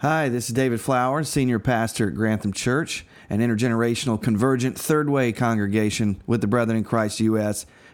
Hi, 0.00 0.28
this 0.28 0.48
is 0.48 0.54
David 0.54 0.80
Flowers, 0.80 1.28
Senior 1.28 1.58
Pastor 1.58 2.06
at 2.06 2.14
Grantham 2.14 2.52
Church, 2.52 3.04
an 3.28 3.40
intergenerational 3.40 4.22
convergent 4.22 4.78
third 4.78 5.10
way 5.10 5.32
congregation 5.32 6.22
with 6.24 6.40
the 6.40 6.46
Brethren 6.46 6.78
in 6.78 6.84
Christ 6.84 7.18
U.S 7.18 7.66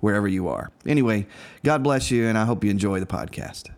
wherever 0.00 0.28
you 0.28 0.48
are. 0.48 0.70
Anyway, 0.86 1.26
God 1.64 1.82
bless 1.82 2.10
you, 2.10 2.26
and 2.26 2.38
I 2.38 2.44
hope 2.44 2.64
you 2.64 2.70
enjoy 2.70 3.00
the 3.00 3.06
podcast. 3.06 3.70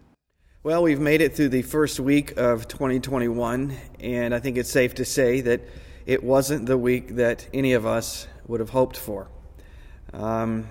Well, 0.63 0.83
we've 0.83 1.01
made 1.01 1.23
it 1.23 1.35
through 1.35 1.49
the 1.49 1.63
first 1.63 2.01
week 2.01 2.37
of 2.37 2.69
2021, 2.69 3.75
and 3.99 4.35
I 4.35 4.41
think 4.41 4.59
it's 4.59 4.71
safe 4.71 4.95
to 4.97 5.05
say 5.05 5.41
that 5.41 5.63
it 6.05 6.23
wasn't 6.23 6.67
the 6.67 6.77
week 6.77 7.17
that 7.17 7.49
any 7.55 7.73
of 7.73 7.87
us 7.87 8.27
would 8.47 8.61
have 8.61 8.71
hoped 8.71 8.97
for. 8.97 9.29
Um, 10.13 10.69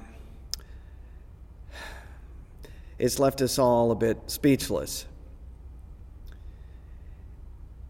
it's 2.99 3.17
left 3.17 3.41
us 3.41 3.57
all 3.57 3.91
a 3.91 3.95
bit 3.95 4.17
speechless. 4.27 5.05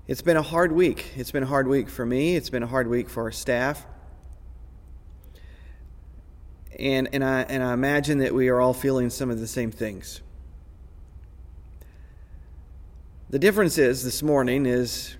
It's 0.07 0.21
been 0.21 0.37
a 0.37 0.41
hard 0.41 0.71
week. 0.71 1.11
It's 1.17 1.31
been 1.31 1.43
a 1.43 1.47
hard 1.47 1.67
week 1.67 1.89
for 1.89 2.05
me. 2.05 2.35
It's 2.35 2.49
been 2.49 2.63
a 2.63 2.67
hard 2.67 2.87
week 2.87 3.09
for 3.09 3.23
our 3.23 3.31
staff. 3.31 3.85
And, 6.79 7.09
and, 7.11 7.25
I, 7.25 7.41
and 7.41 7.61
I 7.61 7.73
imagine 7.73 8.19
that 8.19 8.33
we 8.33 8.47
are 8.47 8.61
all 8.61 8.73
feeling 8.73 9.09
some 9.09 9.29
of 9.29 9.41
the 9.41 9.47
same 9.47 9.69
things. 9.69 10.21
The 13.29 13.37
difference 13.37 13.77
is 13.77 14.03
this 14.03 14.23
morning 14.23 14.65
is 14.65 15.17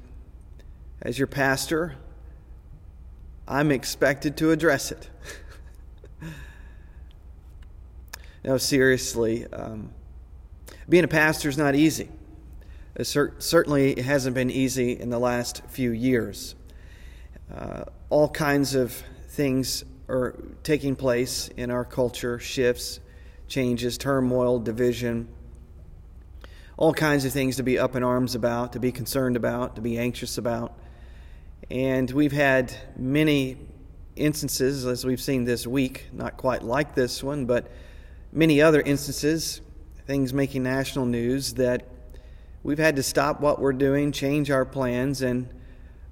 as 1.02 1.20
your 1.20 1.28
pastor, 1.28 1.96
I'm 3.46 3.72
expected 3.72 4.38
to 4.38 4.52
address 4.52 4.94
it. 4.94 5.10
no, 8.46 8.58
seriously, 8.58 9.46
um, 9.48 9.92
being 10.88 11.04
a 11.04 11.10
pastor 11.10 11.50
is 11.50 11.58
not 11.58 11.76
easy. 11.76 12.10
It 12.96 13.06
cer- 13.06 13.36
certainly 13.40 13.92
it 13.92 14.06
hasn't 14.06 14.34
been 14.34 14.50
easy 14.50 14.98
in 14.98 15.10
the 15.10 15.20
last 15.20 15.62
few 15.68 15.92
years. 15.92 16.56
Uh, 17.54 17.84
all 18.10 18.30
kinds 18.30 18.76
of 18.76 19.04
things 19.28 19.84
are 20.10 20.36
taking 20.64 20.96
place 20.96 21.50
in 21.50 21.70
our 21.70 21.86
culture 21.86 22.40
shifts, 22.40 23.00
changes, 23.48 23.98
turmoil, 23.98 24.60
division, 24.60 25.30
all 26.78 26.94
kinds 26.94 27.26
of 27.26 27.32
things 27.32 27.58
to 27.58 27.64
be 27.64 27.78
up 27.78 27.96
in 27.96 28.04
arms 28.04 28.36
about, 28.36 28.74
to 28.74 28.80
be 28.80 28.92
concerned 28.92 29.36
about, 29.36 29.76
to 29.76 29.82
be 29.82 29.98
anxious 29.98 30.38
about. 30.38 30.78
And 31.70 32.10
we've 32.10 32.32
had 32.32 32.74
many 32.98 33.58
instances, 34.16 34.86
as 34.86 35.06
we've 35.06 35.22
seen 35.22 35.44
this 35.44 35.68
week, 35.68 36.08
not 36.12 36.38
quite 36.38 36.64
like 36.64 36.96
this 36.96 37.24
one, 37.24 37.46
but 37.46 37.70
many 38.32 38.62
other 38.62 38.82
instances, 38.82 39.62
things 40.08 40.34
making 40.34 40.64
national 40.64 41.06
news, 41.06 41.54
that 41.56 41.88
we've 42.64 42.80
had 42.80 42.96
to 42.96 43.04
stop 43.04 43.42
what 43.42 43.60
we're 43.60 43.74
doing, 43.74 44.12
change 44.12 44.50
our 44.50 44.66
plans, 44.66 45.22
and 45.22 45.54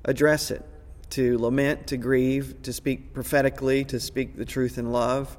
address 0.05 0.51
it 0.51 0.63
to 1.11 1.37
lament, 1.37 1.87
to 1.87 1.97
grieve, 1.97 2.61
to 2.63 2.73
speak 2.73 3.13
prophetically, 3.13 3.85
to 3.85 3.99
speak 3.99 4.35
the 4.37 4.45
truth 4.45 4.77
in 4.77 4.91
love, 4.91 5.37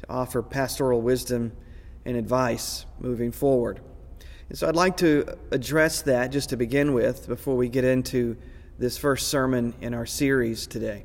to 0.00 0.10
offer 0.10 0.42
pastoral 0.42 1.00
wisdom 1.00 1.52
and 2.04 2.16
advice 2.16 2.86
moving 3.00 3.32
forward. 3.32 3.80
And 4.48 4.56
so 4.56 4.68
I'd 4.68 4.76
like 4.76 4.96
to 4.98 5.36
address 5.50 6.02
that 6.02 6.30
just 6.30 6.50
to 6.50 6.56
begin 6.56 6.94
with 6.94 7.26
before 7.26 7.56
we 7.56 7.68
get 7.68 7.84
into 7.84 8.36
this 8.78 8.96
first 8.96 9.28
sermon 9.28 9.74
in 9.80 9.92
our 9.92 10.06
series 10.06 10.66
today. 10.66 11.04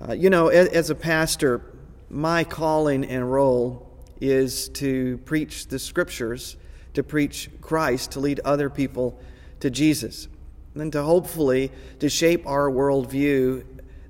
Uh, 0.00 0.12
you 0.12 0.30
know, 0.30 0.48
as, 0.48 0.68
as 0.68 0.90
a 0.90 0.94
pastor, 0.94 1.60
my 2.08 2.44
calling 2.44 3.04
and 3.04 3.30
role 3.30 3.88
is 4.20 4.68
to 4.70 5.18
preach 5.18 5.66
the 5.66 5.78
scriptures, 5.78 6.56
to 6.94 7.02
preach 7.02 7.50
Christ, 7.60 8.12
to 8.12 8.20
lead 8.20 8.40
other 8.44 8.70
people 8.70 9.20
to 9.60 9.70
Jesus 9.70 10.28
and 10.74 10.92
to 10.92 11.02
hopefully 11.02 11.70
to 11.98 12.08
shape 12.08 12.46
our 12.46 12.70
worldview 12.70 13.64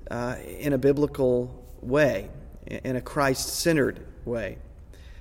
uh, 0.09 0.35
in 0.59 0.73
a 0.73 0.77
biblical 0.77 1.63
way, 1.81 2.29
in 2.67 2.95
a 2.95 3.01
Christ-centered 3.01 4.05
way, 4.25 4.57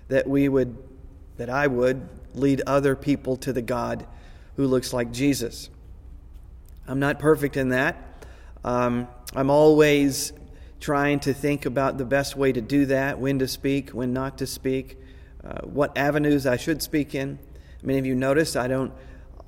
that 0.08 0.28
we 0.28 0.48
would, 0.48 0.76
that 1.36 1.50
I 1.50 1.66
would 1.66 2.08
lead 2.34 2.62
other 2.66 2.94
people 2.94 3.36
to 3.38 3.52
the 3.52 3.62
God 3.62 4.06
who 4.56 4.66
looks 4.66 4.92
like 4.92 5.12
Jesus. 5.12 5.70
I'm 6.86 7.00
not 7.00 7.18
perfect 7.18 7.56
in 7.56 7.70
that. 7.70 8.26
Um, 8.64 9.08
I'm 9.34 9.50
always 9.50 10.32
trying 10.80 11.20
to 11.20 11.32
think 11.32 11.64
about 11.64 11.96
the 11.96 12.04
best 12.04 12.36
way 12.36 12.52
to 12.52 12.60
do 12.60 12.86
that, 12.86 13.18
when 13.18 13.38
to 13.38 13.48
speak, 13.48 13.90
when 13.90 14.12
not 14.12 14.38
to 14.38 14.46
speak, 14.46 14.98
uh, 15.44 15.60
what 15.62 15.96
avenues 15.96 16.46
I 16.46 16.56
should 16.56 16.82
speak 16.82 17.14
in. 17.14 17.38
Many 17.82 17.98
of 17.98 18.06
you 18.06 18.14
notice 18.14 18.56
I 18.56 18.68
don't 18.68 18.92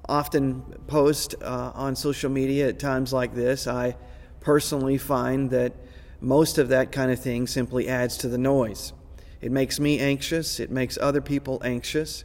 often 0.09 0.63
post 0.87 1.35
uh, 1.43 1.73
on 1.75 1.97
social 1.97 2.31
media 2.31 2.69
at 2.69 2.79
times 2.79 3.13
like 3.13 3.35
this, 3.35 3.67
I 3.67 3.97
personally 4.41 4.99
find 4.99 5.51
that 5.51 5.73
most 6.21 6.59
of 6.59 6.69
that 6.69 6.93
kind 6.93 7.11
of 7.11 7.21
thing 7.21 7.47
simply 7.47 7.89
adds 7.89 8.17
to 8.19 8.29
the 8.29 8.39
noise. 8.39 8.93
It 9.41 9.53
makes 9.53 9.79
me 9.79 9.99
anxious, 9.99 10.61
it 10.61 10.71
makes 10.71 10.97
other 10.99 11.21
people 11.21 11.61
anxious. 11.65 12.25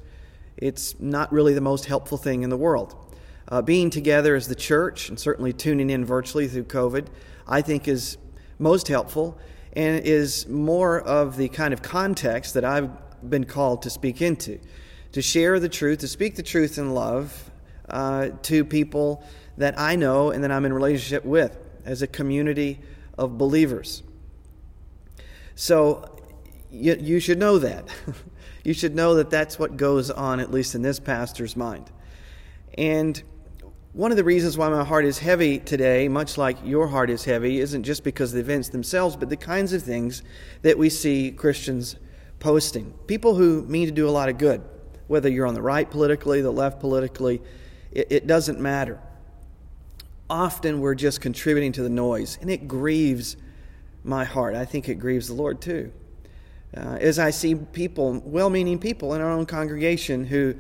It's 0.57 0.99
not 0.99 1.31
really 1.31 1.53
the 1.53 1.61
most 1.61 1.85
helpful 1.85 2.17
thing 2.17 2.43
in 2.43 2.49
the 2.49 2.57
world. 2.57 2.95
Uh, 3.47 3.61
being 3.61 3.89
together 3.89 4.35
as 4.35 4.47
the 4.47 4.55
church, 4.55 5.09
and 5.09 5.19
certainly 5.19 5.51
tuning 5.51 5.89
in 5.89 6.05
virtually 6.05 6.47
through 6.47 6.65
COVID, 6.65 7.07
I 7.47 7.61
think 7.61 7.87
is 7.87 8.17
most 8.59 8.87
helpful 8.87 9.37
and 9.73 10.05
is 10.05 10.47
more 10.47 11.01
of 11.01 11.37
the 11.37 11.49
kind 11.49 11.73
of 11.73 11.81
context 11.81 12.53
that 12.53 12.65
I've 12.65 12.89
been 13.27 13.45
called 13.45 13.81
to 13.83 13.89
speak 13.89 14.21
into. 14.21 14.59
To 15.13 15.21
share 15.21 15.59
the 15.59 15.69
truth, 15.69 15.99
to 15.99 16.07
speak 16.07 16.35
the 16.35 16.43
truth 16.43 16.77
in 16.77 16.93
love, 16.93 17.48
uh, 17.89 18.29
to 18.43 18.63
people 18.63 19.23
that 19.57 19.79
I 19.79 19.95
know 19.95 20.31
and 20.31 20.43
that 20.43 20.51
I'm 20.51 20.65
in 20.65 20.73
relationship 20.73 21.25
with 21.25 21.57
as 21.85 22.01
a 22.01 22.07
community 22.07 22.79
of 23.17 23.37
believers. 23.37 24.03
So 25.55 26.17
you, 26.71 26.95
you 26.99 27.19
should 27.19 27.39
know 27.39 27.59
that. 27.59 27.87
you 28.63 28.73
should 28.73 28.95
know 28.95 29.15
that 29.15 29.29
that's 29.29 29.59
what 29.59 29.77
goes 29.77 30.09
on, 30.09 30.39
at 30.39 30.51
least 30.51 30.75
in 30.75 30.81
this 30.81 30.99
pastor's 30.99 31.55
mind. 31.55 31.91
And 32.77 33.21
one 33.93 34.11
of 34.11 34.17
the 34.17 34.23
reasons 34.23 34.57
why 34.57 34.69
my 34.69 34.83
heart 34.83 35.03
is 35.03 35.17
heavy 35.17 35.59
today, 35.59 36.07
much 36.07 36.37
like 36.37 36.57
your 36.63 36.87
heart 36.87 37.09
is 37.09 37.25
heavy, 37.25 37.59
isn't 37.59 37.83
just 37.83 38.03
because 38.03 38.31
of 38.31 38.35
the 38.35 38.41
events 38.41 38.69
themselves, 38.69 39.15
but 39.15 39.29
the 39.29 39.37
kinds 39.37 39.73
of 39.73 39.81
things 39.81 40.21
that 40.61 40.77
we 40.77 40.89
see 40.89 41.31
Christians 41.31 41.95
posting. 42.39 42.93
People 43.07 43.35
who 43.35 43.63
mean 43.63 43.87
to 43.87 43.91
do 43.91 44.07
a 44.07 44.11
lot 44.11 44.29
of 44.29 44.37
good, 44.37 44.61
whether 45.07 45.27
you're 45.27 45.47
on 45.47 45.55
the 45.55 45.61
right 45.61 45.89
politically, 45.89 46.41
the 46.41 46.51
left 46.51 46.79
politically, 46.79 47.41
it, 47.91 48.07
it 48.09 48.27
doesn't 48.27 48.59
matter. 48.59 48.99
Often 50.29 50.79
we're 50.81 50.95
just 50.95 51.21
contributing 51.21 51.71
to 51.73 51.83
the 51.83 51.89
noise, 51.89 52.37
and 52.41 52.49
it 52.49 52.67
grieves 52.67 53.35
my 54.03 54.25
heart. 54.25 54.55
I 54.55 54.65
think 54.65 54.87
it 54.87 54.95
grieves 54.95 55.27
the 55.27 55.33
Lord 55.33 55.61
too. 55.61 55.91
Uh, 56.75 56.97
as 56.99 57.17
I 57.17 57.31
see 57.31 57.55
people, 57.55 58.21
well 58.23 58.49
meaning 58.49 58.77
people 58.77 59.15
in 59.15 59.21
our 59.21 59.31
own 59.31 59.45
congregation 59.45 60.25
who, 60.25 60.55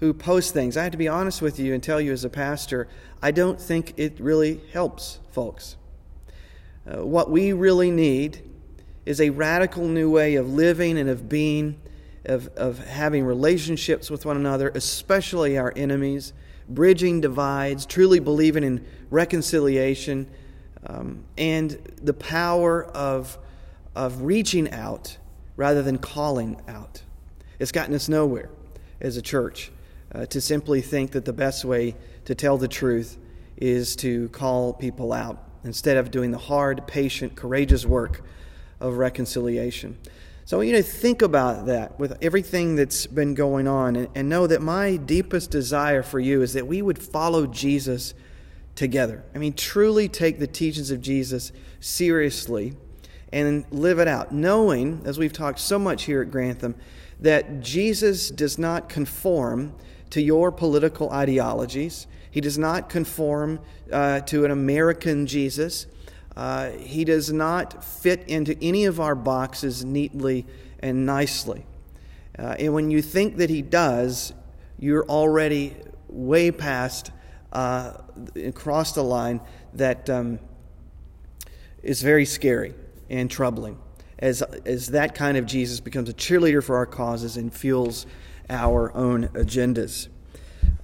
who 0.00 0.12
post 0.12 0.52
things, 0.52 0.76
I 0.76 0.82
have 0.82 0.92
to 0.92 0.98
be 0.98 1.08
honest 1.08 1.40
with 1.40 1.60
you 1.60 1.72
and 1.72 1.82
tell 1.82 2.00
you 2.00 2.12
as 2.12 2.24
a 2.24 2.28
pastor, 2.28 2.88
I 3.22 3.30
don't 3.30 3.60
think 3.60 3.94
it 3.96 4.18
really 4.18 4.60
helps 4.72 5.20
folks. 5.30 5.76
Uh, 6.84 7.06
what 7.06 7.30
we 7.30 7.52
really 7.52 7.92
need 7.92 8.42
is 9.06 9.20
a 9.20 9.30
radical 9.30 9.86
new 9.86 10.10
way 10.10 10.34
of 10.34 10.52
living 10.52 10.98
and 10.98 11.08
of 11.08 11.28
being, 11.28 11.80
of, 12.24 12.48
of 12.56 12.78
having 12.78 13.24
relationships 13.24 14.10
with 14.10 14.26
one 14.26 14.36
another, 14.36 14.72
especially 14.74 15.56
our 15.56 15.72
enemies, 15.76 16.32
bridging 16.68 17.20
divides, 17.20 17.86
truly 17.86 18.20
believing 18.20 18.64
in 18.64 18.84
reconciliation, 19.10 20.28
um, 20.86 21.24
and 21.38 21.70
the 22.02 22.14
power 22.14 22.84
of, 22.84 23.38
of 23.94 24.22
reaching 24.22 24.70
out 24.70 25.16
rather 25.56 25.82
than 25.82 25.98
calling 25.98 26.60
out. 26.68 27.02
It's 27.58 27.72
gotten 27.72 27.94
us 27.94 28.08
nowhere 28.08 28.50
as 29.00 29.16
a 29.16 29.22
church 29.22 29.70
uh, 30.14 30.26
to 30.26 30.40
simply 30.40 30.80
think 30.80 31.12
that 31.12 31.24
the 31.24 31.32
best 31.32 31.64
way 31.64 31.94
to 32.24 32.34
tell 32.34 32.58
the 32.58 32.68
truth 32.68 33.18
is 33.56 33.94
to 33.96 34.28
call 34.30 34.72
people 34.72 35.12
out 35.12 35.48
instead 35.64 35.96
of 35.96 36.10
doing 36.10 36.30
the 36.30 36.38
hard, 36.38 36.86
patient, 36.86 37.36
courageous 37.36 37.86
work 37.86 38.22
of 38.80 38.96
reconciliation. 38.96 39.96
So 40.52 40.58
I 40.58 40.60
want 40.60 40.68
you 40.68 40.76
to 40.76 40.82
think 40.82 41.22
about 41.22 41.64
that 41.64 41.98
with 41.98 42.18
everything 42.20 42.76
that's 42.76 43.06
been 43.06 43.32
going 43.32 43.66
on 43.66 43.96
and, 43.96 44.08
and 44.14 44.28
know 44.28 44.46
that 44.46 44.60
my 44.60 44.96
deepest 44.96 45.50
desire 45.50 46.02
for 46.02 46.20
you 46.20 46.42
is 46.42 46.52
that 46.52 46.66
we 46.66 46.82
would 46.82 46.98
follow 46.98 47.46
Jesus 47.46 48.12
together. 48.74 49.24
I 49.34 49.38
mean, 49.38 49.54
truly 49.54 50.08
take 50.08 50.38
the 50.38 50.46
teachings 50.46 50.90
of 50.90 51.00
Jesus 51.00 51.52
seriously 51.80 52.74
and 53.32 53.64
live 53.70 53.98
it 53.98 54.06
out, 54.06 54.32
knowing, 54.32 55.00
as 55.06 55.18
we've 55.18 55.32
talked 55.32 55.58
so 55.58 55.78
much 55.78 56.02
here 56.02 56.20
at 56.20 56.30
Grantham, 56.30 56.74
that 57.18 57.62
Jesus 57.62 58.28
does 58.28 58.58
not 58.58 58.90
conform 58.90 59.74
to 60.10 60.20
your 60.20 60.52
political 60.52 61.08
ideologies. 61.12 62.06
He 62.30 62.42
does 62.42 62.58
not 62.58 62.90
conform 62.90 63.58
uh, 63.90 64.20
to 64.20 64.44
an 64.44 64.50
American 64.50 65.26
Jesus. 65.26 65.86
Uh, 66.36 66.70
he 66.70 67.04
does 67.04 67.32
not 67.32 67.84
fit 67.84 68.24
into 68.28 68.56
any 68.62 68.84
of 68.86 69.00
our 69.00 69.14
boxes 69.14 69.84
neatly 69.84 70.46
and 70.80 71.04
nicely. 71.04 71.66
Uh, 72.38 72.56
and 72.58 72.72
when 72.72 72.90
you 72.90 73.02
think 73.02 73.36
that 73.36 73.50
he 73.50 73.60
does, 73.62 74.32
you're 74.78 75.04
already 75.06 75.76
way 76.08 76.50
past, 76.50 77.10
uh, 77.52 77.92
across 78.36 78.92
the 78.92 79.04
line 79.04 79.40
that 79.74 80.08
um, 80.08 80.38
is 81.82 82.02
very 82.02 82.24
scary 82.24 82.74
and 83.10 83.30
troubling 83.30 83.78
as, 84.22 84.40
as 84.40 84.88
that 84.88 85.14
kind 85.14 85.36
of 85.36 85.44
Jesus 85.44 85.80
becomes 85.80 86.08
a 86.08 86.14
cheerleader 86.14 86.62
for 86.64 86.76
our 86.76 86.86
causes 86.86 87.36
and 87.36 87.52
fuels 87.52 88.06
our 88.48 88.94
own 88.96 89.28
agendas. 89.28 90.08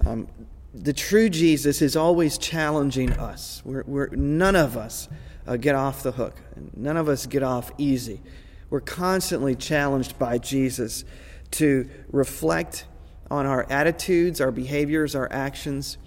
Um, 0.05 0.27
the 0.73 0.93
true 0.93 1.29
Jesus 1.29 1.81
is 1.81 1.95
always 1.95 2.37
challenging 2.37 3.11
us. 3.13 3.61
We're, 3.65 3.83
we're 3.87 4.09
none 4.09 4.55
of 4.55 4.77
us 4.77 5.07
uh, 5.49 5.57
get 5.57 5.73
off 5.73 6.03
the 6.03 6.11
hook, 6.11 6.35
none 6.75 6.95
of 6.95 7.09
us 7.09 7.25
get 7.25 7.41
off 7.41 7.71
easy. 7.79 8.21
We're 8.69 8.81
constantly 8.81 9.55
challenged 9.55 10.19
by 10.19 10.37
Jesus 10.37 11.03
to 11.51 11.89
reflect 12.11 12.85
on 13.31 13.47
our 13.47 13.65
attitudes, 13.71 14.39
our 14.41 14.51
behaviors, 14.51 15.15
our 15.15 15.27
actions, 15.31 15.97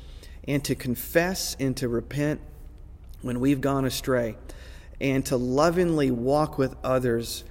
and 0.46 0.64
to 0.64 0.76
confess 0.76 1.56
and 1.58 1.76
to 1.78 1.88
repent 1.88 2.40
when 3.22 3.40
we've 3.40 3.60
gone 3.60 3.84
astray 3.84 4.36
and 5.00 5.26
to 5.26 5.36
lovingly 5.36 6.12
walk 6.12 6.56
with 6.56 6.76
others 6.84 7.42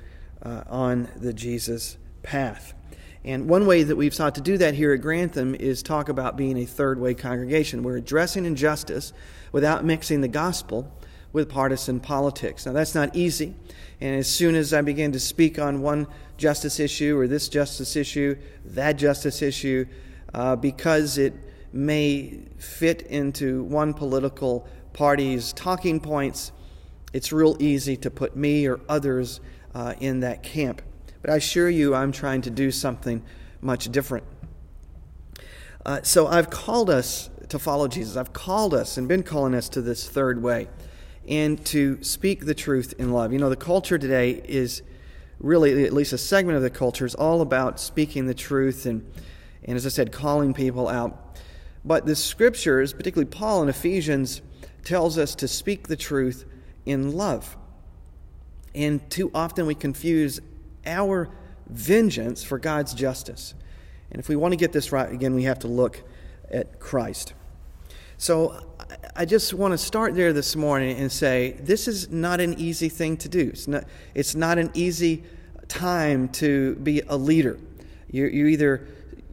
uh, 0.43 0.63
on 0.69 1.09
the 1.17 1.33
Jesus 1.33 1.97
path. 2.23 2.73
And 3.25 3.49
one 3.49 3.65
way 3.65 3.83
that 3.83 3.97
we've 3.97 4.13
sought 4.13 4.35
to 4.35 4.41
do 4.41 4.57
that 4.59 4.75
here 4.75 4.93
at 4.93 5.01
Grantham 5.01 5.55
is 5.55 5.83
talk 5.83 6.07
about 6.07 6.37
being 6.37 6.57
a 6.57 6.65
third 6.65 6.99
way 6.99 7.13
congregation. 7.13 7.83
We're 7.83 7.97
addressing 7.97 8.45
injustice 8.45 9.11
without 9.51 9.83
mixing 9.83 10.21
the 10.21 10.29
gospel 10.29 10.89
with 11.33 11.49
partisan 11.49 11.99
politics. 11.99 12.65
Now, 12.65 12.73
that's 12.73 12.95
not 12.95 13.15
easy. 13.15 13.55
And 13.99 14.15
as 14.15 14.27
soon 14.27 14.55
as 14.55 14.73
I 14.73 14.81
begin 14.81 15.11
to 15.13 15.19
speak 15.19 15.59
on 15.59 15.81
one 15.81 16.07
justice 16.37 16.79
issue 16.79 17.17
or 17.17 17.27
this 17.27 17.47
justice 17.47 17.95
issue, 17.95 18.35
that 18.65 18.93
justice 18.93 19.41
issue, 19.41 19.85
uh, 20.33 20.55
because 20.55 21.17
it 21.17 21.33
may 21.71 22.39
fit 22.57 23.03
into 23.03 23.63
one 23.63 23.93
political 23.93 24.67
party's 24.93 25.53
talking 25.53 25.99
points, 25.99 26.51
it's 27.13 27.31
real 27.31 27.55
easy 27.59 27.95
to 27.97 28.09
put 28.09 28.35
me 28.35 28.65
or 28.67 28.79
others 28.89 29.39
uh, 29.73 29.93
in 29.99 30.21
that 30.21 30.43
camp. 30.43 30.81
But 31.21 31.31
I 31.31 31.35
assure 31.35 31.69
you, 31.69 31.93
I'm 31.93 32.11
trying 32.11 32.41
to 32.41 32.49
do 32.49 32.71
something 32.71 33.23
much 33.61 33.91
different. 33.91 34.25
Uh, 35.85 36.01
so 36.03 36.27
I've 36.27 36.49
called 36.49 36.89
us 36.89 37.29
to 37.49 37.59
follow 37.59 37.87
Jesus. 37.87 38.17
I've 38.17 38.33
called 38.33 38.73
us 38.73 38.97
and 38.97 39.07
been 39.07 39.23
calling 39.23 39.53
us 39.53 39.69
to 39.69 39.81
this 39.81 40.07
third 40.07 40.41
way 40.41 40.67
and 41.31 41.65
to 41.65 42.03
speak 42.03 42.45
the 42.45 42.53
truth 42.53 42.93
in 42.99 43.13
love. 43.13 43.31
You 43.31 43.39
know, 43.39 43.49
the 43.49 43.55
culture 43.55 43.97
today 43.97 44.43
is 44.45 44.83
really, 45.39 45.85
at 45.85 45.93
least 45.93 46.11
a 46.11 46.17
segment 46.17 46.57
of 46.57 46.61
the 46.61 46.69
culture, 46.69 47.05
is 47.05 47.15
all 47.15 47.41
about 47.41 47.79
speaking 47.79 48.27
the 48.27 48.33
truth 48.33 48.85
and, 48.85 49.09
and 49.63 49.77
as 49.77 49.85
I 49.85 49.89
said, 49.89 50.11
calling 50.11 50.53
people 50.53 50.89
out. 50.89 51.37
But 51.85 52.05
the 52.05 52.17
scriptures, 52.17 52.91
particularly 52.91 53.31
Paul 53.31 53.63
in 53.63 53.69
Ephesians, 53.69 54.41
tells 54.83 55.17
us 55.17 55.33
to 55.35 55.47
speak 55.47 55.87
the 55.87 55.95
truth 55.95 56.43
in 56.85 57.13
love. 57.13 57.55
And 58.75 59.09
too 59.09 59.31
often 59.33 59.65
we 59.65 59.73
confuse 59.73 60.41
our 60.85 61.29
vengeance 61.69 62.43
for 62.43 62.59
God's 62.59 62.93
justice. 62.93 63.53
And 64.11 64.19
if 64.19 64.27
we 64.27 64.35
want 64.35 64.51
to 64.51 64.57
get 64.57 64.73
this 64.73 64.91
right, 64.91 65.09
again, 65.09 65.33
we 65.33 65.43
have 65.43 65.59
to 65.59 65.69
look 65.69 66.03
at 66.51 66.81
Christ. 66.81 67.33
So 68.17 68.65
I 69.13 69.25
just 69.25 69.53
want 69.53 69.73
to 69.73 69.77
start 69.77 70.15
there 70.15 70.31
this 70.31 70.55
morning 70.55 70.97
and 70.97 71.11
say 71.11 71.57
this 71.59 71.89
is 71.89 72.09
not 72.09 72.39
an 72.39 72.57
easy 72.57 72.87
thing 72.87 73.17
to 73.17 73.27
do. 73.27 73.49
It's 73.49 73.67
not, 73.67 73.83
it's 74.15 74.35
not 74.35 74.57
an 74.57 74.71
easy 74.73 75.23
time 75.67 76.29
to 76.29 76.75
be 76.75 77.01
a 77.01 77.17
leader. 77.17 77.59
You, 78.09 78.27
you 78.27 78.47
either 78.47 78.87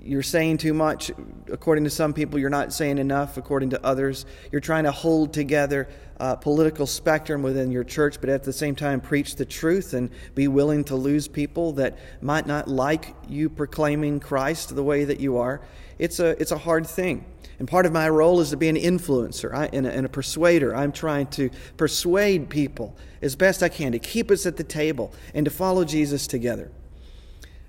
you're 0.09 0.23
saying 0.23 0.59
too 0.59 0.75
much. 0.75 1.11
According 1.51 1.85
to 1.85 1.91
some 1.91 2.13
people 2.13 2.39
you're 2.39 2.51
not 2.51 2.73
saying 2.73 2.99
enough. 2.99 3.37
According 3.37 3.71
to 3.71 3.85
others 3.85 4.27
you're 4.51 4.61
trying 4.61 4.85
to 4.85 4.91
hold 4.91 5.33
together 5.33 5.89
a 6.17 6.37
political 6.37 6.87
spectrum 6.87 7.43
within 7.43 7.71
your 7.71 7.85
church 7.85 8.21
but 8.21 8.29
at 8.29 8.43
the 8.43 8.53
same 8.53 8.75
time 8.75 9.01
preach 9.01 9.37
the 9.37 9.45
truth 9.45 9.95
and 9.95 10.11
be 10.35 10.49
willing 10.49 10.83
to 10.85 10.97
lose 10.97 11.29
people 11.29 11.73
that 11.73 11.97
might 12.21 12.47
not 12.47 12.67
like 12.67 13.15
you 13.29 13.49
proclaiming 13.49 14.19
christ 14.19 14.75
the 14.75 14.83
way 14.83 15.05
that 15.05 15.21
you 15.21 15.37
are. 15.37 15.61
It's 15.99 16.19
a 16.21 16.41
it's 16.41 16.53
a 16.53 16.59
hard 16.59 16.87
thing. 16.87 17.25
And 17.59 17.67
part 17.67 17.87
of 17.87 17.93
my 17.93 18.09
role 18.09 18.41
is 18.41 18.51
to 18.51 18.57
be 18.57 18.69
an 18.69 18.77
influencer 18.77 19.69
and, 19.73 19.85
a, 19.85 19.91
and 19.91 20.07
a 20.07 20.09
persuader. 20.09 20.77
I'm 20.77 20.93
trying 20.93 21.27
to 21.29 21.51
persuade 21.77 22.49
people 22.49 22.97
as 23.23 23.37
best 23.37 23.63
i 23.63 23.69
can 23.69 23.93
to 23.93 23.99
keep 23.99 24.31
us 24.31 24.47
at 24.47 24.57
the 24.57 24.65
table 24.65 25.13
and 25.35 25.45
to 25.45 25.51
follow 25.51 25.85
jesus 25.85 26.27
together 26.27 26.71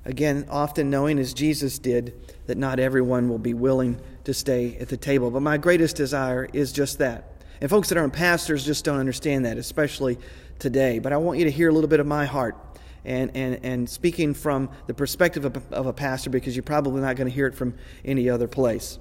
Again, 0.05 0.45
often 0.49 0.89
knowing 0.89 1.19
as 1.19 1.33
Jesus 1.33 1.77
did 1.77 2.13
that 2.47 2.57
not 2.57 2.79
everyone 2.79 3.29
will 3.29 3.37
be 3.39 3.53
willing 3.53 3.99
to 4.23 4.33
stay 4.33 4.77
at 4.77 4.89
the 4.89 4.97
table. 4.97 5.29
But 5.29 5.41
my 5.41 5.57
greatest 5.57 5.95
desire 5.95 6.47
is 6.53 6.71
just 6.71 6.99
that. 6.99 7.33
And 7.61 7.69
folks 7.69 7.89
that 7.89 7.97
aren't 7.97 8.13
pastors 8.13 8.65
just 8.65 8.85
don't 8.85 8.99
understand 8.99 9.45
that, 9.45 9.57
especially 9.57 10.17
today. 10.57 10.99
But 10.99 11.13
I 11.13 11.17
want 11.17 11.39
you 11.39 11.45
to 11.45 11.51
hear 11.51 11.69
a 11.69 11.73
little 11.73 11.89
bit 11.89 11.99
of 11.99 12.07
my 12.07 12.25
heart 12.25 12.55
and, 13.03 13.31
and, 13.35 13.59
and 13.63 13.89
speaking 13.89 14.33
from 14.33 14.69
the 14.87 14.93
perspective 14.93 15.45
of, 15.45 15.73
of 15.73 15.85
a 15.85 15.93
pastor 15.93 16.29
because 16.29 16.55
you're 16.55 16.63
probably 16.63 17.01
not 17.01 17.15
going 17.15 17.27
to 17.27 17.33
hear 17.33 17.47
it 17.47 17.55
from 17.55 17.73
any 18.05 18.29
other 18.29 18.47
place. 18.47 18.99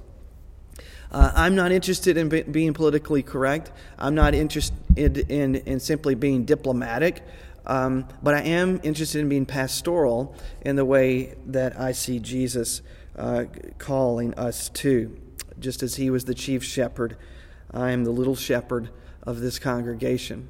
Uh, 1.10 1.32
I'm 1.34 1.54
not 1.54 1.72
interested 1.72 2.16
in 2.16 2.28
be- 2.28 2.42
being 2.42 2.74
politically 2.74 3.22
correct. 3.22 3.72
I'm 3.98 4.14
not 4.14 4.34
interested 4.34 5.30
in, 5.30 5.54
in 5.56 5.80
simply 5.80 6.14
being 6.14 6.44
diplomatic. 6.44 7.22
Um, 7.68 8.08
but 8.22 8.34
I 8.34 8.40
am 8.40 8.80
interested 8.82 9.20
in 9.20 9.28
being 9.28 9.44
pastoral 9.44 10.34
in 10.62 10.76
the 10.76 10.86
way 10.86 11.34
that 11.46 11.78
I 11.78 11.92
see 11.92 12.18
Jesus 12.18 12.80
uh, 13.16 13.44
calling 13.76 14.34
us 14.34 14.70
to. 14.70 15.16
Just 15.60 15.82
as 15.82 15.96
he 15.96 16.08
was 16.08 16.24
the 16.24 16.34
chief 16.34 16.64
shepherd, 16.64 17.16
I 17.70 17.90
am 17.90 18.04
the 18.04 18.10
little 18.10 18.36
shepherd 18.36 18.88
of 19.22 19.40
this 19.40 19.58
congregation. 19.58 20.48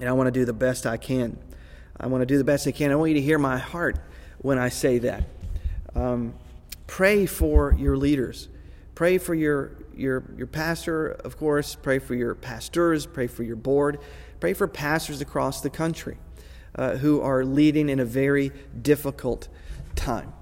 And 0.00 0.08
I 0.08 0.12
want 0.12 0.26
to 0.26 0.32
do 0.32 0.44
the 0.44 0.52
best 0.52 0.86
I 0.86 0.96
can. 0.96 1.38
I 2.00 2.06
want 2.08 2.22
to 2.22 2.26
do 2.26 2.38
the 2.38 2.44
best 2.44 2.66
I 2.66 2.72
can. 2.72 2.90
I 2.90 2.96
want 2.96 3.10
you 3.10 3.16
to 3.16 3.22
hear 3.22 3.38
my 3.38 3.58
heart 3.58 3.98
when 4.38 4.58
I 4.58 4.70
say 4.70 4.98
that. 4.98 5.24
Um, 5.94 6.34
pray 6.86 7.26
for 7.26 7.74
your 7.78 7.96
leaders. 7.96 8.48
Pray 8.94 9.18
for 9.18 9.34
your, 9.34 9.72
your, 9.94 10.24
your 10.36 10.46
pastor, 10.46 11.08
of 11.08 11.36
course. 11.36 11.76
Pray 11.76 11.98
for 11.98 12.14
your 12.14 12.34
pastors. 12.34 13.06
Pray 13.06 13.26
for 13.28 13.42
your 13.44 13.56
board. 13.56 14.00
Pray 14.40 14.54
for 14.54 14.68
pastors 14.68 15.20
across 15.20 15.60
the 15.60 15.70
country 15.70 16.16
uh, 16.74 16.96
who 16.96 17.20
are 17.20 17.44
leading 17.44 17.88
in 17.88 17.98
a 17.98 18.04
very 18.04 18.52
difficult 18.80 19.48
time. 19.96 20.32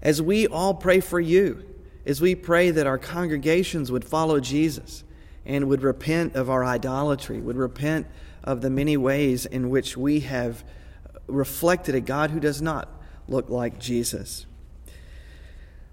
As 0.00 0.20
we 0.20 0.46
all 0.46 0.74
pray 0.74 1.00
for 1.00 1.20
you, 1.20 1.64
as 2.04 2.20
we 2.20 2.34
pray 2.34 2.70
that 2.70 2.86
our 2.86 2.98
congregations 2.98 3.92
would 3.92 4.04
follow 4.04 4.40
Jesus 4.40 5.04
and 5.44 5.68
would 5.68 5.82
repent 5.82 6.34
of 6.34 6.50
our 6.50 6.64
idolatry, 6.64 7.40
would 7.40 7.56
repent 7.56 8.06
of 8.42 8.60
the 8.60 8.70
many 8.70 8.96
ways 8.96 9.46
in 9.46 9.70
which 9.70 9.96
we 9.96 10.20
have 10.20 10.64
reflected 11.26 11.94
a 11.94 12.00
God 12.00 12.30
who 12.30 12.40
does 12.40 12.60
not 12.60 12.88
look 13.28 13.48
like 13.48 13.78
Jesus. 13.78 14.46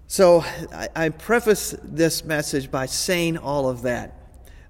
So 0.08 0.40
I, 0.72 0.88
I 0.96 1.08
preface 1.10 1.76
this 1.82 2.24
message 2.24 2.70
by 2.70 2.86
saying 2.86 3.38
all 3.38 3.68
of 3.68 3.82
that. 3.82 4.16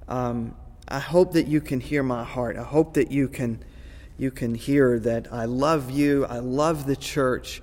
Um, 0.06 0.54
I 0.90 0.98
hope 0.98 1.32
that 1.34 1.46
you 1.46 1.60
can 1.60 1.80
hear 1.80 2.02
my 2.02 2.24
heart. 2.24 2.56
I 2.56 2.64
hope 2.64 2.94
that 2.94 3.12
you 3.12 3.28
can 3.28 3.62
you 4.18 4.30
can 4.30 4.54
hear 4.54 4.98
that 4.98 5.32
I 5.32 5.46
love 5.46 5.90
you, 5.90 6.26
I 6.26 6.40
love 6.40 6.84
the 6.84 6.96
church, 6.96 7.62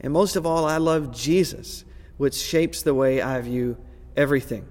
and 0.00 0.14
most 0.14 0.34
of 0.34 0.46
all 0.46 0.64
I 0.64 0.78
love 0.78 1.14
Jesus, 1.14 1.84
which 2.16 2.34
shapes 2.34 2.80
the 2.80 2.94
way 2.94 3.20
I 3.20 3.38
view 3.42 3.76
everything. 4.16 4.66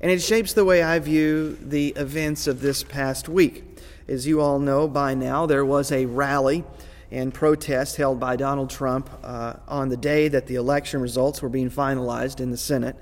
And 0.00 0.08
it 0.12 0.22
shapes 0.22 0.52
the 0.52 0.64
way 0.64 0.84
I 0.84 1.00
view 1.00 1.58
the 1.60 1.88
events 1.96 2.46
of 2.46 2.60
this 2.60 2.84
past 2.84 3.28
week. 3.28 3.64
As 4.06 4.24
you 4.24 4.40
all 4.40 4.60
know 4.60 4.86
by 4.86 5.14
now, 5.14 5.46
there 5.46 5.64
was 5.64 5.90
a 5.90 6.06
rally 6.06 6.64
and 7.10 7.34
protest 7.34 7.96
held 7.96 8.20
by 8.20 8.36
Donald 8.36 8.70
Trump 8.70 9.10
uh, 9.24 9.54
on 9.66 9.88
the 9.88 9.96
day 9.96 10.28
that 10.28 10.46
the 10.46 10.54
election 10.54 11.00
results 11.00 11.42
were 11.42 11.48
being 11.48 11.70
finalized 11.70 12.38
in 12.38 12.52
the 12.52 12.56
Senate. 12.56 12.94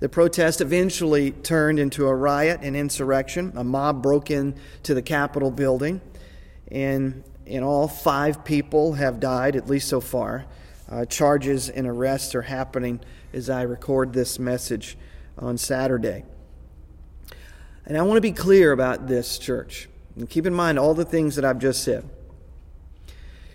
The 0.00 0.08
protest 0.08 0.60
eventually 0.60 1.32
turned 1.32 1.78
into 1.78 2.06
a 2.06 2.14
riot 2.14 2.60
and 2.62 2.76
insurrection. 2.76 3.52
A 3.56 3.64
mob 3.64 4.02
broke 4.02 4.30
into 4.30 4.94
the 4.94 5.02
Capitol 5.02 5.50
building, 5.50 6.00
and 6.70 7.24
in 7.46 7.64
all, 7.64 7.88
five 7.88 8.44
people 8.44 8.92
have 8.92 9.18
died, 9.18 9.56
at 9.56 9.68
least 9.68 9.88
so 9.88 10.00
far. 10.00 10.44
Uh, 10.88 11.04
charges 11.04 11.68
and 11.68 11.86
arrests 11.86 12.34
are 12.34 12.42
happening 12.42 13.00
as 13.32 13.50
I 13.50 13.62
record 13.62 14.12
this 14.12 14.38
message 14.38 14.96
on 15.38 15.58
Saturday. 15.58 16.24
And 17.86 17.96
I 17.96 18.02
want 18.02 18.18
to 18.18 18.22
be 18.22 18.32
clear 18.32 18.72
about 18.72 19.08
this, 19.08 19.38
church. 19.38 19.88
And 20.14 20.28
keep 20.28 20.46
in 20.46 20.54
mind 20.54 20.78
all 20.78 20.94
the 20.94 21.04
things 21.04 21.36
that 21.36 21.44
I've 21.44 21.58
just 21.58 21.82
said. 21.82 22.08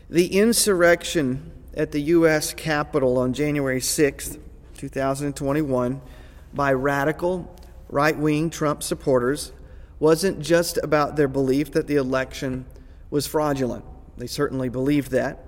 The 0.10 0.38
insurrection 0.38 1.52
at 1.76 1.92
the 1.92 2.02
U.S. 2.02 2.54
Capitol 2.54 3.18
on 3.18 3.34
January 3.34 3.80
6th, 3.80 4.40
2021, 4.78 6.02
by 6.54 6.74
radical 6.74 7.54
right 7.90 8.18
wing 8.18 8.50
Trump 8.50 8.84
supporters 8.84 9.52
wasn't 10.00 10.40
just 10.40 10.78
about 10.84 11.16
their 11.16 11.28
belief 11.28 11.72
that 11.72 11.88
the 11.88 11.96
election 11.96 12.66
was 13.10 13.28
fraudulent. 13.28 13.86
They 14.18 14.28
certainly 14.28 14.70
believed 14.70 15.12
that 15.12 15.46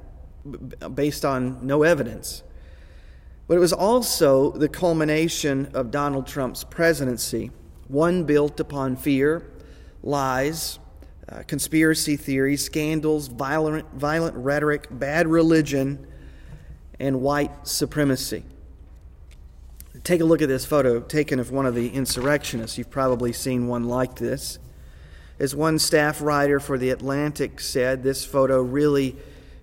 based 0.95 1.25
on 1.25 1.65
no 1.65 1.83
evidence. 1.83 2.43
But 3.47 3.57
it 3.57 3.59
was 3.59 3.74
also 3.74 4.51
the 4.51 4.69
culmination 4.69 5.69
of 5.74 5.91
Donald 5.91 6.25
Trump's 6.27 6.63
presidency, 6.63 7.51
one 7.88 8.24
built 8.24 8.59
upon 8.59 8.95
fear, 8.95 9.51
lies, 10.01 10.79
uh, 11.27 11.43
conspiracy 11.47 12.15
theories, 12.15 12.63
scandals, 12.63 13.27
violent, 13.27 13.91
violent 13.93 14.35
rhetoric, 14.35 14.88
bad 14.91 15.27
religion, 15.27 16.07
and 17.00 17.21
white 17.21 17.67
supremacy. 17.67 18.43
Take 20.05 20.21
a 20.21 20.25
look 20.25 20.43
at 20.43 20.47
this 20.47 20.65
photo 20.65 21.00
taken 21.00 21.39
of 21.39 21.50
one 21.50 21.65
of 21.65 21.74
the 21.74 21.89
insurrectionists. 21.89 22.77
You've 22.77 22.91
probably 22.91 23.33
seen 23.33 23.67
one 23.67 23.85
like 23.85 24.17
this. 24.17 24.59
As 25.39 25.55
one 25.55 25.79
staff 25.79 26.21
writer 26.21 26.59
for 26.59 26.77
The 26.77 26.91
Atlantic 26.91 27.59
said, 27.59 28.03
this 28.03 28.24
photo 28.24 28.62
really 28.62 29.15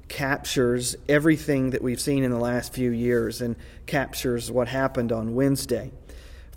captures 0.09 0.97
everything 1.09 1.71
that 1.71 1.81
we've 1.81 2.01
seen 2.01 2.25
in 2.25 2.33
the 2.33 2.41
last 2.41 2.75
few 2.75 2.91
years 2.91 3.41
and 3.41 3.55
captures 3.87 4.51
what 4.51 4.67
happened 4.67 5.13
on 5.13 5.37
Wednesday 5.37 5.93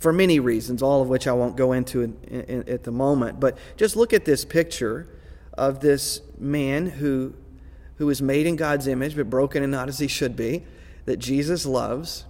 for 0.00 0.12
many 0.12 0.40
reasons, 0.40 0.82
all 0.82 1.00
of 1.00 1.08
which 1.08 1.28
I 1.28 1.32
won't 1.32 1.56
go 1.56 1.70
into 1.70 2.02
in, 2.02 2.16
in, 2.24 2.68
at 2.68 2.82
the 2.82 2.90
moment. 2.90 3.38
But 3.38 3.56
just 3.76 3.94
look 3.94 4.12
at 4.12 4.24
this 4.24 4.44
picture 4.44 5.06
of 5.52 5.78
this 5.78 6.22
man 6.38 6.86
who, 6.86 7.34
who 7.98 8.10
is 8.10 8.20
made 8.20 8.48
in 8.48 8.56
God's 8.56 8.88
image, 8.88 9.14
but 9.14 9.30
broken 9.30 9.62
and 9.62 9.70
not 9.70 9.88
as 9.88 10.00
he 10.00 10.08
should 10.08 10.34
be, 10.34 10.64
that 11.04 11.20
Jesus 11.20 11.64
loves, 11.64 12.24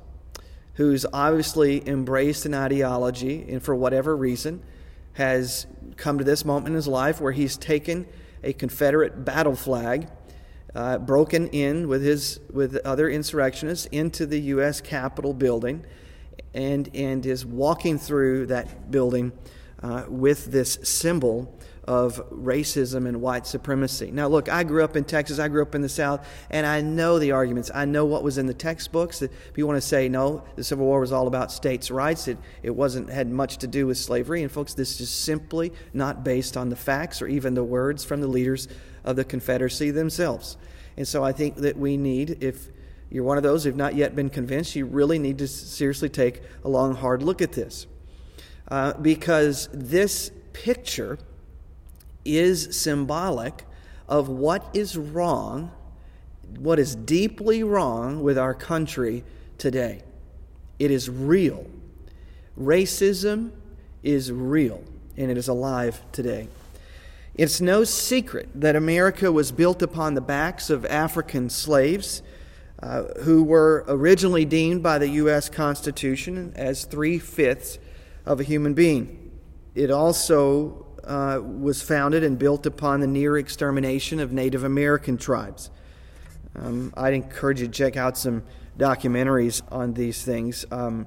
who's 0.77 1.05
obviously 1.13 1.87
embraced 1.89 2.47
an 2.47 2.55
ideology 2.55 3.47
and 3.49 3.63
for 3.63 3.75
whatever 3.75 4.17
reason 4.17 4.63
has 5.15 5.67
come 5.97 6.19
to 6.19 6.25
this 6.25 6.45
moment 6.45 6.69
in 6.69 6.75
his 6.75 6.87
life 6.87 7.21
where 7.21 7.33
he's 7.33 7.57
taken 7.57 8.07
a 8.45 8.53
Confederate 8.53 9.25
battle 9.25 9.57
flag 9.57 10.09
uh, 10.75 10.99
broken 10.99 11.49
in 11.49 11.89
with 11.89 12.03
his 12.03 12.39
with 12.53 12.77
other 12.85 13.09
insurrectionists 13.09 13.87
into 13.87 14.27
the 14.27 14.39
U.S. 14.41 14.83
Capitol 14.83 15.33
building, 15.33 15.85
and 16.53 16.91
and 16.95 17.25
is 17.25 17.47
walking 17.47 17.99
through 17.99 18.47
that 18.47 18.91
building 18.91 19.33
uh, 19.83 20.05
with 20.07 20.53
this 20.53 20.79
symbol 20.83 21.59
of 21.87 22.23
racism 22.31 23.07
and 23.07 23.21
white 23.21 23.47
supremacy. 23.47 24.11
Now, 24.11 24.29
look, 24.29 24.49
I 24.49 24.65
grew 24.65 24.83
up 24.83 24.97
in 24.97 25.05
Texas. 25.05 25.39
I 25.39 25.49
grew 25.49 25.63
up 25.63 25.75
in 25.75 25.83
the 25.83 25.89
South, 25.89 26.27
and 26.51 26.67
I 26.67 26.81
know 26.81 27.19
the 27.19 27.33
arguments. 27.33 27.71
I 27.75 27.85
know 27.85 28.05
what 28.05 28.23
was 28.23 28.39
in 28.39 28.47
the 28.47 28.55
textbooks. 28.55 29.23
If 29.23 29.31
you 29.57 29.67
want 29.67 29.77
to 29.77 29.87
say 29.87 30.09
no, 30.09 30.43
the 30.57 30.65
Civil 30.65 30.87
War 30.87 31.01
was 31.01 31.13
all 31.13 31.27
about 31.27 31.53
states' 31.53 31.91
rights. 31.91 32.29
It 32.29 32.39
it 32.63 32.71
wasn't 32.71 33.11
had 33.11 33.31
much 33.31 33.59
to 33.59 33.67
do 33.67 33.87
with 33.87 33.99
slavery. 33.99 34.43
And 34.43 34.51
folks, 34.51 34.75
this 34.75 35.01
is 35.01 35.11
simply 35.11 35.73
not 35.93 36.25
based 36.25 36.57
on 36.57 36.69
the 36.69 36.77
facts 36.77 37.23
or 37.23 37.29
even 37.29 37.55
the 37.55 37.65
words 37.65 38.05
from 38.05 38.21
the 38.21 38.27
leaders 38.27 38.69
of 39.05 39.17
the 39.17 39.25
Confederacy 39.25 39.91
themselves. 39.91 40.57
And 40.97 41.07
so 41.07 41.23
I 41.23 41.33
think 41.33 41.57
that 41.57 41.77
we 41.77 41.97
need, 41.97 42.43
if 42.43 42.69
you're 43.11 43.25
one 43.25 43.37
of 43.37 43.43
those 43.43 43.65
who've 43.65 43.77
not 43.77 43.95
yet 43.95 44.17
been 44.17 44.31
convinced, 44.31 44.75
you 44.75 44.87
really 44.87 45.19
need 45.19 45.39
to 45.39 45.47
seriously 45.47 46.09
take 46.09 46.43
a 46.65 46.69
long, 46.69 46.95
hard 46.95 47.23
look 47.23 47.41
at 47.41 47.53
this. 47.53 47.87
Uh, 48.69 48.95
because 48.95 49.69
this 49.73 50.33
picture 50.53 51.19
is 52.27 52.77
symbolic 52.77 53.65
of 54.09 54.29
what 54.29 54.69
is 54.75 54.97
wrong, 54.97 55.71
what 56.59 56.79
is 56.79 56.95
deeply 56.95 57.63
wrong 57.63 58.23
with 58.23 58.39
our 58.39 58.55
country 58.55 59.25
today. 59.59 60.03
It 60.79 60.91
is 60.91 61.09
real. 61.09 61.67
Racism 62.59 63.51
is 64.03 64.31
real, 64.31 64.83
and 65.17 65.31
it 65.31 65.37
is 65.37 65.49
alive 65.49 66.01
today. 66.13 66.49
It's 67.35 67.61
no 67.61 67.85
secret 67.85 68.49
that 68.55 68.77
America 68.77 69.31
was 69.31 69.53
built 69.53 69.83
upon 69.83 70.15
the 70.15 70.21
backs 70.23 70.71
of 70.71 70.87
African 70.87 71.51
slaves 71.51 72.23
uh, 72.83 73.05
who 73.23 73.43
were 73.43 73.85
originally 73.89 74.45
deemed 74.45 74.83
by 74.83 74.99
the 74.99 75.09
U.S. 75.09 75.49
Constitution 75.49 76.53
as 76.57 76.85
three 76.85 77.19
fifths 77.19 77.79
of 78.25 78.41
a 78.41 78.43
human 78.43 78.75
being. 78.75 79.31
It 79.75 79.91
also 79.91 80.86
uh, 81.07 81.41
was 81.43 81.83
founded 81.83 82.25
and 82.25 82.39
built 82.39 82.67
upon 82.67 83.01
the 83.01 83.07
near 83.07 83.39
extermination 83.39 84.21
of 84.21 84.33
Native 84.33 84.65
American 84.65 85.17
tribes. 85.17 85.71
Um, 86.57 86.93
I'd 86.97 87.15
encourage 87.15 87.61
you 87.61 87.67
to 87.67 87.73
check 87.73 87.97
out 87.97 88.17
some 88.17 88.43
documentaries 88.79 89.63
on 89.71 89.95
these 89.95 90.25
things. 90.25 90.65
Um, 90.71 91.07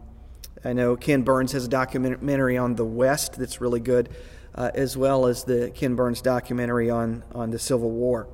I 0.64 0.74
know 0.74 0.96
Ken 0.96 1.22
Burns 1.22 1.52
has 1.54 1.66
a 1.66 1.70
documentary 1.70 2.58
on 2.58 2.76
the 2.76 2.86
West 2.86 3.38
that's 3.40 3.62
really 3.62 3.80
good 3.80 4.10
uh, 4.56 4.72
as 4.74 4.98
well 4.98 5.26
as 5.26 5.44
the 5.44 5.72
Ken 5.74 5.96
Burns 5.96 6.22
documentary 6.22 6.90
on, 6.90 7.24
on 7.34 7.52
the 7.52 7.60
Civil 7.60 7.92
War. 7.92 8.28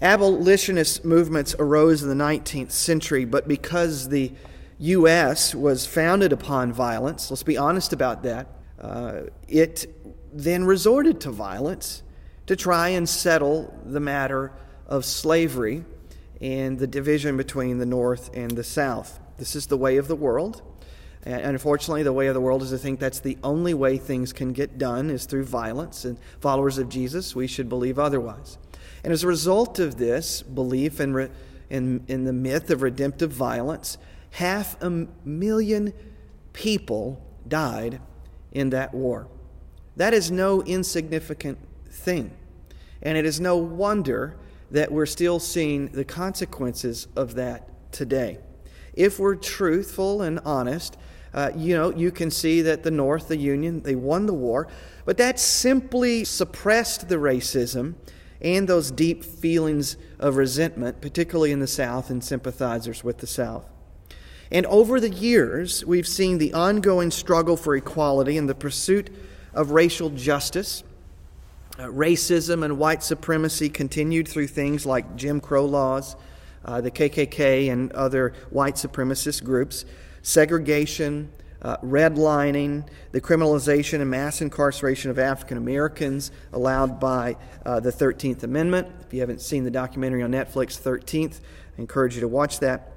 Abolitionist 0.00 1.04
movements 1.04 1.54
arose 1.58 2.02
in 2.02 2.08
the 2.08 2.24
19th 2.24 2.72
century, 2.72 3.24
but 3.24 3.46
because 3.46 4.08
the 4.08 4.32
U.S. 4.78 5.54
was 5.54 5.86
founded 5.86 6.32
upon 6.32 6.72
violence, 6.72 7.30
let's 7.30 7.42
be 7.42 7.56
honest 7.56 7.92
about 7.92 8.22
that, 8.24 8.48
uh, 8.80 9.22
it 9.48 9.86
then 10.34 10.64
resorted 10.64 11.20
to 11.20 11.30
violence 11.30 12.02
to 12.46 12.56
try 12.56 12.88
and 12.90 13.08
settle 13.08 13.72
the 13.86 14.00
matter 14.00 14.52
of 14.86 15.04
slavery 15.04 15.84
and 16.40 16.78
the 16.78 16.86
division 16.86 17.36
between 17.36 17.78
the 17.78 17.86
North 17.86 18.30
and 18.34 18.50
the 18.50 18.64
South. 18.64 19.18
This 19.38 19.56
is 19.56 19.68
the 19.68 19.76
way 19.76 19.96
of 19.96 20.08
the 20.08 20.16
world. 20.16 20.60
And 21.22 21.42
unfortunately, 21.42 22.02
the 22.02 22.12
way 22.12 22.26
of 22.26 22.34
the 22.34 22.40
world 22.40 22.62
is 22.62 22.70
to 22.70 22.76
think 22.76 23.00
that's 23.00 23.20
the 23.20 23.38
only 23.42 23.72
way 23.72 23.96
things 23.96 24.32
can 24.32 24.52
get 24.52 24.76
done 24.76 25.08
is 25.08 25.24
through 25.24 25.44
violence. 25.44 26.04
And 26.04 26.18
followers 26.40 26.76
of 26.76 26.90
Jesus, 26.90 27.34
we 27.34 27.46
should 27.46 27.68
believe 27.68 27.98
otherwise. 27.98 28.58
And 29.02 29.12
as 29.12 29.24
a 29.24 29.26
result 29.26 29.78
of 29.78 29.96
this 29.96 30.42
belief 30.42 31.00
in, 31.00 31.14
re, 31.14 31.30
in, 31.70 32.04
in 32.08 32.24
the 32.24 32.32
myth 32.32 32.70
of 32.70 32.82
redemptive 32.82 33.30
violence, 33.30 33.96
half 34.32 34.80
a 34.82 34.90
million 35.24 35.94
people 36.52 37.24
died 37.48 38.00
in 38.52 38.70
that 38.70 38.92
war. 38.92 39.28
That 39.96 40.14
is 40.14 40.30
no 40.30 40.62
insignificant 40.62 41.58
thing. 41.88 42.32
And 43.02 43.16
it 43.16 43.24
is 43.24 43.40
no 43.40 43.56
wonder 43.56 44.36
that 44.70 44.90
we're 44.90 45.06
still 45.06 45.38
seeing 45.38 45.88
the 45.88 46.04
consequences 46.04 47.06
of 47.16 47.34
that 47.34 47.92
today. 47.92 48.38
If 48.94 49.18
we're 49.18 49.36
truthful 49.36 50.22
and 50.22 50.40
honest, 50.44 50.96
uh, 51.32 51.50
you 51.56 51.74
know, 51.76 51.90
you 51.90 52.10
can 52.10 52.30
see 52.30 52.62
that 52.62 52.82
the 52.82 52.90
North, 52.90 53.28
the 53.28 53.36
Union, 53.36 53.82
they 53.82 53.96
won 53.96 54.26
the 54.26 54.34
war, 54.34 54.68
but 55.04 55.16
that 55.18 55.38
simply 55.38 56.24
suppressed 56.24 57.08
the 57.08 57.16
racism 57.16 57.94
and 58.40 58.68
those 58.68 58.90
deep 58.90 59.24
feelings 59.24 59.96
of 60.18 60.36
resentment, 60.36 61.00
particularly 61.00 61.50
in 61.50 61.60
the 61.60 61.66
South 61.66 62.10
and 62.10 62.22
sympathizers 62.22 63.02
with 63.02 63.18
the 63.18 63.26
South. 63.26 63.66
And 64.50 64.66
over 64.66 65.00
the 65.00 65.10
years, 65.10 65.84
we've 65.84 66.06
seen 66.06 66.38
the 66.38 66.52
ongoing 66.52 67.10
struggle 67.10 67.56
for 67.56 67.74
equality 67.74 68.36
and 68.38 68.48
the 68.48 68.54
pursuit 68.54 69.10
of 69.54 69.70
racial 69.70 70.10
justice. 70.10 70.82
Uh, 71.78 71.84
racism 71.84 72.64
and 72.64 72.78
white 72.78 73.02
supremacy 73.02 73.68
continued 73.68 74.28
through 74.28 74.46
things 74.46 74.86
like 74.86 75.16
Jim 75.16 75.40
Crow 75.40 75.64
laws, 75.64 76.14
uh, 76.64 76.80
the 76.80 76.90
KKK, 76.90 77.72
and 77.72 77.90
other 77.92 78.32
white 78.50 78.74
supremacist 78.74 79.42
groups 79.42 79.84
segregation, 80.22 81.30
uh, 81.62 81.76
redlining, 81.78 82.86
the 83.12 83.20
criminalization 83.20 84.00
and 84.00 84.10
mass 84.10 84.40
incarceration 84.40 85.10
of 85.10 85.18
African 85.18 85.58
Americans 85.58 86.30
allowed 86.52 86.98
by 86.98 87.36
uh, 87.64 87.78
the 87.78 87.92
13th 87.92 88.42
Amendment. 88.42 88.88
If 89.06 89.12
you 89.12 89.20
haven't 89.20 89.40
seen 89.40 89.64
the 89.64 89.70
documentary 89.70 90.22
on 90.22 90.32
Netflix, 90.32 90.80
13th, 90.80 91.40
I 91.76 91.80
encourage 91.80 92.14
you 92.14 92.22
to 92.22 92.28
watch 92.28 92.60
that. 92.60 92.92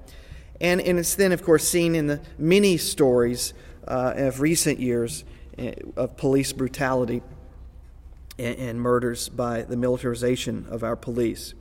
And, 0.61 0.81
and 0.81 0.97
it's 0.99 1.15
then, 1.15 1.31
of 1.31 1.43
course, 1.43 1.67
seen 1.67 1.95
in 1.95 2.07
the 2.07 2.21
many 2.37 2.77
stories 2.77 3.53
uh, 3.87 4.13
of 4.15 4.39
recent 4.39 4.79
years 4.79 5.23
of 5.95 6.17
police 6.17 6.53
brutality 6.53 7.21
and, 8.37 8.57
and 8.57 8.81
murders 8.81 9.29
by 9.29 9.63
the 9.63 9.77
militarization 9.77 10.67
of 10.69 10.83
our 10.83 10.95
police. 10.95 11.53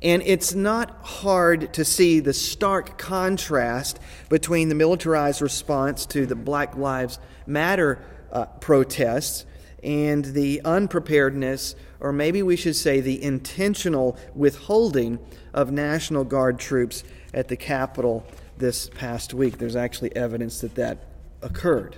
And 0.00 0.22
it's 0.22 0.54
not 0.54 0.96
hard 1.02 1.74
to 1.74 1.84
see 1.84 2.20
the 2.20 2.32
stark 2.32 2.98
contrast 2.98 3.98
between 4.28 4.68
the 4.68 4.74
militarized 4.74 5.42
response 5.42 6.06
to 6.06 6.24
the 6.24 6.36
Black 6.36 6.76
Lives 6.76 7.18
Matter 7.46 8.00
uh, 8.30 8.46
protests 8.46 9.44
and 9.82 10.24
the 10.24 10.60
unpreparedness, 10.64 11.74
or 12.00 12.12
maybe 12.12 12.42
we 12.42 12.56
should 12.56 12.76
say 12.76 13.00
the 13.00 13.22
intentional 13.22 14.16
withholding 14.34 15.18
of 15.52 15.72
National 15.72 16.24
Guard 16.24 16.58
troops 16.58 17.02
at 17.34 17.48
the 17.48 17.56
Capitol 17.56 18.24
this 18.56 18.88
past 18.90 19.34
week. 19.34 19.58
There's 19.58 19.76
actually 19.76 20.14
evidence 20.14 20.60
that 20.60 20.74
that 20.76 20.98
occurred. 21.42 21.96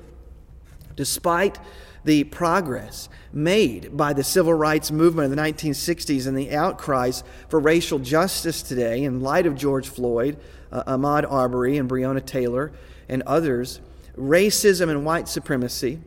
Despite 1.00 1.58
the 2.04 2.24
progress 2.24 3.08
made 3.32 3.96
by 3.96 4.12
the 4.12 4.22
civil 4.22 4.52
rights 4.52 4.90
movement 4.90 5.30
of 5.30 5.34
the 5.34 5.42
1960s 5.42 6.26
and 6.26 6.36
the 6.36 6.54
outcries 6.54 7.24
for 7.48 7.58
racial 7.58 7.98
justice 7.98 8.60
today 8.60 9.04
in 9.04 9.22
light 9.22 9.46
of 9.46 9.54
George 9.54 9.88
Floyd, 9.88 10.36
uh, 10.70 10.84
Ahmaud 10.84 11.24
Arbery, 11.32 11.78
and 11.78 11.88
Breonna 11.88 12.22
Taylor, 12.22 12.70
and 13.08 13.22
others, 13.22 13.80
racism 14.14 14.90
and 14.90 15.06
white 15.06 15.26
supremacy, 15.26 16.00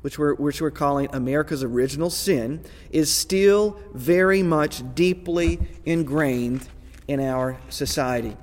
which 0.00 0.18
we're, 0.18 0.34
which 0.34 0.60
we're 0.60 0.72
calling 0.72 1.08
America's 1.12 1.62
original 1.62 2.10
sin, 2.10 2.60
is 2.90 3.08
still 3.08 3.78
very 3.94 4.42
much 4.42 4.82
deeply 4.96 5.60
ingrained 5.86 6.68
in 7.06 7.20
our 7.20 7.56
society. 7.68 8.36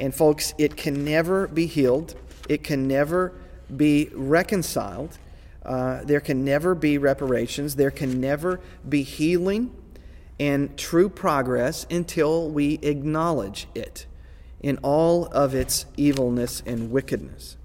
And, 0.00 0.14
folks, 0.14 0.54
it 0.58 0.76
can 0.76 1.04
never 1.04 1.48
be 1.48 1.66
healed, 1.66 2.14
it 2.48 2.62
can 2.62 2.86
never 2.86 3.32
be 3.76 4.10
reconciled. 4.14 5.18
Uh, 5.64 6.02
there 6.04 6.20
can 6.20 6.44
never 6.44 6.74
be 6.74 6.98
reparations. 6.98 7.76
There 7.76 7.90
can 7.90 8.20
never 8.20 8.60
be 8.88 9.02
healing 9.02 9.74
and 10.38 10.76
true 10.78 11.08
progress 11.08 11.86
until 11.90 12.48
we 12.48 12.78
acknowledge 12.82 13.66
it 13.74 14.06
in 14.60 14.78
all 14.78 15.26
of 15.26 15.54
its 15.54 15.86
evilness 15.96 16.62
and 16.64 16.90
wickedness. 16.90 17.56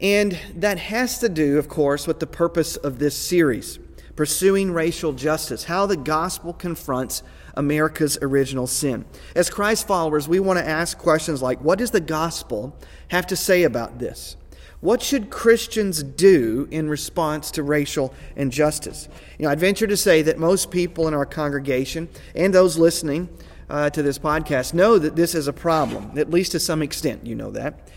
And 0.00 0.38
that 0.56 0.78
has 0.78 1.18
to 1.20 1.28
do, 1.28 1.58
of 1.58 1.68
course, 1.68 2.06
with 2.06 2.20
the 2.20 2.26
purpose 2.26 2.76
of 2.76 2.98
this 2.98 3.16
series 3.16 3.78
pursuing 4.16 4.72
racial 4.72 5.12
justice, 5.12 5.64
how 5.64 5.86
the 5.86 5.96
gospel 5.96 6.52
confronts 6.52 7.22
America's 7.54 8.18
original 8.20 8.66
sin. 8.66 9.04
As 9.34 9.48
Christ 9.48 9.86
followers, 9.86 10.28
we 10.28 10.38
want 10.38 10.58
to 10.58 10.68
ask 10.68 10.98
questions 10.98 11.40
like 11.40 11.60
what 11.60 11.78
does 11.78 11.92
the 11.92 12.00
gospel 12.00 12.76
have 13.08 13.26
to 13.28 13.36
say 13.36 13.62
about 13.62 13.98
this? 13.98 14.36
What 14.82 15.00
should 15.00 15.30
Christians 15.30 16.02
do 16.02 16.66
in 16.72 16.90
response 16.90 17.52
to 17.52 17.62
racial 17.62 18.12
injustice? 18.34 19.08
You 19.38 19.44
know, 19.44 19.52
I'd 19.52 19.60
venture 19.60 19.86
to 19.86 19.96
say 19.96 20.22
that 20.22 20.38
most 20.38 20.72
people 20.72 21.06
in 21.06 21.14
our 21.14 21.24
congregation 21.24 22.08
and 22.34 22.52
those 22.52 22.76
listening 22.76 23.28
uh, 23.70 23.90
to 23.90 24.02
this 24.02 24.18
podcast 24.18 24.74
know 24.74 24.98
that 24.98 25.14
this 25.14 25.36
is 25.36 25.46
a 25.46 25.52
problem, 25.52 26.18
at 26.18 26.30
least 26.30 26.50
to 26.52 26.58
some 26.58 26.82
extent, 26.82 27.24
you 27.24 27.36
know 27.36 27.52
that. 27.52 27.92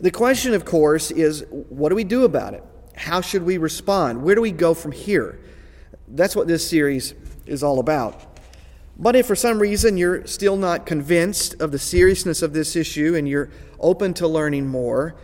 The 0.00 0.10
question, 0.10 0.52
of 0.52 0.66
course, 0.66 1.10
is 1.10 1.46
what 1.50 1.88
do 1.88 1.94
we 1.94 2.04
do 2.04 2.24
about 2.24 2.52
it? 2.52 2.62
How 2.94 3.22
should 3.22 3.44
we 3.44 3.56
respond? 3.56 4.22
Where 4.22 4.34
do 4.34 4.42
we 4.42 4.52
go 4.52 4.74
from 4.74 4.92
here? 4.92 5.40
That's 6.08 6.36
what 6.36 6.46
this 6.46 6.68
series 6.68 7.14
is 7.46 7.62
all 7.62 7.80
about. 7.80 8.38
But 8.98 9.16
if 9.16 9.26
for 9.26 9.34
some 9.34 9.58
reason 9.58 9.96
you're 9.96 10.26
still 10.26 10.58
not 10.58 10.84
convinced 10.84 11.58
of 11.62 11.72
the 11.72 11.78
seriousness 11.78 12.42
of 12.42 12.52
this 12.52 12.76
issue 12.76 13.14
and 13.14 13.26
you're 13.26 13.48
open 13.80 14.12
to 14.14 14.28
learning 14.28 14.66
more, 14.68 15.16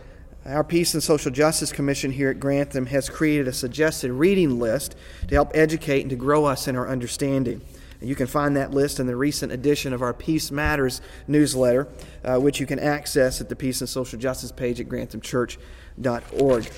our 0.45 0.63
Peace 0.63 0.93
and 0.93 1.01
Social 1.01 1.31
Justice 1.31 1.71
Commission 1.71 2.11
here 2.11 2.29
at 2.29 2.39
Grantham 2.39 2.85
has 2.87 3.09
created 3.09 3.47
a 3.47 3.53
suggested 3.53 4.11
reading 4.11 4.59
list 4.59 4.95
to 5.27 5.33
help 5.33 5.51
educate 5.55 6.01
and 6.01 6.09
to 6.11 6.15
grow 6.15 6.45
us 6.45 6.67
in 6.67 6.75
our 6.75 6.87
understanding. 6.87 7.61
And 7.99 8.07
you 8.07 8.15
can 8.15 8.27
find 8.27 8.55
that 8.55 8.69
list 8.71 8.99
in 8.99 9.07
the 9.07 9.15
recent 9.15 9.51
edition 9.51 9.91
of 9.91 10.03
our 10.03 10.13
Peace 10.13 10.51
Matters 10.51 11.01
newsletter, 11.27 11.87
uh, 12.23 12.37
which 12.37 12.59
you 12.59 12.67
can 12.67 12.77
access 12.77 13.41
at 13.41 13.49
the 13.49 13.55
Peace 13.55 13.81
and 13.81 13.89
Social 13.89 14.19
Justice 14.19 14.51
page 14.51 14.79
at 14.79 14.87
granthamchurch.org. 14.87 16.69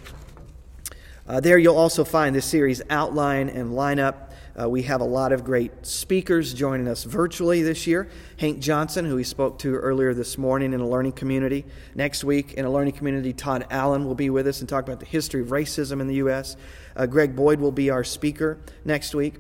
Uh, 1.27 1.39
there 1.41 1.57
you'll 1.57 1.75
also 1.75 2.05
find 2.05 2.33
this 2.33 2.45
series 2.45 2.81
outline 2.89 3.49
and 3.49 3.71
lineup. 3.71 4.31
Uh, 4.59 4.67
we 4.67 4.81
have 4.81 5.01
a 5.01 5.05
lot 5.05 5.31
of 5.31 5.43
great 5.43 5.85
speakers 5.85 6.51
joining 6.51 6.87
us 6.87 7.03
virtually 7.03 7.61
this 7.61 7.85
year. 7.85 8.09
Hank 8.39 8.59
Johnson, 8.59 9.05
who 9.05 9.15
we 9.15 9.23
spoke 9.23 9.59
to 9.59 9.75
earlier 9.75 10.15
this 10.15 10.35
morning 10.35 10.73
in 10.73 10.79
a 10.79 10.87
learning 10.87 11.11
community. 11.11 11.63
Next 11.93 12.23
week, 12.23 12.55
in 12.55 12.65
a 12.65 12.71
learning 12.71 12.93
community, 12.93 13.33
Todd 13.33 13.67
Allen 13.69 14.05
will 14.05 14.15
be 14.15 14.31
with 14.31 14.47
us 14.47 14.59
and 14.59 14.67
talk 14.67 14.83
about 14.83 14.99
the 14.99 15.05
history 15.05 15.41
of 15.41 15.49
racism 15.49 16.01
in 16.01 16.07
the 16.07 16.15
U.S. 16.15 16.57
Uh, 16.95 17.05
Greg 17.05 17.35
Boyd 17.35 17.59
will 17.59 17.71
be 17.71 17.91
our 17.91 18.03
speaker 18.03 18.57
next 18.83 19.13
week. 19.13 19.35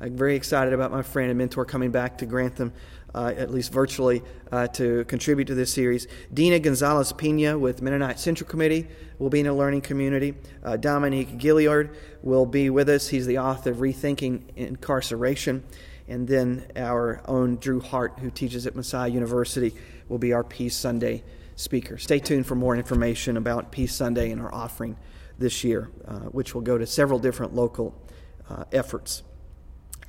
I'm 0.00 0.16
very 0.16 0.36
excited 0.36 0.72
about 0.72 0.90
my 0.90 1.02
friend 1.02 1.28
and 1.28 1.38
mentor 1.38 1.66
coming 1.66 1.90
back 1.90 2.18
to 2.18 2.26
Grantham 2.26 2.72
uh, 3.14 3.32
at 3.36 3.50
least 3.50 3.72
virtually, 3.72 4.22
uh, 4.50 4.66
to 4.68 5.04
contribute 5.04 5.46
to 5.46 5.54
this 5.54 5.72
series. 5.72 6.06
Dina 6.32 6.58
Gonzalez 6.58 7.12
Pena 7.12 7.58
with 7.58 7.82
Mennonite 7.82 8.18
Central 8.18 8.48
Committee 8.48 8.88
will 9.18 9.30
be 9.30 9.40
in 9.40 9.46
a 9.46 9.54
learning 9.54 9.82
community. 9.82 10.34
Uh, 10.64 10.76
Dominique 10.76 11.38
Gilliard 11.38 11.94
will 12.22 12.46
be 12.46 12.70
with 12.70 12.88
us. 12.88 13.08
He's 13.08 13.26
the 13.26 13.38
author 13.38 13.70
of 13.70 13.78
Rethinking 13.78 14.42
Incarceration. 14.56 15.62
And 16.08 16.26
then 16.26 16.66
our 16.76 17.22
own 17.26 17.56
Drew 17.56 17.80
Hart, 17.80 18.18
who 18.18 18.30
teaches 18.30 18.66
at 18.66 18.74
Messiah 18.74 19.08
University, 19.08 19.74
will 20.08 20.18
be 20.18 20.32
our 20.32 20.44
Peace 20.44 20.76
Sunday 20.76 21.22
speaker. 21.56 21.98
Stay 21.98 22.18
tuned 22.18 22.46
for 22.46 22.54
more 22.54 22.76
information 22.76 23.36
about 23.36 23.70
Peace 23.70 23.94
Sunday 23.94 24.30
and 24.30 24.40
our 24.40 24.52
offering 24.52 24.96
this 25.38 25.64
year, 25.64 25.90
uh, 26.06 26.18
which 26.30 26.54
will 26.54 26.60
go 26.60 26.76
to 26.76 26.86
several 26.86 27.18
different 27.18 27.54
local 27.54 27.94
uh, 28.50 28.64
efforts. 28.72 29.22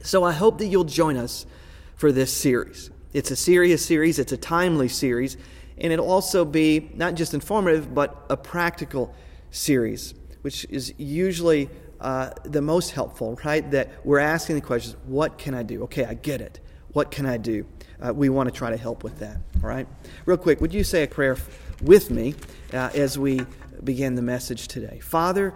So 0.02 0.24
I 0.24 0.32
hope 0.34 0.58
that 0.58 0.66
you'll 0.66 0.84
join 0.84 1.16
us 1.16 1.46
for 1.96 2.12
this 2.12 2.32
series. 2.32 2.90
It's 3.14 3.32
a 3.32 3.36
serious 3.36 3.86
series, 3.86 4.20
it's 4.20 4.32
a 4.32 4.38
timely 4.38 4.88
series, 4.88 5.38
and 5.78 5.94
it'll 5.94 6.10
also 6.10 6.46
be 6.46 6.92
not 6.96 7.16
just 7.16 7.34
informative, 7.34 7.94
but 7.94 8.26
a 8.30 8.38
practical 8.38 9.14
series, 9.52 10.14
which 10.42 10.66
is 10.70 10.94
usually 10.98 11.70
uh, 12.02 12.32
the 12.44 12.62
most 12.62 12.92
helpful, 12.92 13.40
right? 13.46 13.70
That 13.72 13.92
we're 14.04 14.20
asking 14.20 14.56
the 14.56 14.62
questions 14.62 14.96
what 15.06 15.38
can 15.38 15.54
I 15.54 15.64
do? 15.64 15.84
Okay, 15.84 16.06
I 16.06 16.16
get 16.16 16.42
it. 16.42 16.60
What 16.90 17.12
can 17.12 17.26
I 17.26 17.38
do? 17.38 17.66
Uh, 18.00 18.14
we 18.14 18.30
want 18.30 18.50
to 18.50 18.56
try 18.56 18.70
to 18.70 18.78
help 18.78 19.04
with 19.04 19.20
that, 19.20 19.38
all 19.62 19.70
right? 19.70 19.88
Real 20.26 20.38
quick, 20.38 20.60
would 20.62 20.74
you 20.74 20.84
say 20.84 21.04
a 21.04 21.08
prayer 21.08 21.38
with 21.82 22.12
me 22.12 22.36
uh, 22.74 22.90
as 22.94 23.18
we 23.18 23.42
begin 23.84 24.16
the 24.16 24.22
message 24.22 24.68
today? 24.68 25.00
Father, 25.00 25.54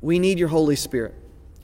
we 0.00 0.18
need 0.18 0.38
your 0.38 0.48
Holy 0.48 0.76
Spirit. 0.76 1.14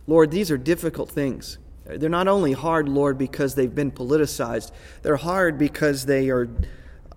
Lord, 0.07 0.31
these 0.31 0.51
are 0.51 0.57
difficult 0.57 1.11
things. 1.11 1.59
They're 1.85 2.09
not 2.09 2.29
only 2.29 2.53
hard, 2.53 2.89
Lord, 2.89 3.19
because 3.19 3.55
they've 3.55 3.75
been 3.75 3.91
politicized, 3.91 4.71
they're 5.03 5.17
hard 5.17 5.59
because 5.59 6.07
they 6.07 6.31
are, 6.31 6.49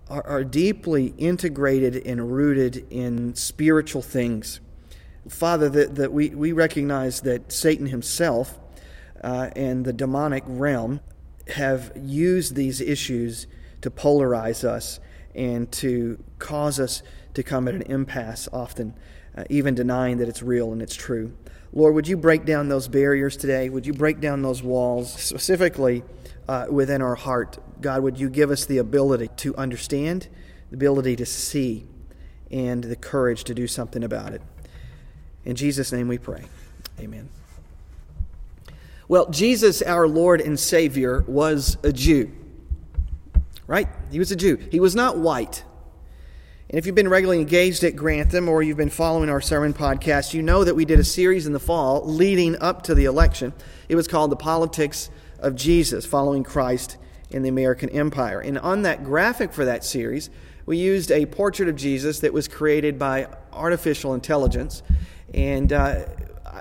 are, 0.08 0.26
are 0.26 0.44
deeply 0.44 1.14
integrated 1.18 1.96
and 2.06 2.32
rooted 2.32 2.86
in 2.90 3.34
spiritual 3.34 4.02
things. 4.02 4.60
Father, 5.28 5.68
that, 5.70 5.94
that 5.94 6.12
we, 6.12 6.30
we 6.30 6.52
recognize 6.52 7.20
that 7.22 7.52
Satan 7.52 7.86
himself 7.86 8.58
uh, 9.22 9.50
and 9.56 9.84
the 9.84 9.92
demonic 9.92 10.44
realm 10.46 11.00
have 11.48 11.92
used 11.96 12.54
these 12.54 12.80
issues 12.80 13.46
to 13.80 13.90
polarize 13.90 14.64
us 14.64 15.00
and 15.34 15.70
to 15.72 16.22
cause 16.38 16.78
us 16.78 17.02
to 17.34 17.42
come 17.42 17.68
at 17.68 17.74
an 17.74 17.82
impasse 17.82 18.48
often, 18.52 18.94
uh, 19.36 19.44
even 19.50 19.74
denying 19.74 20.18
that 20.18 20.28
it's 20.28 20.42
real 20.42 20.72
and 20.72 20.80
it's 20.80 20.94
true. 20.94 21.32
Lord, 21.76 21.94
would 21.96 22.06
you 22.06 22.16
break 22.16 22.44
down 22.44 22.68
those 22.68 22.86
barriers 22.86 23.36
today? 23.36 23.68
Would 23.68 23.84
you 23.84 23.92
break 23.92 24.20
down 24.20 24.42
those 24.42 24.62
walls, 24.62 25.12
specifically 25.12 26.04
uh, 26.48 26.66
within 26.70 27.02
our 27.02 27.16
heart? 27.16 27.58
God, 27.80 28.04
would 28.04 28.18
you 28.18 28.30
give 28.30 28.52
us 28.52 28.64
the 28.64 28.78
ability 28.78 29.28
to 29.38 29.56
understand, 29.56 30.28
the 30.70 30.76
ability 30.76 31.16
to 31.16 31.26
see, 31.26 31.88
and 32.48 32.84
the 32.84 32.94
courage 32.94 33.42
to 33.44 33.54
do 33.54 33.66
something 33.66 34.04
about 34.04 34.32
it? 34.32 34.42
In 35.44 35.56
Jesus' 35.56 35.90
name 35.90 36.06
we 36.06 36.16
pray. 36.16 36.44
Amen. 37.00 37.28
Well, 39.08 39.28
Jesus, 39.30 39.82
our 39.82 40.06
Lord 40.06 40.40
and 40.40 40.58
Savior, 40.58 41.24
was 41.26 41.76
a 41.82 41.92
Jew. 41.92 42.30
Right? 43.66 43.88
He 44.12 44.20
was 44.20 44.30
a 44.30 44.36
Jew. 44.36 44.56
He 44.70 44.78
was 44.78 44.94
not 44.94 45.18
white. 45.18 45.64
And 46.70 46.78
if 46.78 46.86
you've 46.86 46.94
been 46.94 47.08
regularly 47.08 47.40
engaged 47.40 47.84
at 47.84 47.94
Grantham 47.94 48.48
or 48.48 48.62
you've 48.62 48.78
been 48.78 48.88
following 48.88 49.28
our 49.28 49.42
sermon 49.42 49.74
podcast, 49.74 50.32
you 50.32 50.40
know 50.40 50.64
that 50.64 50.74
we 50.74 50.86
did 50.86 50.98
a 50.98 51.04
series 51.04 51.46
in 51.46 51.52
the 51.52 51.60
fall 51.60 52.06
leading 52.06 52.56
up 52.62 52.82
to 52.84 52.94
the 52.94 53.04
election. 53.04 53.52
It 53.90 53.96
was 53.96 54.08
called 54.08 54.30
The 54.30 54.36
Politics 54.36 55.10
of 55.40 55.56
Jesus, 55.56 56.06
Following 56.06 56.42
Christ 56.42 56.96
in 57.30 57.42
the 57.42 57.50
American 57.50 57.90
Empire. 57.90 58.40
And 58.40 58.58
on 58.58 58.80
that 58.82 59.04
graphic 59.04 59.52
for 59.52 59.66
that 59.66 59.84
series, 59.84 60.30
we 60.64 60.78
used 60.78 61.10
a 61.10 61.26
portrait 61.26 61.68
of 61.68 61.76
Jesus 61.76 62.20
that 62.20 62.32
was 62.32 62.48
created 62.48 62.98
by 62.98 63.28
artificial 63.52 64.14
intelligence. 64.14 64.82
And 65.34 65.70
uh, 65.70 66.06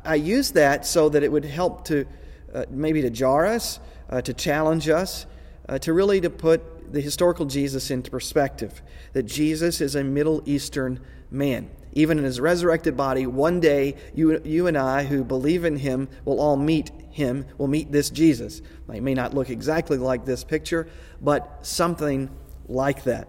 I 0.03 0.15
used 0.15 0.55
that 0.55 0.85
so 0.85 1.07
that 1.07 1.23
it 1.23 1.31
would 1.31 1.45
help 1.45 1.85
to 1.85 2.05
uh, 2.53 2.65
maybe 2.69 3.01
to 3.03 3.09
jar 3.09 3.45
us, 3.45 3.79
uh, 4.09 4.21
to 4.21 4.33
challenge 4.33 4.89
us, 4.89 5.25
uh, 5.69 5.79
to 5.79 5.93
really 5.93 6.19
to 6.19 6.29
put 6.29 6.61
the 6.93 7.01
historical 7.01 7.45
Jesus 7.45 7.91
into 7.91 8.09
perspective. 8.09 8.81
That 9.11 9.23
Jesus 9.23 9.81
is 9.81 9.95
a 9.95 10.03
Middle 10.03 10.43
Eastern 10.45 10.99
man. 11.31 11.69
Even 11.93 12.19
in 12.19 12.23
his 12.23 12.39
resurrected 12.39 12.95
body, 12.95 13.25
one 13.25 13.59
day 13.59 13.95
you, 14.13 14.39
you 14.45 14.67
and 14.67 14.77
I 14.77 15.03
who 15.03 15.23
believe 15.23 15.65
in 15.65 15.75
him 15.77 16.07
will 16.23 16.39
all 16.39 16.55
meet 16.55 16.91
him, 17.09 17.45
will 17.57 17.67
meet 17.67 17.91
this 17.91 18.11
Jesus. 18.11 18.61
He 18.91 18.99
may 18.99 19.15
not 19.15 19.33
look 19.33 19.49
exactly 19.49 19.97
like 19.97 20.23
this 20.23 20.43
picture, 20.43 20.87
but 21.19 21.65
something 21.65 22.29
like 22.67 23.03
that. 23.03 23.27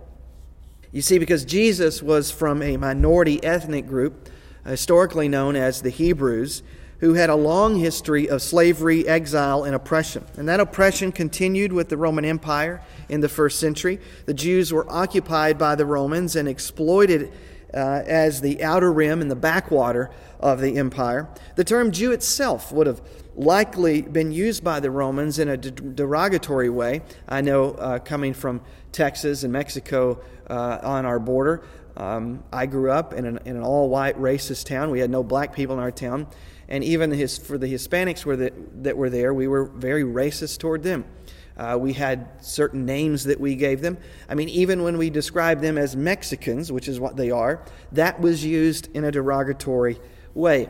You 0.92 1.03
see, 1.03 1.18
because 1.18 1.44
Jesus 1.44 2.03
was 2.03 2.31
from 2.31 2.62
a 2.62 2.77
minority 2.77 3.42
ethnic 3.42 3.87
group, 3.87 4.29
historically 4.66 5.29
known 5.29 5.57
as 5.57 5.81
the 5.81 5.90
Hebrews, 5.90 6.62
who 7.05 7.12
had 7.12 7.29
a 7.29 7.35
long 7.35 7.77
history 7.77 8.31
of 8.31 8.40
slavery, 8.40 9.07
exile, 9.07 9.64
and 9.64 9.75
oppression. 9.75 10.25
And 10.38 10.49
that 10.49 10.59
oppression 10.59 11.12
continued 11.12 11.71
with 11.71 11.90
the 11.90 11.99
Roman 11.99 12.25
Empire 12.25 12.81
in 13.11 13.21
the 13.21 13.29
first 13.29 13.61
century. 13.61 14.01
The 14.25 14.33
Jews 14.33 14.73
were 14.73 14.90
occupied 14.90 15.59
by 15.59 15.75
the 15.75 15.85
Romans 15.85 16.35
and 16.35 16.49
exploited 16.49 17.31
uh, 17.75 18.03
as 18.07 18.40
the 18.40 18.64
outer 18.64 18.90
rim 18.90 19.21
and 19.21 19.31
the 19.31 19.37
backwater 19.37 20.11
of 20.40 20.62
the 20.62 20.79
empire. 20.79 21.29
The 21.57 21.64
term 21.64 21.93
Jew 21.93 22.12
itself 22.12 22.73
would 22.73 22.87
have 22.87 23.03
likely 23.37 24.01
been 24.01 24.33
used 24.33 24.64
by 24.64 24.81
the 24.81 24.90
Romans 24.90 25.38
in 25.38 25.51
a 25.51 25.59
derogatory 25.59 26.71
way. 26.71 27.03
I 27.29 27.43
know 27.43 27.73
uh, 27.73 27.99
coming 27.99 28.33
from 28.33 28.62
Texas 28.93 29.43
and 29.43 29.53
Mexico 29.53 30.21
uh, 30.49 30.79
on 30.83 31.05
our 31.05 31.19
border, 31.19 31.64
um, 31.99 32.43
I 32.51 32.64
grew 32.64 32.90
up 32.90 33.12
in 33.12 33.27
an, 33.27 33.40
in 33.45 33.57
an 33.57 33.62
all 33.62 33.90
white 33.90 34.19
racist 34.19 34.64
town. 34.67 34.90
We 34.90 35.01
had 35.01 35.11
no 35.11 35.23
black 35.23 35.55
people 35.55 35.77
in 35.77 35.83
our 35.83 35.93
town. 35.93 36.29
And 36.68 36.83
even 36.83 37.11
his, 37.11 37.38
for 37.38 37.59
the 37.59 37.66
Hispanics 37.66 38.24
were 38.24 38.37
the, 38.37 38.53
that 38.83 38.96
were 38.96 39.11
there, 39.11 39.35
we 39.35 39.48
were 39.48 39.64
very 39.64 40.03
racist 40.03 40.59
toward 40.59 40.83
them. 40.83 41.05
Uh, 41.57 41.79
we 41.81 41.92
had 41.92 42.29
certain 42.40 42.85
names 42.85 43.24
that 43.24 43.38
we 43.38 43.55
gave 43.55 43.81
them. 43.81 43.96
I 44.29 44.35
mean, 44.35 44.48
even 44.48 44.83
when 44.83 44.98
we 44.98 45.09
described 45.09 45.62
them 45.62 45.79
as 45.79 45.94
Mexicans, 45.94 46.72
which 46.72 46.88
is 46.88 46.98
what 46.98 47.16
they 47.16 47.31
are, 47.31 47.64
that 47.92 48.20
was 48.20 48.44
used 48.44 48.88
in 48.94 49.05
a 49.05 49.12
derogatory 49.12 50.00
way. 50.35 50.68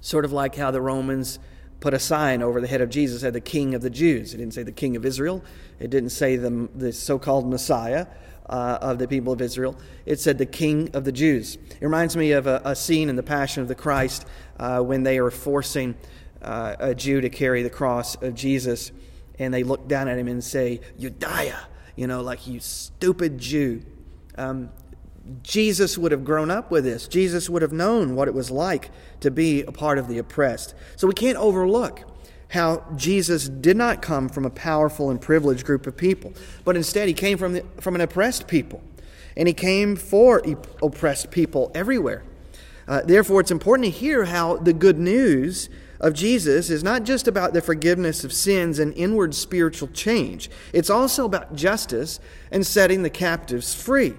Sort 0.00 0.24
of 0.24 0.32
like 0.32 0.54
how 0.54 0.70
the 0.70 0.80
Romans 0.80 1.38
put 1.80 1.92
a 1.92 1.98
sign 1.98 2.42
over 2.42 2.60
the 2.60 2.66
head 2.66 2.80
of 2.80 2.88
Jesus, 2.88 3.20
said 3.20 3.34
the 3.34 3.40
King 3.40 3.74
of 3.74 3.82
the 3.82 3.90
Jews. 3.90 4.32
It 4.32 4.38
didn't 4.38 4.54
say 4.54 4.62
the 4.62 4.72
King 4.72 4.96
of 4.96 5.04
Israel, 5.04 5.42
it 5.78 5.90
didn't 5.90 6.10
say 6.10 6.36
the, 6.36 6.68
the 6.74 6.92
so 6.92 7.18
called 7.18 7.48
Messiah. 7.48 8.06
Uh, 8.50 8.78
of 8.82 8.98
the 8.98 9.06
people 9.06 9.32
of 9.32 9.40
Israel. 9.40 9.78
It 10.06 10.18
said 10.18 10.36
the 10.36 10.44
King 10.44 10.90
of 10.92 11.04
the 11.04 11.12
Jews. 11.12 11.54
It 11.54 11.82
reminds 11.82 12.16
me 12.16 12.32
of 12.32 12.48
a, 12.48 12.60
a 12.64 12.74
scene 12.74 13.08
in 13.08 13.14
the 13.14 13.22
Passion 13.22 13.62
of 13.62 13.68
the 13.68 13.76
Christ 13.76 14.26
uh, 14.58 14.80
when 14.80 15.04
they 15.04 15.18
are 15.18 15.30
forcing 15.30 15.94
uh, 16.42 16.74
a 16.80 16.92
Jew 16.92 17.20
to 17.20 17.30
carry 17.30 17.62
the 17.62 17.70
cross 17.70 18.20
of 18.20 18.34
Jesus 18.34 18.90
and 19.38 19.54
they 19.54 19.62
look 19.62 19.88
down 19.88 20.08
at 20.08 20.18
him 20.18 20.28
and 20.28 20.44
say, 20.44 20.80
Judea, 20.98 21.58
you 21.96 22.06
know, 22.06 22.22
like 22.22 22.46
you 22.46 22.60
stupid 22.60 23.38
Jew. 23.38 23.82
Um, 24.36 24.70
Jesus 25.42 25.96
would 25.96 26.12
have 26.12 26.24
grown 26.24 26.50
up 26.50 26.70
with 26.70 26.84
this. 26.84 27.06
Jesus 27.06 27.48
would 27.48 27.62
have 27.62 27.72
known 27.72 28.16
what 28.16 28.28
it 28.28 28.34
was 28.34 28.50
like 28.50 28.90
to 29.20 29.30
be 29.30 29.62
a 29.62 29.72
part 29.72 29.98
of 29.98 30.08
the 30.08 30.18
oppressed. 30.18 30.74
So 30.96 31.06
we 31.06 31.14
can't 31.14 31.38
overlook 31.38 32.02
how 32.50 32.84
Jesus 32.96 33.48
did 33.48 33.76
not 33.76 34.02
come 34.02 34.28
from 34.28 34.44
a 34.44 34.50
powerful 34.50 35.10
and 35.10 35.20
privileged 35.20 35.64
group 35.64 35.86
of 35.86 35.96
people, 35.96 36.32
but 36.64 36.76
instead 36.76 37.08
he 37.08 37.14
came 37.14 37.38
from, 37.38 37.54
the, 37.54 37.64
from 37.80 37.94
an 37.94 38.00
oppressed 38.00 38.46
people. 38.46 38.82
And 39.36 39.46
he 39.46 39.54
came 39.54 39.96
for 39.96 40.42
oppressed 40.82 41.30
people 41.30 41.70
everywhere. 41.74 42.24
Uh, 42.88 43.02
therefore, 43.02 43.40
it's 43.40 43.52
important 43.52 43.84
to 43.86 43.90
hear 43.90 44.24
how 44.24 44.56
the 44.56 44.72
good 44.72 44.98
news 44.98 45.70
of 46.00 46.12
Jesus 46.12 46.70
is 46.70 46.82
not 46.82 47.04
just 47.04 47.28
about 47.28 47.52
the 47.52 47.60
forgiveness 47.60 48.24
of 48.24 48.32
sins 48.32 48.78
and 48.80 48.92
inward 48.94 49.34
spiritual 49.34 49.88
change, 49.88 50.50
it's 50.72 50.90
also 50.90 51.24
about 51.24 51.54
justice 51.54 52.18
and 52.50 52.66
setting 52.66 53.02
the 53.02 53.10
captives 53.10 53.74
free. 53.74 54.14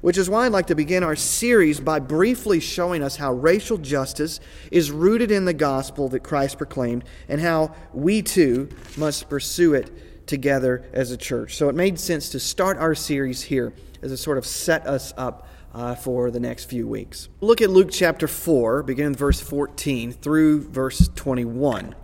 Which 0.00 0.16
is 0.16 0.30
why 0.30 0.46
I'd 0.46 0.52
like 0.52 0.68
to 0.68 0.74
begin 0.74 1.02
our 1.02 1.16
series 1.16 1.80
by 1.80 1.98
briefly 1.98 2.60
showing 2.60 3.02
us 3.02 3.16
how 3.16 3.32
racial 3.32 3.78
justice 3.78 4.38
is 4.70 4.90
rooted 4.90 5.30
in 5.30 5.44
the 5.44 5.52
gospel 5.52 6.08
that 6.10 6.20
Christ 6.20 6.58
proclaimed 6.58 7.04
and 7.28 7.40
how 7.40 7.74
we 7.92 8.22
too 8.22 8.68
must 8.96 9.28
pursue 9.28 9.74
it 9.74 10.26
together 10.26 10.84
as 10.92 11.10
a 11.10 11.16
church. 11.16 11.56
So 11.56 11.68
it 11.68 11.74
made 11.74 11.98
sense 11.98 12.28
to 12.30 12.40
start 12.40 12.78
our 12.78 12.94
series 12.94 13.42
here 13.42 13.72
as 14.02 14.12
a 14.12 14.16
sort 14.16 14.38
of 14.38 14.46
set 14.46 14.86
us 14.86 15.12
up 15.16 15.48
uh, 15.74 15.94
for 15.94 16.30
the 16.30 16.40
next 16.40 16.64
few 16.64 16.86
weeks. 16.86 17.28
Look 17.40 17.60
at 17.60 17.70
Luke 17.70 17.90
chapter 17.90 18.26
4, 18.26 18.82
beginning 18.82 19.14
verse 19.14 19.40
14 19.40 20.12
through 20.12 20.68
verse 20.68 21.08
21. 21.14 21.94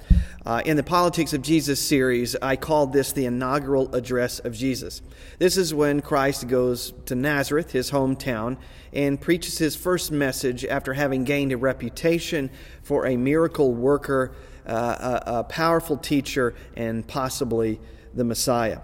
Uh, 0.46 0.60
in 0.66 0.76
the 0.76 0.82
Politics 0.82 1.32
of 1.32 1.40
Jesus 1.40 1.80
series, 1.80 2.36
I 2.42 2.56
called 2.56 2.92
this 2.92 3.12
the 3.12 3.24
inaugural 3.24 3.94
address 3.94 4.40
of 4.40 4.52
Jesus. 4.52 5.00
This 5.38 5.56
is 5.56 5.72
when 5.72 6.02
Christ 6.02 6.48
goes 6.48 6.92
to 7.06 7.14
Nazareth, 7.14 7.72
his 7.72 7.90
hometown, 7.90 8.58
and 8.92 9.18
preaches 9.18 9.56
his 9.56 9.74
first 9.74 10.12
message 10.12 10.64
after 10.66 10.92
having 10.92 11.24
gained 11.24 11.52
a 11.52 11.56
reputation 11.56 12.50
for 12.82 13.06
a 13.06 13.16
miracle 13.16 13.72
worker, 13.72 14.32
uh, 14.66 15.20
a, 15.26 15.38
a 15.38 15.44
powerful 15.44 15.96
teacher, 15.96 16.54
and 16.76 17.06
possibly 17.06 17.80
the 18.12 18.24
Messiah. 18.24 18.80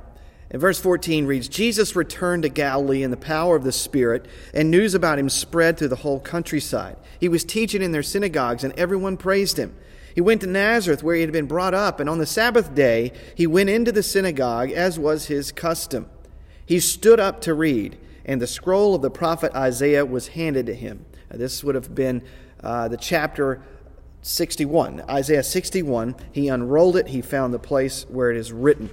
And 0.50 0.60
verse 0.60 0.80
14 0.80 1.26
reads 1.26 1.48
Jesus 1.48 1.94
returned 1.94 2.42
to 2.42 2.48
Galilee 2.48 3.02
in 3.02 3.10
the 3.10 3.16
power 3.16 3.54
of 3.54 3.64
the 3.64 3.72
Spirit, 3.72 4.26
and 4.52 4.70
news 4.70 4.94
about 4.94 5.18
him 5.18 5.28
spread 5.28 5.78
through 5.78 5.88
the 5.88 5.96
whole 5.96 6.20
countryside. 6.20 6.96
He 7.20 7.28
was 7.28 7.44
teaching 7.44 7.82
in 7.82 7.92
their 7.92 8.02
synagogues, 8.02 8.64
and 8.64 8.76
everyone 8.78 9.16
praised 9.16 9.58
him. 9.58 9.76
He 10.14 10.20
went 10.20 10.40
to 10.40 10.48
Nazareth, 10.48 11.04
where 11.04 11.14
he 11.14 11.20
had 11.20 11.32
been 11.32 11.46
brought 11.46 11.74
up, 11.74 12.00
and 12.00 12.10
on 12.10 12.18
the 12.18 12.26
Sabbath 12.26 12.74
day 12.74 13.12
he 13.36 13.46
went 13.46 13.70
into 13.70 13.92
the 13.92 14.02
synagogue, 14.02 14.72
as 14.72 14.98
was 14.98 15.26
his 15.26 15.52
custom. 15.52 16.08
He 16.66 16.80
stood 16.80 17.20
up 17.20 17.40
to 17.42 17.54
read, 17.54 17.96
and 18.24 18.42
the 18.42 18.46
scroll 18.48 18.96
of 18.96 19.02
the 19.02 19.10
prophet 19.10 19.54
Isaiah 19.54 20.04
was 20.04 20.28
handed 20.28 20.66
to 20.66 20.74
him. 20.74 21.04
Now, 21.30 21.38
this 21.38 21.62
would 21.62 21.76
have 21.76 21.94
been 21.94 22.22
uh, 22.62 22.88
the 22.88 22.96
chapter 22.96 23.62
61, 24.22 25.04
Isaiah 25.08 25.44
61. 25.44 26.16
He 26.32 26.48
unrolled 26.48 26.96
it, 26.96 27.08
he 27.08 27.22
found 27.22 27.54
the 27.54 27.60
place 27.60 28.04
where 28.08 28.32
it 28.32 28.36
is 28.36 28.52
written. 28.52 28.90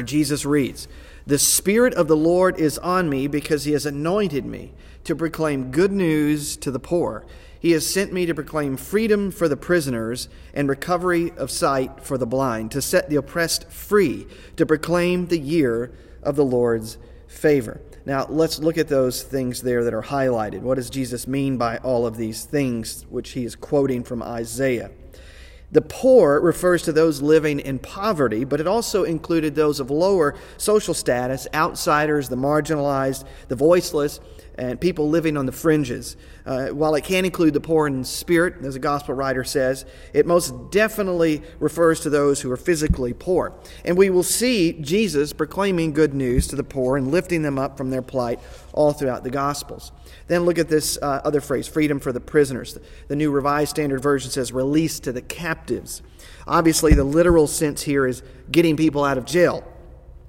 And 0.00 0.08
Jesus 0.08 0.46
reads, 0.46 0.88
The 1.26 1.38
Spirit 1.38 1.92
of 1.92 2.08
the 2.08 2.16
Lord 2.16 2.58
is 2.58 2.78
on 2.78 3.10
me 3.10 3.26
because 3.26 3.64
he 3.64 3.72
has 3.72 3.84
anointed 3.84 4.46
me 4.46 4.72
to 5.04 5.14
proclaim 5.14 5.70
good 5.70 5.92
news 5.92 6.56
to 6.56 6.70
the 6.70 6.78
poor. 6.78 7.26
He 7.60 7.72
has 7.72 7.86
sent 7.86 8.10
me 8.10 8.24
to 8.24 8.34
proclaim 8.34 8.78
freedom 8.78 9.30
for 9.30 9.46
the 9.46 9.58
prisoners 9.58 10.30
and 10.54 10.70
recovery 10.70 11.32
of 11.36 11.50
sight 11.50 12.02
for 12.02 12.16
the 12.16 12.26
blind, 12.26 12.70
to 12.70 12.80
set 12.80 13.10
the 13.10 13.16
oppressed 13.16 13.70
free, 13.70 14.26
to 14.56 14.64
proclaim 14.64 15.26
the 15.26 15.38
year 15.38 15.92
of 16.22 16.34
the 16.34 16.44
Lord's 16.46 16.96
favor. 17.28 17.82
Now, 18.06 18.24
let's 18.30 18.58
look 18.58 18.78
at 18.78 18.88
those 18.88 19.22
things 19.22 19.60
there 19.60 19.84
that 19.84 19.92
are 19.92 20.04
highlighted. 20.04 20.62
What 20.62 20.76
does 20.76 20.88
Jesus 20.88 21.26
mean 21.26 21.58
by 21.58 21.76
all 21.76 22.06
of 22.06 22.16
these 22.16 22.46
things, 22.46 23.04
which 23.10 23.32
he 23.32 23.44
is 23.44 23.54
quoting 23.54 24.02
from 24.02 24.22
Isaiah? 24.22 24.92
The 25.72 25.82
poor 25.82 26.40
refers 26.40 26.82
to 26.82 26.92
those 26.92 27.22
living 27.22 27.60
in 27.60 27.78
poverty, 27.78 28.44
but 28.44 28.60
it 28.60 28.66
also 28.66 29.04
included 29.04 29.54
those 29.54 29.78
of 29.78 29.90
lower 29.90 30.34
social 30.56 30.94
status, 30.94 31.46
outsiders, 31.54 32.28
the 32.28 32.36
marginalized, 32.36 33.24
the 33.48 33.54
voiceless, 33.54 34.18
and 34.60 34.78
people 34.78 35.08
living 35.08 35.38
on 35.38 35.46
the 35.46 35.52
fringes. 35.52 36.18
Uh, 36.44 36.68
while 36.68 36.94
it 36.94 37.02
can 37.02 37.24
include 37.24 37.54
the 37.54 37.60
poor 37.60 37.86
in 37.86 38.04
spirit, 38.04 38.62
as 38.62 38.76
a 38.76 38.78
gospel 38.78 39.14
writer 39.14 39.42
says, 39.42 39.86
it 40.12 40.26
most 40.26 40.70
definitely 40.70 41.42
refers 41.60 42.00
to 42.00 42.10
those 42.10 42.42
who 42.42 42.50
are 42.50 42.58
physically 42.58 43.14
poor. 43.14 43.54
And 43.86 43.96
we 43.96 44.10
will 44.10 44.22
see 44.22 44.74
Jesus 44.74 45.32
proclaiming 45.32 45.94
good 45.94 46.12
news 46.12 46.46
to 46.48 46.56
the 46.56 46.62
poor 46.62 46.98
and 46.98 47.10
lifting 47.10 47.40
them 47.40 47.58
up 47.58 47.78
from 47.78 47.88
their 47.88 48.02
plight 48.02 48.38
all 48.74 48.92
throughout 48.92 49.24
the 49.24 49.30
gospels. 49.30 49.92
Then 50.26 50.42
look 50.42 50.58
at 50.58 50.68
this 50.68 50.98
uh, 51.00 51.22
other 51.24 51.40
phrase 51.40 51.66
freedom 51.66 51.98
for 51.98 52.12
the 52.12 52.20
prisoners. 52.20 52.78
The 53.08 53.16
New 53.16 53.30
Revised 53.30 53.70
Standard 53.70 54.02
Version 54.02 54.30
says 54.30 54.52
release 54.52 55.00
to 55.00 55.12
the 55.12 55.22
captives. 55.22 56.02
Obviously, 56.46 56.92
the 56.92 57.04
literal 57.04 57.46
sense 57.46 57.82
here 57.82 58.06
is 58.06 58.22
getting 58.52 58.76
people 58.76 59.04
out 59.04 59.16
of 59.16 59.24
jail 59.24 59.64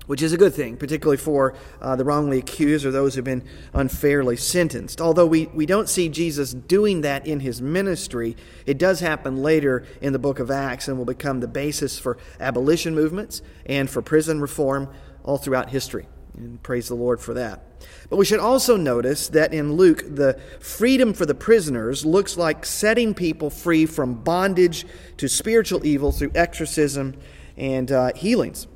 which 0.07 0.21
is 0.21 0.33
a 0.33 0.37
good 0.37 0.53
thing, 0.53 0.77
particularly 0.77 1.17
for 1.17 1.53
uh, 1.81 1.95
the 1.95 2.03
wrongly 2.03 2.39
accused 2.39 2.85
or 2.85 2.91
those 2.91 3.15
who've 3.15 3.23
been 3.23 3.43
unfairly 3.73 4.35
sentenced. 4.35 4.99
Although 4.99 5.27
we, 5.27 5.45
we 5.47 5.65
don't 5.65 5.87
see 5.87 6.09
Jesus 6.09 6.53
doing 6.53 7.01
that 7.01 7.25
in 7.27 7.39
his 7.39 7.61
ministry, 7.61 8.35
it 8.65 8.77
does 8.77 8.99
happen 8.99 9.37
later 9.37 9.85
in 10.01 10.13
the 10.13 10.19
book 10.19 10.39
of 10.39 10.49
Acts 10.49 10.87
and 10.87 10.97
will 10.97 11.05
become 11.05 11.39
the 11.39 11.47
basis 11.47 11.99
for 11.99 12.17
abolition 12.39 12.95
movements 12.95 13.41
and 13.65 13.89
for 13.89 14.01
prison 14.01 14.41
reform 14.41 14.89
all 15.23 15.37
throughout 15.37 15.69
history. 15.69 16.07
And 16.35 16.61
praise 16.63 16.87
the 16.87 16.95
Lord 16.95 17.19
for 17.19 17.33
that. 17.35 17.63
But 18.09 18.17
we 18.17 18.25
should 18.25 18.39
also 18.39 18.77
notice 18.77 19.27
that 19.29 19.53
in 19.53 19.73
Luke, 19.73 20.03
the 20.07 20.39
freedom 20.59 21.13
for 21.13 21.25
the 21.25 21.35
prisoners 21.35 22.05
looks 22.05 22.37
like 22.37 22.65
setting 22.65 23.13
people 23.13 23.49
free 23.49 23.85
from 23.85 24.15
bondage 24.15 24.85
to 25.17 25.27
spiritual 25.27 25.85
evil 25.85 26.11
through 26.11 26.31
exorcism 26.35 27.15
and 27.57 27.91
uh, 27.91 28.13
healings. 28.15 28.67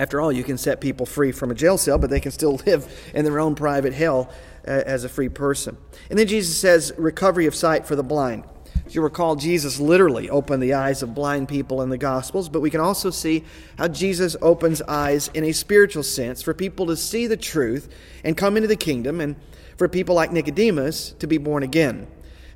After 0.00 0.18
all, 0.18 0.32
you 0.32 0.44
can 0.44 0.56
set 0.56 0.80
people 0.80 1.04
free 1.04 1.30
from 1.30 1.50
a 1.50 1.54
jail 1.54 1.76
cell, 1.76 1.98
but 1.98 2.08
they 2.08 2.20
can 2.20 2.32
still 2.32 2.54
live 2.66 3.10
in 3.14 3.26
their 3.26 3.38
own 3.38 3.54
private 3.54 3.92
hell 3.92 4.30
uh, 4.66 4.70
as 4.70 5.04
a 5.04 5.10
free 5.10 5.28
person. 5.28 5.76
And 6.08 6.18
then 6.18 6.26
Jesus 6.26 6.58
says, 6.58 6.90
recovery 6.96 7.44
of 7.44 7.54
sight 7.54 7.84
for 7.84 7.96
the 7.96 8.02
blind. 8.02 8.44
As 8.86 8.94
you 8.94 9.02
recall, 9.02 9.36
Jesus 9.36 9.78
literally 9.78 10.30
opened 10.30 10.62
the 10.62 10.72
eyes 10.72 11.02
of 11.02 11.14
blind 11.14 11.50
people 11.50 11.82
in 11.82 11.90
the 11.90 11.98
Gospels, 11.98 12.48
but 12.48 12.60
we 12.60 12.70
can 12.70 12.80
also 12.80 13.10
see 13.10 13.44
how 13.76 13.88
Jesus 13.88 14.36
opens 14.40 14.80
eyes 14.82 15.28
in 15.34 15.44
a 15.44 15.52
spiritual 15.52 16.02
sense 16.02 16.40
for 16.40 16.54
people 16.54 16.86
to 16.86 16.96
see 16.96 17.26
the 17.26 17.36
truth 17.36 17.94
and 18.24 18.38
come 18.38 18.56
into 18.56 18.68
the 18.68 18.76
kingdom, 18.76 19.20
and 19.20 19.36
for 19.76 19.86
people 19.86 20.14
like 20.14 20.32
Nicodemus 20.32 21.12
to 21.18 21.26
be 21.26 21.36
born 21.36 21.62
again. 21.62 22.06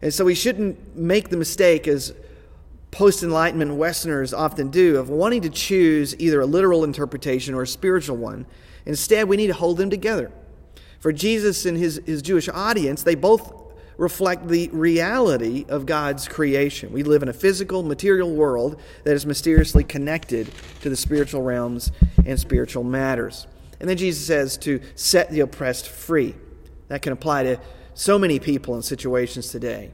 And 0.00 0.14
so 0.14 0.24
we 0.24 0.34
shouldn't 0.34 0.96
make 0.96 1.28
the 1.28 1.36
mistake 1.36 1.86
as 1.86 2.14
post 2.94 3.24
Enlightenment 3.24 3.74
Westerners 3.74 4.32
often 4.32 4.70
do 4.70 4.98
of 4.98 5.08
wanting 5.08 5.42
to 5.42 5.50
choose 5.50 6.14
either 6.20 6.40
a 6.40 6.46
literal 6.46 6.84
interpretation 6.84 7.52
or 7.52 7.62
a 7.62 7.66
spiritual 7.66 8.16
one. 8.16 8.46
Instead, 8.86 9.28
we 9.28 9.36
need 9.36 9.48
to 9.48 9.52
hold 9.52 9.78
them 9.78 9.90
together. 9.90 10.30
For 11.00 11.12
Jesus 11.12 11.66
and 11.66 11.76
his, 11.76 12.00
his 12.06 12.22
Jewish 12.22 12.48
audience, 12.48 13.02
they 13.02 13.16
both 13.16 13.52
reflect 13.96 14.46
the 14.46 14.68
reality 14.68 15.64
of 15.68 15.86
God's 15.86 16.28
creation. 16.28 16.92
We 16.92 17.02
live 17.02 17.24
in 17.24 17.28
a 17.28 17.32
physical, 17.32 17.82
material 17.82 18.32
world 18.32 18.80
that 19.02 19.14
is 19.14 19.26
mysteriously 19.26 19.82
connected 19.82 20.52
to 20.82 20.88
the 20.88 20.96
spiritual 20.96 21.42
realms 21.42 21.90
and 22.24 22.38
spiritual 22.38 22.84
matters. 22.84 23.48
And 23.80 23.88
then 23.88 23.96
Jesus 23.96 24.24
says 24.24 24.56
to 24.58 24.80
set 24.94 25.30
the 25.32 25.40
oppressed 25.40 25.88
free. 25.88 26.36
That 26.88 27.02
can 27.02 27.12
apply 27.12 27.42
to 27.42 27.60
so 27.94 28.20
many 28.20 28.38
people 28.38 28.76
in 28.76 28.82
situations 28.82 29.50
today. 29.50 29.90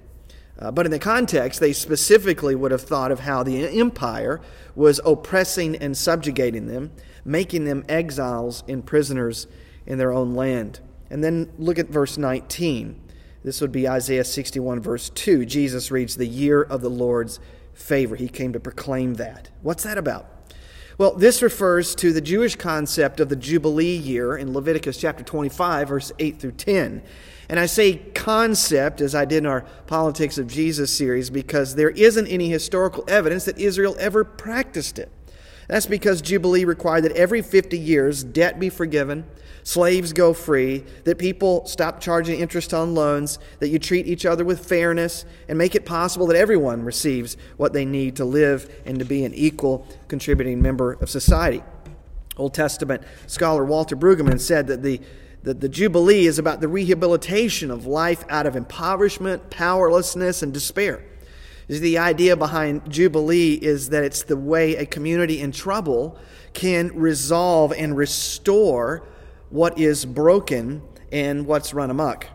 Uh, 0.60 0.70
but 0.70 0.84
in 0.84 0.92
the 0.92 0.98
context, 0.98 1.58
they 1.58 1.72
specifically 1.72 2.54
would 2.54 2.70
have 2.70 2.82
thought 2.82 3.10
of 3.10 3.20
how 3.20 3.42
the 3.42 3.66
empire 3.80 4.40
was 4.74 5.00
oppressing 5.04 5.74
and 5.76 5.96
subjugating 5.96 6.66
them, 6.66 6.92
making 7.24 7.64
them 7.64 7.84
exiles 7.88 8.62
and 8.68 8.84
prisoners 8.84 9.46
in 9.86 9.96
their 9.98 10.12
own 10.12 10.34
land. 10.34 10.80
And 11.08 11.24
then 11.24 11.50
look 11.58 11.78
at 11.78 11.88
verse 11.88 12.18
19. 12.18 13.00
This 13.42 13.60
would 13.62 13.72
be 13.72 13.88
Isaiah 13.88 14.24
61, 14.24 14.80
verse 14.80 15.08
2. 15.10 15.46
Jesus 15.46 15.90
reads, 15.90 16.16
The 16.16 16.26
year 16.26 16.62
of 16.62 16.82
the 16.82 16.90
Lord's 16.90 17.40
favor. 17.72 18.16
He 18.16 18.28
came 18.28 18.52
to 18.52 18.60
proclaim 18.60 19.14
that. 19.14 19.50
What's 19.62 19.84
that 19.84 19.96
about? 19.96 20.26
Well, 21.00 21.14
this 21.14 21.40
refers 21.40 21.94
to 21.94 22.12
the 22.12 22.20
Jewish 22.20 22.56
concept 22.56 23.20
of 23.20 23.30
the 23.30 23.34
Jubilee 23.36 23.96
year 23.96 24.36
in 24.36 24.52
Leviticus 24.52 24.98
chapter 24.98 25.24
25, 25.24 25.88
verse 25.88 26.12
8 26.18 26.38
through 26.38 26.52
10. 26.52 27.02
And 27.48 27.58
I 27.58 27.64
say 27.64 27.96
concept, 28.14 29.00
as 29.00 29.14
I 29.14 29.24
did 29.24 29.38
in 29.38 29.46
our 29.46 29.62
Politics 29.86 30.36
of 30.36 30.46
Jesus 30.46 30.94
series, 30.94 31.30
because 31.30 31.74
there 31.74 31.88
isn't 31.88 32.26
any 32.26 32.50
historical 32.50 33.02
evidence 33.08 33.46
that 33.46 33.56
Israel 33.56 33.96
ever 33.98 34.24
practiced 34.24 34.98
it. 34.98 35.10
That's 35.68 35.86
because 35.86 36.20
Jubilee 36.20 36.66
required 36.66 37.04
that 37.04 37.12
every 37.12 37.40
50 37.40 37.78
years 37.78 38.22
debt 38.22 38.60
be 38.60 38.68
forgiven, 38.68 39.24
slaves 39.62 40.12
go 40.12 40.32
free, 40.32 40.84
that 41.04 41.18
people 41.18 41.66
stop 41.66 42.00
charging 42.00 42.40
interest 42.40 42.72
on 42.74 42.94
loans, 42.94 43.38
that 43.58 43.68
you 43.68 43.78
treat 43.78 44.06
each 44.06 44.26
other 44.26 44.44
with 44.44 44.66
fairness, 44.66 45.24
and 45.48 45.58
make 45.58 45.74
it 45.74 45.84
possible 45.84 46.26
that 46.26 46.36
everyone 46.36 46.84
receives 46.84 47.36
what 47.56 47.72
they 47.72 47.84
need 47.84 48.16
to 48.16 48.24
live 48.24 48.72
and 48.84 48.98
to 48.98 49.04
be 49.04 49.24
an 49.24 49.34
equal 49.34 49.86
contributing 50.08 50.60
member 50.60 50.92
of 50.94 51.10
society. 51.10 51.62
Old 52.36 52.54
Testament 52.54 53.02
scholar 53.26 53.64
Walter 53.64 53.96
Brueggemann 53.96 54.40
said 54.40 54.66
that 54.68 54.82
the 54.82 55.00
that 55.42 55.60
the 55.60 55.68
Jubilee 55.68 56.26
is 56.26 56.38
about 56.38 56.60
the 56.60 56.68
rehabilitation 56.68 57.70
of 57.70 57.86
life 57.86 58.24
out 58.28 58.46
of 58.46 58.56
impoverishment, 58.56 59.50
powerlessness, 59.50 60.42
and 60.42 60.52
despair. 60.52 61.02
The 61.66 61.98
idea 61.98 62.36
behind 62.36 62.90
Jubilee 62.90 63.54
is 63.54 63.90
that 63.90 64.04
it's 64.04 64.24
the 64.24 64.36
way 64.36 64.76
a 64.76 64.84
community 64.84 65.40
in 65.40 65.52
trouble 65.52 66.18
can 66.52 66.90
resolve 66.94 67.72
and 67.72 67.96
restore 67.96 69.06
what 69.50 69.78
is 69.78 70.04
broken 70.04 70.82
and 71.12 71.46
what's 71.46 71.74
run 71.74 71.90
amok. 71.90 72.26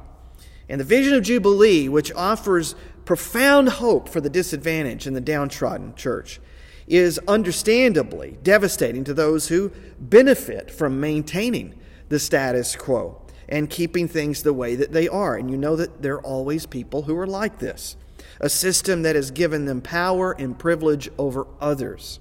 And 0.69 0.80
the 0.80 0.86
vision 0.86 1.13
of 1.13 1.23
Jubilee, 1.23 1.89
which 1.89 2.12
offers 2.13 2.75
profound 3.06 3.69
hope 3.69 4.10
for 4.10 4.19
the 4.19 4.30
disadvantaged 4.30 5.08
and 5.08 5.15
the 5.15 5.21
downtrodden 5.21 5.95
church, 5.95 6.39
is 6.88 7.19
understandably 7.28 8.38
devastating 8.43 9.04
to 9.04 9.13
those 9.13 9.47
who 9.47 9.71
benefit 9.99 10.69
from 10.69 10.99
maintaining 10.99 11.73
the 12.10 12.19
status 12.19 12.75
quo 12.75 13.21
and 13.47 13.69
keeping 13.69 14.08
things 14.08 14.43
the 14.43 14.54
way 14.54 14.75
that 14.75 14.91
they 14.91 15.08
are. 15.08 15.36
And 15.36 15.49
you 15.49 15.58
know 15.58 15.75
that 15.75 16.01
there 16.01 16.15
are 16.15 16.23
always 16.23 16.65
people 16.65 17.04
who 17.04 17.17
are 17.17 17.28
like 17.28 17.60
this 17.60 17.97
a 18.41 18.49
system 18.49 19.04
that 19.04 19.15
has 19.15 19.32
given 19.32 19.63
them 19.65 19.82
power 19.82 20.34
and 20.34 20.60
privilege 20.60 21.10
over 21.17 21.47
others. 21.62 22.19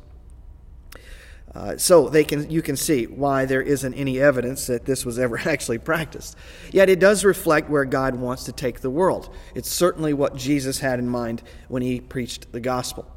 Uh, 1.54 1.76
so 1.76 2.08
they 2.08 2.24
can, 2.24 2.50
you 2.50 2.60
can 2.60 2.76
see 2.76 3.06
why 3.06 3.44
there 3.44 3.62
isn't 3.62 3.94
any 3.94 4.20
evidence 4.20 4.66
that 4.66 4.84
this 4.84 5.06
was 5.06 5.18
ever 5.18 5.38
actually 5.44 5.78
practiced. 5.78 6.36
Yet 6.72 6.88
it 6.88 6.98
does 6.98 7.24
reflect 7.24 7.70
where 7.70 7.84
God 7.84 8.16
wants 8.16 8.44
to 8.44 8.52
take 8.52 8.80
the 8.80 8.90
world. 8.90 9.32
It's 9.54 9.70
certainly 9.70 10.12
what 10.12 10.34
Jesus 10.34 10.80
had 10.80 10.98
in 10.98 11.08
mind 11.08 11.42
when 11.68 11.82
he 11.82 12.00
preached 12.00 12.52
the 12.52 12.60
gospel. 12.60 13.10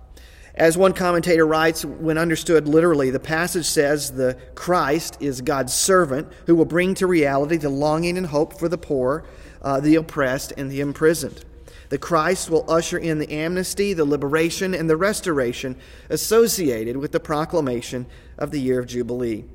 As 0.53 0.75
one 0.75 0.93
commentator 0.93 1.45
writes, 1.45 1.85
when 1.85 2.17
understood 2.17 2.67
literally, 2.67 3.11
the 3.11 3.19
passage 3.19 3.65
says 3.65 4.11
the 4.11 4.37
Christ 4.55 5.17
is 5.19 5.41
God's 5.41 5.73
servant 5.73 6.27
who 6.47 6.55
will 6.55 6.65
bring 6.65 6.95
to 6.95 7.05
reality 7.05 7.57
the 7.57 7.69
longing 7.69 8.17
and 8.17 8.25
hope 8.25 8.57
for 8.57 8.67
the 8.67 8.77
poor, 8.77 9.23
uh, 9.61 9.79
the 9.79 9.95
oppressed, 9.95 10.53
and 10.57 10.71
the 10.71 10.79
imprisoned. 10.79 11.45
The 11.89 11.99
Christ 11.99 12.49
will 12.49 12.69
usher 12.69 12.97
in 12.97 13.19
the 13.19 13.31
amnesty, 13.31 13.93
the 13.93 14.03
liberation, 14.03 14.73
and 14.73 14.89
the 14.89 14.97
restoration 14.97 15.77
associated 16.09 16.97
with 16.97 17.11
the 17.11 17.19
proclamation 17.19 18.07
of 18.37 18.51
the 18.51 18.59
year 18.59 18.79
of 18.79 18.87
Jubilee. 18.87 19.45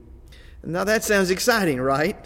Now 0.64 0.84
that 0.84 1.04
sounds 1.04 1.30
exciting, 1.30 1.80
right? 1.80 2.16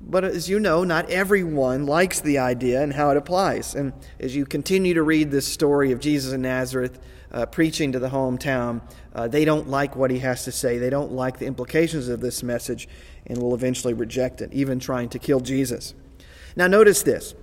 But 0.00 0.24
as 0.24 0.48
you 0.48 0.60
know, 0.60 0.84
not 0.84 1.10
everyone 1.10 1.86
likes 1.86 2.20
the 2.20 2.38
idea 2.38 2.82
and 2.82 2.92
how 2.92 3.10
it 3.10 3.16
applies. 3.16 3.74
And 3.74 3.92
as 4.20 4.36
you 4.36 4.44
continue 4.44 4.94
to 4.94 5.02
read 5.02 5.30
this 5.30 5.46
story 5.46 5.90
of 5.90 6.00
Jesus 6.00 6.32
in 6.32 6.42
Nazareth, 6.42 7.00
uh, 7.32 7.46
preaching 7.46 7.92
to 7.92 7.98
the 7.98 8.08
hometown, 8.08 8.82
uh, 9.14 9.26
they 9.26 9.44
don't 9.44 9.68
like 9.68 9.96
what 9.96 10.10
he 10.10 10.18
has 10.20 10.44
to 10.44 10.52
say. 10.52 10.78
They 10.78 10.90
don't 10.90 11.12
like 11.12 11.38
the 11.38 11.46
implications 11.46 12.08
of 12.08 12.20
this 12.20 12.42
message 12.42 12.88
and 13.26 13.38
will 13.38 13.54
eventually 13.54 13.94
reject 13.94 14.42
it, 14.42 14.52
even 14.52 14.78
trying 14.78 15.08
to 15.10 15.18
kill 15.18 15.40
Jesus. 15.40 15.94
Now, 16.54 16.66
notice 16.66 17.02
this 17.02 17.34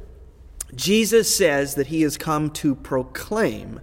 Jesus 0.76 1.34
says 1.36 1.76
that 1.76 1.88
he 1.88 2.02
has 2.04 2.18
come 2.18 2.50
to 2.52 2.76
proclaim 2.76 3.82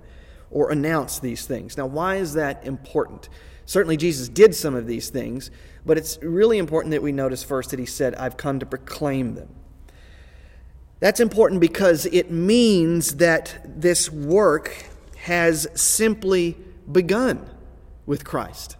or 0.50 0.70
announce 0.70 1.18
these 1.18 1.46
things. 1.46 1.76
Now, 1.76 1.86
why 1.86 2.16
is 2.16 2.34
that 2.34 2.64
important? 2.64 3.28
Certainly, 3.70 3.98
Jesus 3.98 4.28
did 4.28 4.52
some 4.52 4.74
of 4.74 4.88
these 4.88 5.10
things, 5.10 5.52
but 5.86 5.96
it's 5.96 6.18
really 6.22 6.58
important 6.58 6.90
that 6.90 7.04
we 7.04 7.12
notice 7.12 7.44
first 7.44 7.70
that 7.70 7.78
he 7.78 7.86
said, 7.86 8.16
I've 8.16 8.36
come 8.36 8.58
to 8.58 8.66
proclaim 8.66 9.36
them. 9.36 9.48
That's 10.98 11.20
important 11.20 11.60
because 11.60 12.04
it 12.06 12.32
means 12.32 13.18
that 13.18 13.60
this 13.64 14.10
work 14.10 14.74
has 15.18 15.68
simply 15.80 16.56
begun 16.90 17.48
with 18.06 18.24
Christ. 18.24 18.76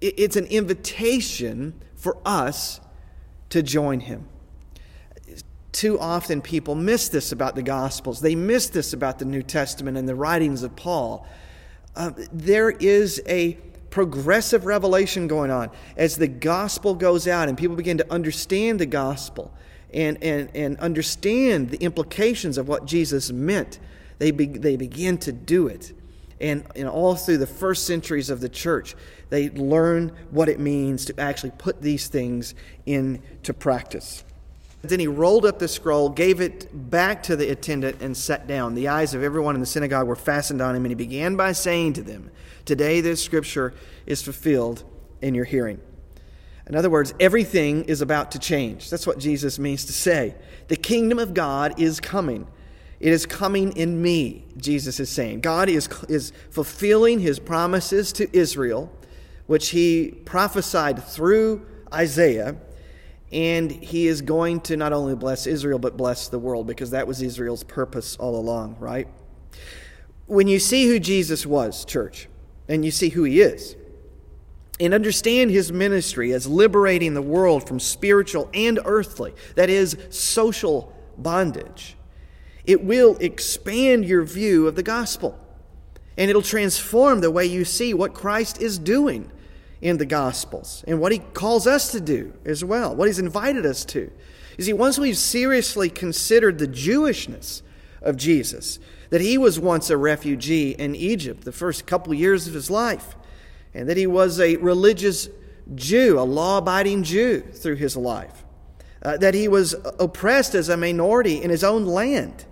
It's 0.00 0.36
an 0.36 0.46
invitation 0.46 1.82
for 1.96 2.18
us 2.24 2.80
to 3.48 3.64
join 3.64 3.98
him. 3.98 4.28
Too 5.72 5.98
often 5.98 6.40
people 6.40 6.76
miss 6.76 7.08
this 7.08 7.32
about 7.32 7.56
the 7.56 7.64
Gospels. 7.64 8.20
They 8.20 8.36
miss 8.36 8.68
this 8.68 8.92
about 8.92 9.18
the 9.18 9.24
New 9.24 9.42
Testament 9.42 9.96
and 9.96 10.08
the 10.08 10.14
writings 10.14 10.62
of 10.62 10.76
Paul. 10.76 11.26
Uh, 11.96 12.12
there 12.32 12.70
is 12.70 13.22
a 13.26 13.54
progressive 13.90 14.66
revelation 14.66 15.26
going 15.26 15.50
on 15.50 15.70
as 15.96 16.16
the 16.16 16.28
gospel 16.28 16.94
goes 16.94 17.26
out 17.26 17.48
and 17.48 17.56
people 17.56 17.74
begin 17.74 17.96
to 17.96 18.12
understand 18.12 18.78
the 18.78 18.86
gospel 18.86 19.50
and, 19.94 20.22
and, 20.22 20.50
and 20.54 20.76
understand 20.78 21.70
the 21.70 21.78
implications 21.78 22.58
of 22.58 22.68
what 22.68 22.84
Jesus 22.84 23.32
meant 23.32 23.78
they, 24.18 24.30
be, 24.30 24.46
they 24.46 24.76
begin 24.76 25.16
to 25.18 25.32
do 25.32 25.68
it. 25.68 25.92
And, 26.40 26.64
and 26.76 26.86
all 26.86 27.14
through 27.14 27.38
the 27.38 27.46
first 27.46 27.86
centuries 27.86 28.28
of 28.28 28.40
the 28.40 28.48
church, 28.50 28.94
they 29.30 29.48
learn 29.50 30.12
what 30.30 30.50
it 30.50 30.60
means 30.60 31.06
to 31.06 31.18
actually 31.18 31.52
put 31.56 31.80
these 31.80 32.08
things 32.08 32.54
into 32.84 33.54
practice. 33.54 34.22
Then 34.88 35.00
he 35.00 35.06
rolled 35.06 35.46
up 35.46 35.58
the 35.58 35.68
scroll, 35.68 36.08
gave 36.08 36.40
it 36.40 36.68
back 36.90 37.22
to 37.24 37.36
the 37.36 37.50
attendant, 37.50 38.00
and 38.00 38.16
sat 38.16 38.46
down. 38.46 38.74
The 38.74 38.88
eyes 38.88 39.14
of 39.14 39.22
everyone 39.22 39.54
in 39.54 39.60
the 39.60 39.66
synagogue 39.66 40.06
were 40.06 40.16
fastened 40.16 40.60
on 40.60 40.74
him, 40.74 40.84
and 40.84 40.90
he 40.90 40.94
began 40.94 41.36
by 41.36 41.52
saying 41.52 41.94
to 41.94 42.02
them, 42.02 42.30
Today 42.64 43.00
this 43.00 43.22
scripture 43.22 43.74
is 44.06 44.22
fulfilled 44.22 44.84
in 45.22 45.34
your 45.34 45.44
hearing. 45.44 45.80
In 46.68 46.74
other 46.74 46.90
words, 46.90 47.14
everything 47.20 47.84
is 47.84 48.00
about 48.00 48.32
to 48.32 48.38
change. 48.38 48.90
That's 48.90 49.06
what 49.06 49.18
Jesus 49.18 49.58
means 49.58 49.84
to 49.84 49.92
say. 49.92 50.34
The 50.68 50.76
kingdom 50.76 51.18
of 51.18 51.32
God 51.32 51.80
is 51.80 52.00
coming. 52.00 52.46
It 52.98 53.12
is 53.12 53.26
coming 53.26 53.76
in 53.76 54.02
me, 54.02 54.44
Jesus 54.56 54.98
is 54.98 55.10
saying. 55.10 55.40
God 55.40 55.68
is, 55.68 55.88
is 56.08 56.32
fulfilling 56.50 57.20
his 57.20 57.38
promises 57.38 58.12
to 58.14 58.36
Israel, 58.36 58.90
which 59.46 59.68
he 59.68 60.12
prophesied 60.24 61.04
through 61.04 61.66
Isaiah, 61.92 62.56
and 63.32 63.70
he 63.70 64.06
is 64.06 64.22
going 64.22 64.60
to 64.62 64.76
not 64.76 64.92
only 64.92 65.14
bless 65.14 65.46
Israel, 65.46 65.78
but 65.78 65.96
bless 65.96 66.28
the 66.28 66.38
world, 66.38 66.66
because 66.66 66.90
that 66.90 67.06
was 67.06 67.22
Israel's 67.22 67.64
purpose 67.64 68.16
all 68.16 68.36
along, 68.36 68.76
right? 68.78 69.08
When 70.26 70.48
you 70.48 70.58
see 70.58 70.86
who 70.86 70.98
Jesus 70.98 71.46
was, 71.46 71.84
church, 71.84 72.28
and 72.68 72.84
you 72.84 72.90
see 72.90 73.10
who 73.10 73.24
he 73.24 73.40
is, 73.40 73.76
and 74.78 74.92
understand 74.92 75.50
his 75.50 75.72
ministry 75.72 76.32
as 76.32 76.46
liberating 76.46 77.14
the 77.14 77.22
world 77.22 77.66
from 77.66 77.80
spiritual 77.80 78.50
and 78.52 78.78
earthly, 78.84 79.34
that 79.54 79.70
is, 79.70 79.96
social 80.10 80.92
bondage 81.16 81.96
it 82.66 82.82
will 82.82 83.16
expand 83.18 84.04
your 84.04 84.24
view 84.24 84.66
of 84.66 84.74
the 84.74 84.82
gospel. 84.82 85.38
And 86.18 86.28
it'll 86.30 86.42
transform 86.42 87.20
the 87.20 87.30
way 87.30 87.46
you 87.46 87.64
see 87.64 87.94
what 87.94 88.14
Christ 88.14 88.60
is 88.60 88.78
doing 88.78 89.30
in 89.80 89.98
the 89.98 90.06
gospels 90.06 90.84
and 90.86 91.00
what 91.00 91.12
he 91.12 91.18
calls 91.18 91.66
us 91.66 91.92
to 91.92 92.00
do 92.00 92.32
as 92.44 92.64
well, 92.64 92.94
what 92.94 93.08
he's 93.08 93.18
invited 93.18 93.66
us 93.66 93.84
to. 93.84 94.10
You 94.56 94.64
see, 94.64 94.72
once 94.72 94.98
we've 94.98 95.16
seriously 95.16 95.90
considered 95.90 96.58
the 96.58 96.66
Jewishness 96.68 97.62
of 98.00 98.16
Jesus, 98.16 98.78
that 99.10 99.20
he 99.20 99.36
was 99.36 99.60
once 99.60 99.90
a 99.90 99.96
refugee 99.96 100.70
in 100.70 100.94
Egypt 100.94 101.44
the 101.44 101.52
first 101.52 101.86
couple 101.86 102.14
years 102.14 102.48
of 102.48 102.54
his 102.54 102.70
life, 102.70 103.16
and 103.74 103.88
that 103.88 103.96
he 103.96 104.06
was 104.06 104.40
a 104.40 104.56
religious 104.56 105.28
Jew, 105.74 106.18
a 106.18 106.22
law 106.22 106.58
abiding 106.58 107.02
Jew 107.02 107.40
through 107.40 107.74
his 107.74 107.96
life, 107.96 108.44
uh, 109.02 109.18
that 109.18 109.34
he 109.34 109.46
was 109.46 109.74
oppressed 110.00 110.54
as 110.54 110.68
a 110.68 110.76
minority 110.76 111.42
in 111.42 111.50
his 111.50 111.62
own 111.62 111.84
land 111.84 112.46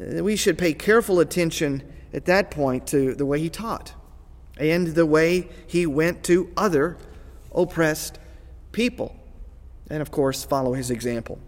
we 0.00 0.36
should 0.36 0.56
pay 0.56 0.72
careful 0.72 1.20
attention 1.20 1.82
at 2.12 2.24
that 2.24 2.50
point 2.50 2.86
to 2.88 3.14
the 3.14 3.26
way 3.26 3.38
he 3.38 3.50
taught 3.50 3.94
and 4.60 4.88
the 4.88 5.06
way 5.06 5.48
he 5.66 5.86
went 5.86 6.22
to 6.24 6.50
other 6.56 6.96
oppressed 7.54 8.18
people. 8.72 9.16
And 9.88 10.02
of 10.02 10.10
course, 10.10 10.44
follow 10.44 10.74
his 10.74 10.90
example. 10.90 11.38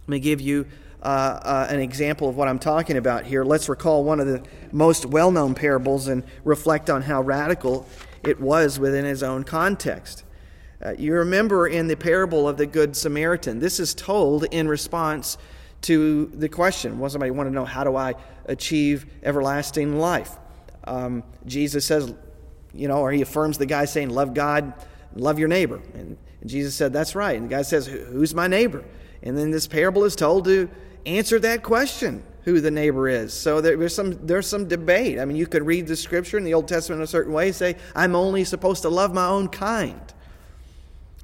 Let 0.00 0.08
me 0.08 0.20
give 0.20 0.40
you 0.40 0.66
uh, 1.02 1.06
uh, 1.06 1.66
an 1.70 1.80
example 1.80 2.28
of 2.28 2.36
what 2.36 2.48
I'm 2.48 2.58
talking 2.58 2.96
about 2.96 3.24
here. 3.24 3.44
Let's 3.44 3.68
recall 3.68 4.02
one 4.02 4.18
of 4.18 4.26
the 4.26 4.42
most 4.72 5.06
well 5.06 5.30
known 5.30 5.54
parables 5.54 6.08
and 6.08 6.24
reflect 6.44 6.90
on 6.90 7.02
how 7.02 7.22
radical 7.22 7.86
it 8.22 8.40
was 8.40 8.78
within 8.78 9.04
his 9.04 9.22
own 9.22 9.44
context. 9.44 10.24
Uh, 10.84 10.94
you 10.98 11.12
remember 11.14 11.68
in 11.68 11.88
the 11.88 11.96
parable 11.96 12.48
of 12.48 12.56
the 12.56 12.66
Good 12.66 12.96
Samaritan, 12.96 13.58
this 13.60 13.78
is 13.78 13.94
told 13.94 14.44
in 14.44 14.66
response 14.66 15.38
to 15.82 16.26
the 16.34 16.48
question. 16.48 16.98
Well, 16.98 17.10
somebody 17.10 17.30
want 17.30 17.48
to 17.48 17.54
know, 17.54 17.64
how 17.64 17.84
do 17.84 17.96
I 17.96 18.14
achieve 18.46 19.06
everlasting 19.22 19.98
life? 19.98 20.39
Um, 20.84 21.22
Jesus 21.46 21.84
says, 21.84 22.14
you 22.72 22.88
know, 22.88 22.98
or 22.98 23.12
he 23.12 23.22
affirms 23.22 23.58
the 23.58 23.66
guy 23.66 23.84
saying, 23.84 24.10
love 24.10 24.34
God, 24.34 24.72
love 25.14 25.38
your 25.38 25.48
neighbor. 25.48 25.80
And, 25.94 26.16
and 26.40 26.50
Jesus 26.50 26.74
said, 26.74 26.92
that's 26.92 27.14
right. 27.14 27.36
And 27.36 27.46
the 27.46 27.54
guy 27.54 27.62
says, 27.62 27.86
who's 27.86 28.34
my 28.34 28.46
neighbor? 28.46 28.84
And 29.22 29.36
then 29.36 29.50
this 29.50 29.66
parable 29.66 30.04
is 30.04 30.16
told 30.16 30.44
to 30.44 30.70
answer 31.06 31.38
that 31.40 31.62
question 31.62 32.22
who 32.44 32.60
the 32.60 32.70
neighbor 32.70 33.08
is. 33.08 33.34
So 33.34 33.60
there's 33.60 33.94
some 33.94 34.26
there's 34.26 34.46
some 34.46 34.66
debate. 34.66 35.18
I 35.18 35.24
mean, 35.24 35.36
you 35.36 35.46
could 35.46 35.64
read 35.64 35.86
the 35.86 35.96
scripture 35.96 36.38
in 36.38 36.44
the 36.44 36.54
Old 36.54 36.68
Testament 36.68 37.02
a 37.02 37.06
certain 37.06 37.32
way, 37.32 37.52
say, 37.52 37.76
I'm 37.94 38.16
only 38.16 38.44
supposed 38.44 38.82
to 38.82 38.88
love 38.88 39.12
my 39.12 39.26
own 39.26 39.48
kind. 39.48 40.00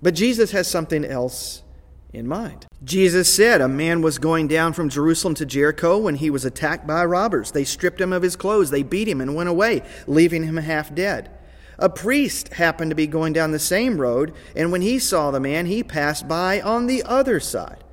But 0.02 0.14
Jesus 0.14 0.50
has 0.50 0.68
something 0.68 1.04
else 1.04 1.62
in 2.16 2.26
mind. 2.26 2.66
Jesus 2.82 3.32
said 3.32 3.60
a 3.60 3.68
man 3.68 4.00
was 4.00 4.18
going 4.18 4.48
down 4.48 4.72
from 4.72 4.88
Jerusalem 4.88 5.34
to 5.34 5.46
Jericho 5.46 5.98
when 5.98 6.16
he 6.16 6.30
was 6.30 6.44
attacked 6.44 6.86
by 6.86 7.04
robbers. 7.04 7.52
They 7.52 7.64
stripped 7.64 8.00
him 8.00 8.12
of 8.12 8.22
his 8.22 8.36
clothes, 8.36 8.70
they 8.70 8.82
beat 8.82 9.08
him, 9.08 9.20
and 9.20 9.34
went 9.34 9.48
away, 9.48 9.82
leaving 10.06 10.42
him 10.44 10.56
half 10.56 10.94
dead. 10.94 11.30
A 11.78 11.90
priest 11.90 12.54
happened 12.54 12.90
to 12.90 12.94
be 12.94 13.06
going 13.06 13.34
down 13.34 13.52
the 13.52 13.58
same 13.58 14.00
road, 14.00 14.32
and 14.54 14.72
when 14.72 14.80
he 14.80 14.98
saw 14.98 15.30
the 15.30 15.40
man, 15.40 15.66
he 15.66 15.82
passed 15.82 16.26
by 16.26 16.60
on 16.60 16.86
the 16.86 17.02
other 17.02 17.38
side. 17.38 17.84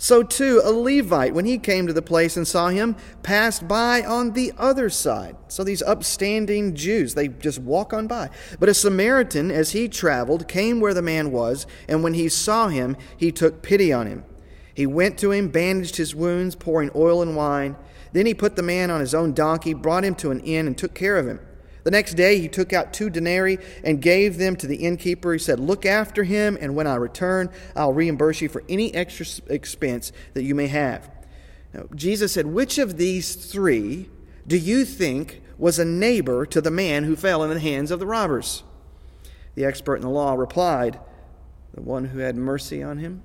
So 0.00 0.22
too, 0.22 0.60
a 0.64 0.70
Levite, 0.70 1.34
when 1.34 1.44
he 1.44 1.58
came 1.58 1.88
to 1.88 1.92
the 1.92 2.00
place 2.00 2.36
and 2.36 2.46
saw 2.46 2.68
him, 2.68 2.94
passed 3.24 3.66
by 3.66 4.04
on 4.04 4.32
the 4.32 4.52
other 4.56 4.88
side. 4.88 5.36
So 5.48 5.64
these 5.64 5.82
upstanding 5.82 6.76
Jews, 6.76 7.14
they 7.14 7.26
just 7.26 7.58
walk 7.58 7.92
on 7.92 8.06
by. 8.06 8.30
But 8.60 8.68
a 8.68 8.74
Samaritan, 8.74 9.50
as 9.50 9.72
he 9.72 9.88
traveled, 9.88 10.46
came 10.46 10.78
where 10.78 10.94
the 10.94 11.02
man 11.02 11.32
was, 11.32 11.66
and 11.88 12.04
when 12.04 12.14
he 12.14 12.28
saw 12.28 12.68
him, 12.68 12.96
he 13.16 13.32
took 13.32 13.60
pity 13.60 13.92
on 13.92 14.06
him. 14.06 14.24
He 14.72 14.86
went 14.86 15.18
to 15.18 15.32
him, 15.32 15.48
bandaged 15.48 15.96
his 15.96 16.14
wounds, 16.14 16.54
pouring 16.54 16.92
oil 16.94 17.20
and 17.20 17.34
wine. 17.34 17.76
Then 18.12 18.26
he 18.26 18.34
put 18.34 18.54
the 18.54 18.62
man 18.62 18.92
on 18.92 19.00
his 19.00 19.14
own 19.14 19.32
donkey, 19.32 19.74
brought 19.74 20.04
him 20.04 20.14
to 20.16 20.30
an 20.30 20.38
inn, 20.40 20.68
and 20.68 20.78
took 20.78 20.94
care 20.94 21.16
of 21.16 21.26
him. 21.26 21.40
The 21.88 21.92
next 21.92 22.16
day 22.16 22.38
he 22.38 22.48
took 22.48 22.74
out 22.74 22.92
two 22.92 23.08
denarii 23.08 23.56
and 23.82 24.02
gave 24.02 24.36
them 24.36 24.56
to 24.56 24.66
the 24.66 24.76
innkeeper. 24.76 25.32
He 25.32 25.38
said, 25.38 25.58
Look 25.58 25.86
after 25.86 26.22
him, 26.22 26.58
and 26.60 26.76
when 26.76 26.86
I 26.86 26.96
return, 26.96 27.48
I'll 27.74 27.94
reimburse 27.94 28.42
you 28.42 28.50
for 28.50 28.62
any 28.68 28.94
extra 28.94 29.24
expense 29.46 30.12
that 30.34 30.42
you 30.42 30.54
may 30.54 30.66
have. 30.66 31.10
Now, 31.72 31.86
Jesus 31.94 32.32
said, 32.32 32.44
Which 32.44 32.76
of 32.76 32.98
these 32.98 33.34
three 33.36 34.10
do 34.46 34.58
you 34.58 34.84
think 34.84 35.40
was 35.56 35.78
a 35.78 35.84
neighbor 35.86 36.44
to 36.44 36.60
the 36.60 36.70
man 36.70 37.04
who 37.04 37.16
fell 37.16 37.42
in 37.42 37.48
the 37.48 37.58
hands 37.58 37.90
of 37.90 38.00
the 38.00 38.06
robbers? 38.06 38.64
The 39.54 39.64
expert 39.64 39.96
in 39.96 40.02
the 40.02 40.10
law 40.10 40.34
replied, 40.34 41.00
The 41.72 41.80
one 41.80 42.04
who 42.04 42.18
had 42.18 42.36
mercy 42.36 42.82
on 42.82 42.98
him. 42.98 43.22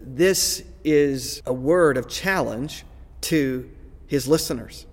This 0.00 0.62
is 0.84 1.42
a 1.44 1.52
word 1.52 1.96
of 1.96 2.06
challenge 2.06 2.84
to 3.22 3.68
his 4.06 4.28
listeners. 4.28 4.85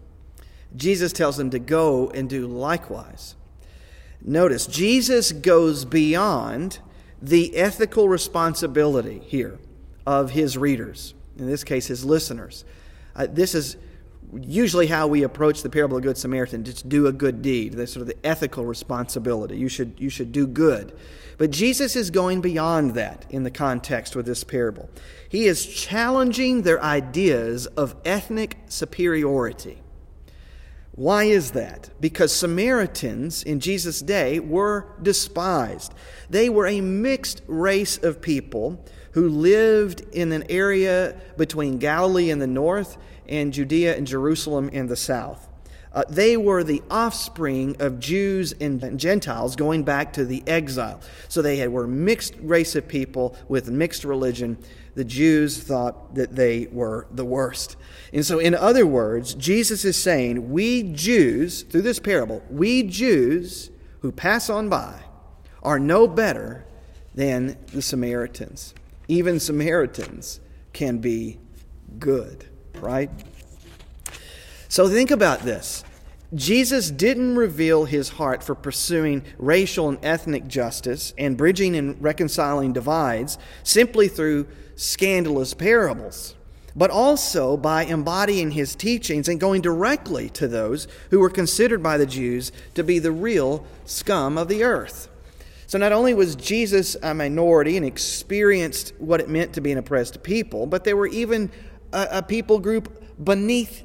Jesus 0.76 1.14
tells 1.14 1.38
them 1.38 1.50
to 1.52 1.60
go 1.60 2.10
and 2.10 2.30
do 2.30 2.48
likewise. 2.48 3.36
Notice, 4.22 4.68
Jesus 4.68 5.32
goes 5.32 5.86
beyond 5.86 6.80
the 7.22 7.56
ethical 7.56 8.08
responsibility 8.08 9.20
here 9.20 9.60
of 10.06 10.32
his 10.32 10.58
readers, 10.58 11.14
in 11.38 11.48
this 11.48 11.64
case, 11.64 11.88
his 11.88 12.04
listeners. 12.04 12.66
Uh, 13.16 13.28
this 13.30 13.54
is 13.54 13.78
usually 14.42 14.88
how 14.88 15.08
we 15.08 15.24
approach 15.24 15.62
the 15.62 15.70
parable 15.70 15.98
of 15.98 16.04
the 16.04 16.10
Good 16.10 16.18
Samaritan 16.18 16.64
just 16.64 16.90
do 16.90 17.08
a 17.08 17.12
good 17.12 17.42
deed. 17.42 17.74
That's 17.74 17.94
sort 17.94 18.02
of 18.02 18.08
the 18.08 18.26
ethical 18.26 18.66
responsibility. 18.66 19.58
You 19.58 19.70
should, 19.70 20.00
you 20.00 20.10
should 20.10 20.32
do 20.32 20.48
good. 20.48 20.98
But 21.38 21.52
Jesus 21.52 21.96
is 21.96 22.10
going 22.10 22.42
beyond 22.42 22.96
that 22.96 23.26
in 23.30 23.44
the 23.44 23.52
context 23.52 24.16
with 24.16 24.26
this 24.26 24.44
parable. 24.44 24.90
He 25.30 25.46
is 25.46 25.66
challenging 25.66 26.62
their 26.62 26.82
ideas 26.82 27.68
of 27.68 27.96
ethnic 28.06 28.58
superiority. 28.68 29.83
Why 30.96 31.24
is 31.24 31.52
that? 31.52 31.90
Because 32.00 32.32
Samaritans 32.32 33.42
in 33.42 33.60
Jesus' 33.60 34.00
day 34.00 34.40
were 34.40 34.86
despised. 35.02 35.94
They 36.30 36.50
were 36.50 36.68
a 36.68 36.82
mixed 36.82 37.42
race 37.48 37.98
of 37.98 38.22
people 38.22 38.84
who 39.14 39.28
lived 39.28 40.02
in 40.12 40.32
an 40.32 40.44
area 40.50 41.20
between 41.36 41.80
Galilee 41.80 42.30
in 42.30 42.38
the 42.38 42.48
north 42.48 42.98
and 43.28 43.52
Judea 43.52 43.96
and 43.98 44.06
Jerusalem 44.06 44.70
in 44.70 44.86
the 44.88 44.96
south. 44.96 45.50
Uh, 45.94 46.04
they 46.10 46.38
were 46.38 46.64
the 46.64 46.82
offspring 46.90 47.76
of 47.80 48.00
Jews 48.00 48.54
and 48.60 49.00
Gentiles 49.00 49.56
going 49.56 49.84
back 49.84 50.14
to 50.14 50.26
the 50.26 50.44
exile. 50.48 51.00
So 51.28 51.42
they 51.42 51.58
had, 51.58 51.70
were 51.70 51.88
mixed 51.88 52.36
race 52.40 52.76
of 52.76 52.88
people 52.88 53.36
with 53.48 53.70
mixed 53.70 54.04
religion. 54.04 54.58
The 54.96 55.04
Jews 55.04 55.58
thought 55.62 56.16
that 56.16 56.36
they 56.36 56.68
were 56.72 57.08
the 57.12 57.26
worst. 57.26 57.78
And 58.12 58.26
so, 58.26 58.40
in 58.40 58.54
other 58.54 58.86
words, 58.86 59.34
Jesus 59.34 59.86
is 59.86 60.02
saying, 60.02 60.52
we 60.52 60.84
Jews, 60.94 61.64
through 61.64 61.82
this 61.82 62.00
parable, 62.00 62.44
we 62.50 62.84
Jews 62.84 63.72
who 64.02 64.12
pass 64.12 64.50
on 64.50 64.70
by 64.70 65.00
are 65.64 65.80
no 65.80 66.08
better 66.08 66.66
than 67.16 67.58
the 67.74 67.82
Samaritans. 67.82 68.74
Even 69.08 69.40
Samaritans 69.40 70.40
can 70.74 71.00
be 71.00 71.40
good, 72.00 72.46
right? 72.76 73.10
So 74.68 74.90
think 74.90 75.12
about 75.12 75.42
this. 75.42 75.84
Jesus 76.36 76.90
didn't 76.90 77.36
reveal 77.36 77.86
his 77.86 78.10
heart 78.10 78.44
for 78.44 78.56
pursuing 78.56 79.24
racial 79.38 79.90
and 79.90 80.00
ethnic 80.04 80.48
justice 80.48 81.14
and 81.18 81.38
bridging 81.38 81.76
and 81.76 82.02
reconciling 82.02 82.74
divides 82.74 83.38
simply 83.64 84.08
through 84.08 84.48
scandalous 84.76 85.54
parables 85.54 86.36
but 86.76 86.90
also 86.90 87.56
by 87.58 87.86
embodying 87.86 88.52
his 88.52 88.76
teachings 88.76 89.28
and 89.28 89.40
going 89.40 89.62
directly 89.62 90.30
to 90.30 90.48
those 90.48 90.88
who 91.12 91.20
were 91.20 91.30
considered 91.30 91.84
by 91.84 91.98
the 91.98 92.06
Jews 92.06 92.52
to 92.76 92.84
be 92.84 93.00
the 93.00 93.12
real 93.12 93.66
scum 93.86 94.38
of 94.38 94.48
the 94.48 94.64
earth. 94.64 95.10
So 95.68 95.78
not 95.78 95.92
only 95.92 96.14
was 96.14 96.36
Jesus 96.36 96.96
a 97.02 97.14
minority 97.14 97.78
and 97.78 97.86
experienced 97.86 98.94
what 98.98 99.22
it 99.22 99.30
meant 99.30 99.54
to 99.54 99.62
be 99.62 99.72
an 99.72 99.78
oppressed 99.78 100.24
people, 100.24 100.66
but 100.66 100.84
there 100.84 100.98
were 100.98 101.08
even 101.08 101.52
a, 101.92 102.08
a 102.12 102.24
people 102.24 102.60
group 102.60 103.24
beneath 103.24 103.84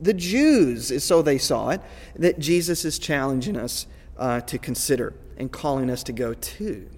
the 0.00 0.14
Jews, 0.14 1.02
so 1.02 1.22
they 1.22 1.38
saw 1.38 1.70
it, 1.70 1.80
that 2.16 2.38
Jesus 2.38 2.84
is 2.84 2.98
challenging 2.98 3.56
us 3.56 3.86
uh, 4.18 4.40
to 4.42 4.58
consider 4.58 5.14
and 5.36 5.50
calling 5.50 5.90
us 5.90 6.02
to 6.04 6.12
go 6.12 6.34
to, 6.34 6.88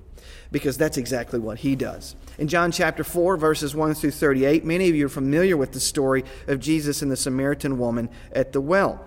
because 0.51 0.77
that's 0.77 0.97
exactly 0.97 1.39
what 1.39 1.59
he 1.59 1.77
does. 1.77 2.17
In 2.39 2.49
John 2.49 2.71
chapter 2.71 3.03
4, 3.03 3.37
verses 3.37 3.75
1 3.75 3.95
through 3.95 4.13
38, 4.13 4.65
many 4.65 4.89
of 4.89 4.95
you 4.95 5.07
are 5.07 5.11
familiar 5.11 5.57
with 5.57 5.73
the 5.73 5.81
story 5.81 6.25
of 6.47 6.61
Jesus 6.61 7.03
and 7.03 7.11
the 7.11 7.17
Samaritan 7.17 7.79
woman 7.79 8.09
at 8.33 8.53
the 8.53 8.61
well. 8.61 9.05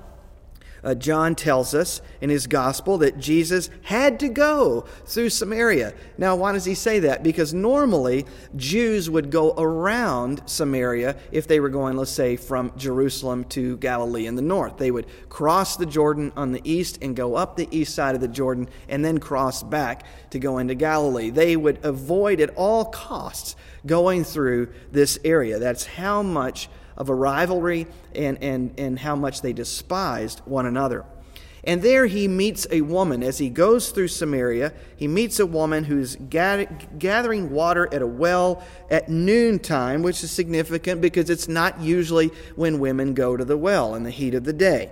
Uh, 0.83 0.95
John 0.95 1.35
tells 1.35 1.75
us 1.75 2.01
in 2.21 2.29
his 2.29 2.47
gospel 2.47 2.97
that 2.99 3.19
Jesus 3.19 3.69
had 3.83 4.19
to 4.19 4.29
go 4.29 4.85
through 5.05 5.29
Samaria. 5.29 5.93
Now, 6.17 6.35
why 6.35 6.53
does 6.53 6.65
he 6.65 6.73
say 6.73 6.99
that? 6.99 7.21
Because 7.21 7.53
normally 7.53 8.25
Jews 8.55 9.09
would 9.09 9.29
go 9.29 9.53
around 9.57 10.41
Samaria 10.47 11.15
if 11.31 11.47
they 11.47 11.59
were 11.59 11.69
going, 11.69 11.97
let's 11.97 12.11
say, 12.11 12.35
from 12.35 12.71
Jerusalem 12.77 13.43
to 13.45 13.77
Galilee 13.77 14.25
in 14.25 14.35
the 14.35 14.41
north. 14.41 14.77
They 14.77 14.91
would 14.91 15.05
cross 15.29 15.77
the 15.77 15.85
Jordan 15.85 16.31
on 16.35 16.51
the 16.51 16.61
east 16.63 16.97
and 17.01 17.15
go 17.15 17.35
up 17.35 17.55
the 17.55 17.67
east 17.71 17.93
side 17.93 18.15
of 18.15 18.21
the 18.21 18.27
Jordan 18.27 18.67
and 18.89 19.05
then 19.05 19.19
cross 19.19 19.61
back 19.61 20.03
to 20.31 20.39
go 20.39 20.57
into 20.57 20.73
Galilee. 20.73 21.29
They 21.29 21.55
would 21.55 21.83
avoid 21.85 22.41
at 22.41 22.49
all 22.55 22.85
costs 22.85 23.55
going 23.85 24.23
through 24.23 24.71
this 24.91 25.19
area. 25.23 25.59
That's 25.59 25.85
how 25.85 26.21
much 26.23 26.69
of 26.97 27.09
a 27.09 27.15
rivalry 27.15 27.87
and, 28.15 28.41
and, 28.41 28.79
and 28.79 28.99
how 28.99 29.15
much 29.15 29.41
they 29.41 29.53
despised 29.53 30.39
one 30.45 30.65
another. 30.65 31.05
And 31.63 31.83
there 31.83 32.07
he 32.07 32.27
meets 32.27 32.65
a 32.71 32.81
woman. 32.81 33.21
As 33.21 33.37
he 33.37 33.49
goes 33.49 33.91
through 33.91 34.07
Samaria, 34.07 34.73
he 34.95 35.07
meets 35.07 35.39
a 35.39 35.45
woman 35.45 35.83
who's 35.83 36.15
gathering 36.15 37.51
water 37.51 37.87
at 37.93 38.01
a 38.01 38.07
well 38.07 38.63
at 38.89 39.09
noontime, 39.09 40.01
which 40.01 40.23
is 40.23 40.31
significant 40.31 41.01
because 41.01 41.29
it's 41.29 41.47
not 41.47 41.79
usually 41.79 42.27
when 42.55 42.79
women 42.79 43.13
go 43.13 43.37
to 43.37 43.45
the 43.45 43.57
well 43.57 43.93
in 43.93 44.03
the 44.03 44.09
heat 44.09 44.33
of 44.33 44.43
the 44.43 44.53
day. 44.53 44.91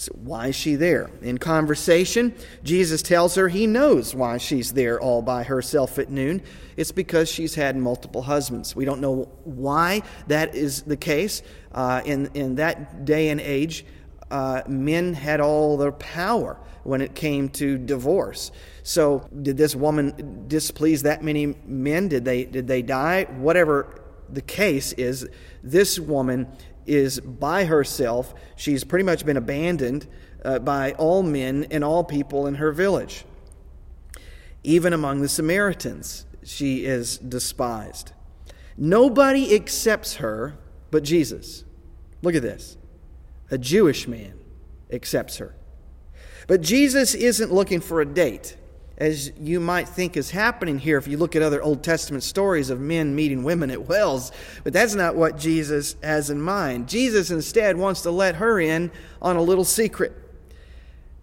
So 0.00 0.12
why 0.14 0.46
is 0.46 0.56
she 0.56 0.76
there? 0.76 1.10
In 1.20 1.36
conversation, 1.36 2.34
Jesus 2.64 3.02
tells 3.02 3.34
her 3.34 3.48
he 3.48 3.66
knows 3.66 4.14
why 4.14 4.38
she's 4.38 4.72
there 4.72 4.98
all 4.98 5.20
by 5.20 5.42
herself 5.42 5.98
at 5.98 6.08
noon. 6.08 6.40
It's 6.78 6.90
because 6.90 7.30
she's 7.30 7.54
had 7.54 7.76
multiple 7.76 8.22
husbands. 8.22 8.74
We 8.74 8.86
don't 8.86 9.02
know 9.02 9.30
why 9.44 10.00
that 10.28 10.54
is 10.54 10.84
the 10.84 10.96
case. 10.96 11.42
Uh, 11.70 12.00
in, 12.06 12.30
in 12.32 12.54
that 12.54 13.04
day 13.04 13.28
and 13.28 13.42
age, 13.42 13.84
uh, 14.30 14.62
men 14.66 15.12
had 15.12 15.38
all 15.38 15.76
the 15.76 15.92
power 15.92 16.58
when 16.82 17.02
it 17.02 17.14
came 17.14 17.50
to 17.50 17.76
divorce. 17.76 18.52
So, 18.82 19.28
did 19.42 19.58
this 19.58 19.76
woman 19.76 20.46
displease 20.48 21.02
that 21.02 21.22
many 21.22 21.54
men? 21.66 22.08
Did 22.08 22.24
they, 22.24 22.46
did 22.46 22.66
they 22.66 22.80
die? 22.80 23.24
Whatever 23.24 24.00
the 24.32 24.40
case 24.40 24.92
is 24.94 25.28
this 25.62 25.98
woman 25.98 26.48
is 26.86 27.20
by 27.20 27.64
herself. 27.64 28.34
She's 28.56 28.84
pretty 28.84 29.04
much 29.04 29.24
been 29.24 29.36
abandoned 29.36 30.06
uh, 30.44 30.58
by 30.58 30.92
all 30.92 31.22
men 31.22 31.66
and 31.70 31.84
all 31.84 32.04
people 32.04 32.46
in 32.46 32.56
her 32.56 32.72
village. 32.72 33.24
Even 34.62 34.92
among 34.92 35.22
the 35.22 35.28
Samaritans, 35.28 36.26
she 36.44 36.84
is 36.84 37.18
despised. 37.18 38.12
Nobody 38.76 39.54
accepts 39.54 40.16
her 40.16 40.58
but 40.90 41.02
Jesus. 41.02 41.64
Look 42.22 42.34
at 42.34 42.42
this. 42.42 42.76
A 43.50 43.58
Jewish 43.58 44.06
man 44.06 44.34
accepts 44.92 45.38
her. 45.38 45.54
But 46.46 46.60
Jesus 46.60 47.14
isn't 47.14 47.52
looking 47.52 47.80
for 47.80 48.00
a 48.00 48.06
date, 48.06 48.56
as 49.00 49.32
you 49.40 49.58
might 49.58 49.88
think 49.88 50.16
is 50.16 50.30
happening 50.30 50.78
here 50.78 50.98
if 50.98 51.08
you 51.08 51.16
look 51.16 51.34
at 51.34 51.42
other 51.42 51.62
Old 51.62 51.82
Testament 51.82 52.22
stories 52.22 52.70
of 52.70 52.78
men 52.78 53.14
meeting 53.14 53.42
women 53.42 53.70
at 53.70 53.88
wells. 53.88 54.30
But 54.62 54.72
that's 54.72 54.94
not 54.94 55.16
what 55.16 55.38
Jesus 55.38 55.96
has 56.02 56.30
in 56.30 56.40
mind. 56.40 56.88
Jesus 56.88 57.30
instead 57.30 57.76
wants 57.76 58.02
to 58.02 58.10
let 58.10 58.36
her 58.36 58.60
in 58.60 58.92
on 59.20 59.36
a 59.36 59.42
little 59.42 59.64
secret, 59.64 60.12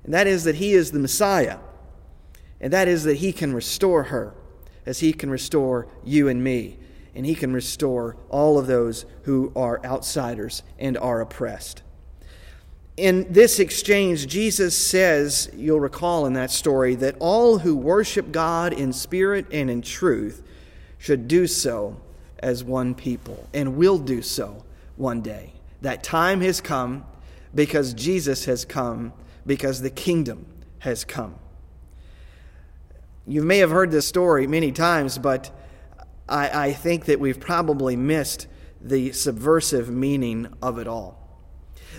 and 0.03 0.13
that 0.13 0.27
is 0.27 0.43
that 0.43 0.55
he 0.55 0.73
is 0.73 0.91
the 0.91 0.99
Messiah, 0.99 1.59
and 2.59 2.73
that 2.73 2.89
is 2.89 3.05
that 3.05 3.17
he 3.17 3.31
can 3.31 3.53
restore 3.53 4.03
her 4.03 4.33
as 4.85 4.99
he 4.99 5.13
can 5.13 5.29
restore 5.29 5.87
you 6.03 6.27
and 6.27 6.43
me 6.43 6.79
and 7.17 7.25
he 7.25 7.33
can 7.33 7.51
restore 7.51 8.15
all 8.29 8.59
of 8.59 8.67
those 8.67 9.07
who 9.23 9.51
are 9.55 9.83
outsiders 9.83 10.61
and 10.77 10.95
are 10.99 11.19
oppressed. 11.19 11.81
In 12.97 13.31
this 13.31 13.59
exchange, 13.59 14.25
Jesus 14.25 14.75
says, 14.75 15.51
you'll 15.55 15.79
recall 15.79 16.25
in 16.25 16.33
that 16.33 16.49
story, 16.49 16.95
that 16.95 17.15
all 17.19 17.59
who 17.59 17.75
worship 17.75 18.31
God 18.31 18.73
in 18.73 18.91
spirit 18.91 19.45
and 19.51 19.69
in 19.69 19.83
truth 19.83 20.41
should 20.97 21.27
do 21.27 21.45
so 21.45 21.95
as 22.39 22.63
one 22.63 22.95
people 22.95 23.47
and 23.53 23.77
will 23.77 23.99
do 23.99 24.23
so 24.23 24.63
one 24.95 25.21
day. 25.21 25.53
That 25.81 26.03
time 26.03 26.41
has 26.41 26.59
come 26.59 27.05
because 27.53 27.93
Jesus 27.93 28.45
has 28.45 28.65
come, 28.65 29.13
because 29.45 29.81
the 29.81 29.91
kingdom 29.91 30.47
has 30.79 31.05
come. 31.05 31.35
You 33.27 33.43
may 33.43 33.59
have 33.59 33.69
heard 33.69 33.91
this 33.91 34.07
story 34.07 34.47
many 34.47 34.71
times, 34.71 35.19
but 35.19 35.51
I, 36.27 36.69
I 36.69 36.73
think 36.73 37.05
that 37.05 37.19
we've 37.19 37.39
probably 37.39 37.95
missed 37.95 38.47
the 38.81 39.11
subversive 39.11 39.89
meaning 39.89 40.47
of 40.63 40.79
it 40.79 40.87
all. 40.87 41.26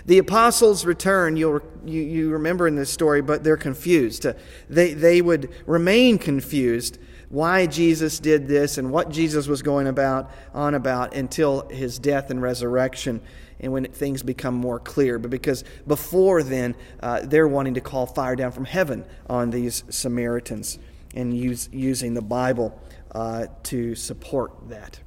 The 0.09 0.17
apostles 0.17 0.87
return, 0.87 1.37
you'll, 1.37 1.61
you, 1.85 2.01
you 2.01 2.29
remember 2.31 2.67
in 2.67 2.75
this 2.75 2.89
story, 2.89 3.21
but 3.21 3.43
they're 3.43 3.55
confused. 3.55 4.25
They, 4.67 4.95
they 4.95 5.21
would 5.21 5.51
remain 5.67 6.17
confused 6.17 6.97
why 7.29 7.67
Jesus 7.67 8.17
did 8.17 8.47
this 8.47 8.79
and 8.79 8.89
what 8.89 9.09
Jesus 9.11 9.47
was 9.47 9.61
going 9.61 9.85
about 9.85 10.31
on 10.51 10.73
about 10.73 11.13
until 11.13 11.69
his 11.69 11.99
death 11.99 12.31
and 12.31 12.41
resurrection 12.41 13.21
and 13.59 13.71
when 13.71 13.85
things 13.85 14.23
become 14.23 14.55
more 14.55 14.79
clear. 14.79 15.19
But 15.19 15.29
because 15.29 15.63
before 15.85 16.41
then, 16.41 16.75
uh, 17.03 17.19
they're 17.25 17.47
wanting 17.47 17.75
to 17.75 17.81
call 17.81 18.07
fire 18.07 18.35
down 18.35 18.51
from 18.51 18.65
heaven 18.65 19.05
on 19.29 19.51
these 19.51 19.83
Samaritans 19.89 20.79
and 21.13 21.37
use, 21.37 21.69
using 21.71 22.15
the 22.15 22.23
Bible 22.23 22.81
uh, 23.11 23.45
to 23.65 23.93
support 23.93 24.69
that. 24.69 24.99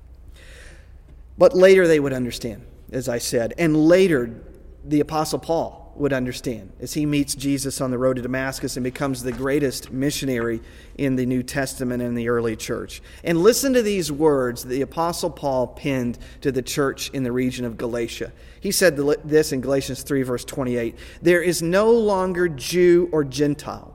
But 1.37 1.57
later 1.57 1.89
they 1.89 1.99
would 1.99 2.13
understand, 2.13 2.65
as 2.93 3.09
I 3.09 3.19
said. 3.19 3.53
And 3.59 3.77
later, 3.89 4.41
the 4.85 5.01
Apostle 5.01 5.39
Paul 5.39 5.83
would 5.95 6.13
understand 6.13 6.73
as 6.81 6.95
he 6.95 7.05
meets 7.05 7.35
Jesus 7.35 7.81
on 7.81 7.91
the 7.91 7.99
road 7.99 8.17
to 8.17 8.23
Damascus 8.23 8.77
and 8.77 8.85
becomes 8.85 9.23
the 9.23 9.33
greatest 9.33 9.93
missionary 9.93 10.61
in 10.97 11.17
the 11.17 11.27
New 11.27 11.43
Testament 11.43 12.03
and 12.03 12.17
the 12.17 12.29
early 12.29 12.57
church. 12.57 13.03
And 13.25 13.43
listen 13.43 13.75
to 13.75 13.83
these 13.83 14.11
words 14.11 14.63
that 14.63 14.71
the 14.71 14.83
Apostle 14.83 15.31
Paul 15.31 15.67
penned 15.67 16.19
to 16.41 16.51
the 16.51 16.63
church 16.63 17.11
in 17.11 17.23
the 17.23 17.33
region 17.33 17.65
of 17.65 17.77
Galatia. 17.77 18.33
He 18.61 18.73
said 18.73 18.97
this 18.97 19.53
in 19.53 19.61
Galatians 19.61 20.03
3, 20.03 20.23
verse 20.23 20.45
28 20.45 20.97
There 21.21 21.43
is 21.43 21.63
no 21.63 21.93
longer 21.93 22.49
Jew 22.49 23.09
or 23.13 23.25
Gentile, 23.25 23.95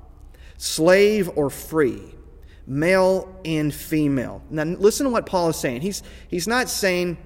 slave 0.57 1.29
or 1.35 1.49
free 1.49 2.13
male 2.67 3.33
and 3.45 3.73
female. 3.73 4.43
Now, 4.49 4.63
listen 4.63 5.05
to 5.05 5.09
what 5.09 5.25
Paul 5.25 5.49
is 5.49 5.55
saying. 5.55 5.81
He's, 5.81 6.03
he's 6.27 6.47
not 6.47 6.69
saying 6.69 7.17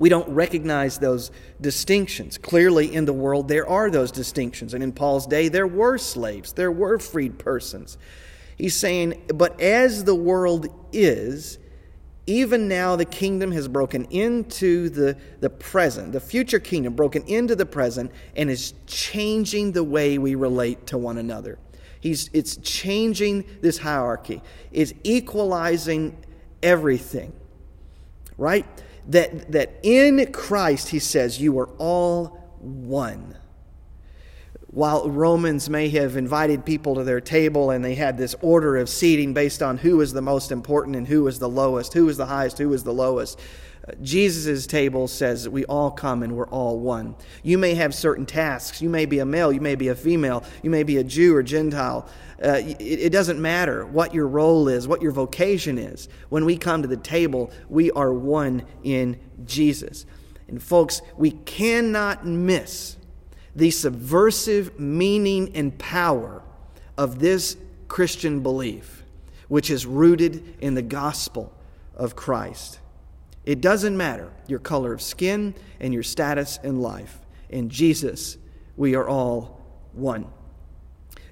we 0.00 0.08
don't 0.08 0.28
recognize 0.30 0.98
those 0.98 1.30
distinctions. 1.60 2.38
Clearly, 2.38 2.92
in 2.92 3.04
the 3.04 3.12
world, 3.12 3.48
there 3.48 3.68
are 3.68 3.90
those 3.90 4.10
distinctions. 4.10 4.72
And 4.72 4.82
in 4.82 4.92
Paul's 4.92 5.26
day, 5.26 5.48
there 5.48 5.66
were 5.66 5.98
slaves, 5.98 6.54
there 6.54 6.72
were 6.72 6.98
freed 6.98 7.38
persons. 7.38 7.98
He's 8.56 8.74
saying, 8.74 9.22
but 9.34 9.60
as 9.60 10.04
the 10.04 10.14
world 10.14 10.68
is, 10.90 11.58
even 12.26 12.66
now 12.66 12.96
the 12.96 13.04
kingdom 13.04 13.52
has 13.52 13.68
broken 13.68 14.06
into 14.06 14.88
the, 14.88 15.18
the 15.40 15.50
present, 15.50 16.12
the 16.12 16.20
future 16.20 16.60
kingdom 16.60 16.94
broken 16.94 17.22
into 17.24 17.54
the 17.54 17.66
present, 17.66 18.10
and 18.36 18.48
is 18.48 18.72
changing 18.86 19.72
the 19.72 19.84
way 19.84 20.16
we 20.16 20.34
relate 20.34 20.86
to 20.86 20.96
one 20.96 21.18
another. 21.18 21.58
He's, 22.00 22.30
it's 22.32 22.56
changing 22.56 23.44
this 23.60 23.76
hierarchy, 23.76 24.40
it's 24.72 24.94
equalizing 25.04 26.16
everything, 26.62 27.34
right? 28.38 28.64
That, 29.10 29.50
that 29.52 29.80
in 29.82 30.32
Christ, 30.32 30.88
he 30.88 30.98
says, 30.98 31.40
you 31.40 31.58
are 31.58 31.68
all 31.78 32.38
one. 32.60 33.36
While 34.68 35.10
Romans 35.10 35.68
may 35.68 35.88
have 35.88 36.16
invited 36.16 36.64
people 36.64 36.94
to 36.94 37.02
their 37.02 37.20
table 37.20 37.70
and 37.70 37.84
they 37.84 37.96
had 37.96 38.16
this 38.16 38.36
order 38.40 38.76
of 38.76 38.88
seating 38.88 39.34
based 39.34 39.62
on 39.62 39.78
who 39.78 39.96
was 39.96 40.12
the 40.12 40.22
most 40.22 40.52
important 40.52 40.94
and 40.94 41.08
who 41.08 41.24
was 41.24 41.40
the 41.40 41.48
lowest, 41.48 41.92
who 41.92 42.06
was 42.06 42.16
the 42.16 42.26
highest, 42.26 42.58
who 42.58 42.68
was 42.68 42.84
the 42.84 42.92
lowest, 42.92 43.40
Jesus' 44.02 44.66
table 44.66 45.08
says 45.08 45.44
that 45.44 45.50
we 45.50 45.64
all 45.64 45.90
come 45.90 46.22
and 46.22 46.36
we're 46.36 46.48
all 46.48 46.78
one. 46.78 47.16
You 47.42 47.58
may 47.58 47.74
have 47.74 47.94
certain 47.94 48.26
tasks. 48.26 48.80
You 48.80 48.88
may 48.88 49.06
be 49.06 49.18
a 49.18 49.26
male, 49.26 49.52
you 49.52 49.60
may 49.60 49.74
be 49.74 49.88
a 49.88 49.94
female, 49.94 50.44
you 50.62 50.70
may 50.70 50.82
be 50.82 50.98
a 50.98 51.04
Jew 51.04 51.34
or 51.34 51.42
Gentile. 51.42 52.08
Uh, 52.42 52.62
it, 52.62 52.80
it 52.80 53.12
doesn't 53.12 53.40
matter 53.40 53.84
what 53.84 54.14
your 54.14 54.26
role 54.26 54.68
is, 54.68 54.88
what 54.88 55.02
your 55.02 55.12
vocation 55.12 55.76
is. 55.78 56.08
When 56.30 56.44
we 56.44 56.56
come 56.56 56.82
to 56.82 56.88
the 56.88 56.96
table, 56.96 57.50
we 57.68 57.90
are 57.90 58.12
one 58.12 58.64
in 58.82 59.18
Jesus. 59.44 60.06
And, 60.48 60.62
folks, 60.62 61.02
we 61.16 61.32
cannot 61.32 62.26
miss 62.26 62.96
the 63.54 63.70
subversive 63.70 64.78
meaning 64.80 65.54
and 65.54 65.76
power 65.78 66.42
of 66.96 67.18
this 67.18 67.56
Christian 67.88 68.40
belief, 68.40 69.04
which 69.48 69.70
is 69.70 69.84
rooted 69.84 70.56
in 70.60 70.74
the 70.74 70.82
gospel 70.82 71.52
of 71.94 72.16
Christ. 72.16 72.78
It 73.44 73.60
doesn't 73.60 73.96
matter 73.96 74.30
your 74.46 74.60
color 74.60 74.92
of 74.92 75.02
skin 75.02 75.54
and 75.80 75.92
your 75.92 76.02
status 76.02 76.58
in 76.62 76.80
life. 76.80 77.18
In 77.48 77.68
Jesus, 77.68 78.38
we 78.76 78.94
are 78.94 79.08
all 79.08 79.60
one. 79.92 80.26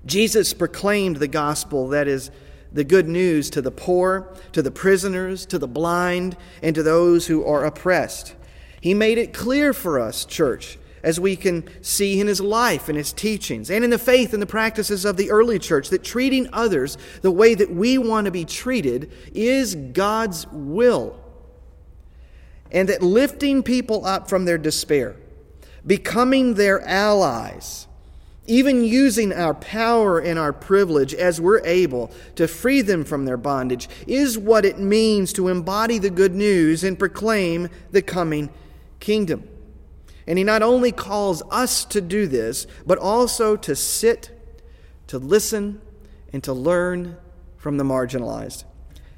Jesus 0.07 0.53
proclaimed 0.53 1.17
the 1.17 1.29
gospel 1.29 1.89
that 1.89 2.09
is 2.09 2.31
the 2.73 2.85
good 2.85 3.09
news 3.09 3.51
to 3.51 3.63
the 3.63 3.71
poor, 3.71 4.35
to 4.53 4.63
the 4.63 4.71
prisoners, 4.71 5.47
to 5.47 5.59
the 5.59 5.69
blind, 5.69 6.37
and 6.63 6.75
to 6.75 6.83
those 6.83 7.27
who 7.27 7.45
are 7.45 7.65
oppressed. 7.65 8.35
He 8.81 8.95
made 8.95 9.19
it 9.19 9.33
clear 9.33 9.73
for 9.73 9.99
us, 9.99 10.25
church, 10.25 10.79
as 11.03 11.19
we 11.19 11.37
can 11.37 11.69
see 11.83 12.21
in 12.21 12.27
his 12.27 12.41
life 12.41 12.89
and 12.89 12.99
his 12.99 13.13
teachings, 13.13 13.71
and 13.71 13.85
in 13.85 13.91
the 13.91 13.99
faith 13.99 14.33
and 14.33 14.43
the 14.43 14.47
practices 14.47 15.05
of 15.05 15.17
the 15.17 15.31
early 15.31 15.59
church, 15.59 15.89
that 15.89 16.05
treating 16.05 16.49
others 16.53 16.99
the 17.23 17.31
way 17.31 17.55
that 17.55 17.71
we 17.71 17.99
want 17.99 18.27
to 18.27 18.31
be 18.31 18.45
treated 18.45 19.11
is 19.33 19.75
God's 19.75 20.47
will 20.49 21.19
and 22.71 22.89
that 22.89 23.03
lifting 23.03 23.63
people 23.63 24.05
up 24.05 24.29
from 24.29 24.45
their 24.45 24.59
despair, 24.59 25.17
becoming 25.87 26.55
their 26.55 26.87
allies, 26.87 27.88
even 28.49 28.85
using 28.85 29.33
our 29.33 29.55
power 29.55 30.19
and 30.19 30.39
our 30.39 30.53
privilege 30.53 31.15
as 31.15 31.41
we're 31.41 31.65
able 31.65 32.11
to 32.35 32.49
free 32.49 32.83
them 32.83 33.05
from 33.05 33.25
their 33.25 33.37
bondage, 33.37 33.89
is 34.07 34.37
what 34.37 34.65
it 34.65 34.79
means 34.79 35.33
to 35.35 35.49
embody 35.49 35.99
the 35.99 36.11
good 36.11 36.35
news 36.35 36.83
and 36.83 36.99
proclaim 36.99 37.69
the 37.91 38.03
coming 38.03 38.51
kingdom. 39.01 39.47
And 40.27 40.39
he 40.39 40.45
not 40.45 40.63
only 40.63 40.93
calls 40.93 41.43
us 41.51 41.85
to 41.87 42.01
do 42.01 42.27
this, 42.27 42.67
but 42.87 42.99
also 42.99 43.57
to 43.57 43.77
sit, 43.77 44.31
to 45.07 45.19
listen, 45.19 45.81
and 46.33 46.43
to 46.45 46.53
learn 46.53 47.17
from 47.57 47.77
the 47.77 47.85
marginalized. 47.85 48.65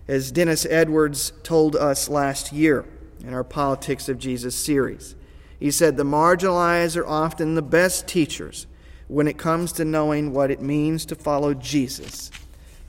As 0.07 0.31
Dennis 0.31 0.67
Edwards 0.69 1.33
told 1.43 1.75
us 1.77 2.09
last 2.09 2.53
year, 2.53 2.85
in 3.25 3.35
our 3.35 3.45
Politics 3.45 4.09
of 4.09 4.19
Jesus 4.19 4.55
series. 4.55 5.15
He 5.59 5.71
said 5.71 5.97
the 5.97 6.05
marginalized 6.05 6.97
are 6.97 7.07
often 7.07 7.55
the 7.55 7.63
best 7.63 8.09
teachers 8.09 8.67
when 9.11 9.27
it 9.27 9.37
comes 9.37 9.73
to 9.73 9.85
knowing 9.85 10.33
what 10.33 10.53
it 10.53 10.63
means 10.63 11.05
to 11.05 11.17
follow 11.17 11.53
Jesus 11.53 12.31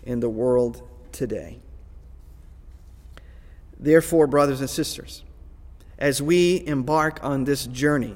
in 0.03 0.19
the 0.19 0.29
world 0.29 0.87
today. 1.11 1.57
Therefore, 3.79 4.27
brothers 4.27 4.59
and 4.59 4.69
sisters, 4.69 5.23
as 5.97 6.21
we 6.21 6.63
embark 6.67 7.23
on 7.23 7.43
this 7.45 7.65
journey 7.65 8.15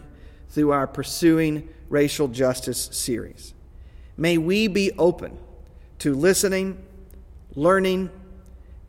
through 0.49 0.71
our 0.71 0.85
Pursuing 0.85 1.67
Racial 1.89 2.27
Justice 2.27 2.89
series, 2.91 3.55
may 4.15 4.37
we 4.37 4.67
be 4.67 4.91
open 4.99 5.35
to 5.97 6.13
listening, 6.13 6.77
learning, 7.55 8.11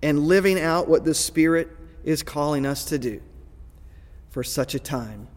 and 0.03 0.27
living 0.27 0.61
out 0.61 0.89
what 0.89 1.05
the 1.05 1.15
Spirit 1.15 1.71
is 2.05 2.23
calling 2.23 2.67
us 2.67 2.85
to 2.85 2.99
do 2.99 3.23
for 4.29 4.45
such 4.45 4.75
a 4.75 4.79
time 4.79 5.29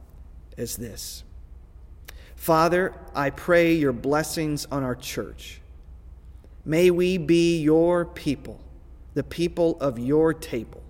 as 0.57 0.75
this. 0.75 1.23
Father, 2.39 2.93
I 3.13 3.31
pray 3.31 3.73
your 3.73 3.91
blessings 3.91 4.65
on 4.71 4.81
our 4.81 4.95
church. 4.95 5.59
May 6.63 6.89
we 6.89 7.17
be 7.17 7.59
your 7.59 8.05
people, 8.05 8.61
the 9.13 9.25
people 9.25 9.77
of 9.81 9.99
your 9.99 10.33
table, 10.33 10.81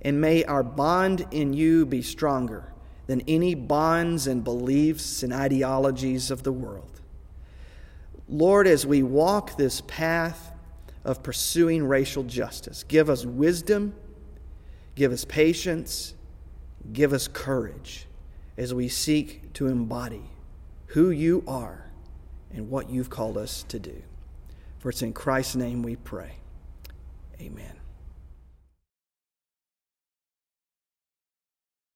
and 0.00 0.18
may 0.18 0.44
our 0.44 0.62
bond 0.62 1.26
in 1.30 1.52
you 1.52 1.84
be 1.84 2.00
stronger 2.00 2.72
than 3.06 3.20
any 3.28 3.54
bonds 3.54 4.26
and 4.26 4.42
beliefs 4.42 5.22
and 5.22 5.30
ideologies 5.30 6.30
of 6.30 6.42
the 6.42 6.52
world. 6.52 7.02
Lord, 8.26 8.66
as 8.66 8.86
we 8.86 9.02
walk 9.02 9.58
this 9.58 9.82
path 9.82 10.52
of 11.04 11.22
pursuing 11.22 11.84
racial 11.84 12.22
justice, 12.22 12.82
give 12.82 13.10
us 13.10 13.26
wisdom, 13.26 13.94
give 14.94 15.12
us 15.12 15.26
patience, 15.26 16.14
give 16.94 17.12
us 17.12 17.28
courage 17.28 18.06
as 18.56 18.72
we 18.72 18.88
seek 18.88 19.52
to 19.52 19.66
embody 19.66 20.30
who 20.94 21.10
you 21.10 21.42
are 21.48 21.86
and 22.52 22.70
what 22.70 22.88
you've 22.88 23.10
called 23.10 23.36
us 23.36 23.64
to 23.64 23.80
do. 23.80 24.00
For 24.78 24.90
it's 24.90 25.02
in 25.02 25.12
Christ's 25.12 25.56
name 25.56 25.82
we 25.82 25.96
pray. 25.96 26.36
Amen. 27.40 27.73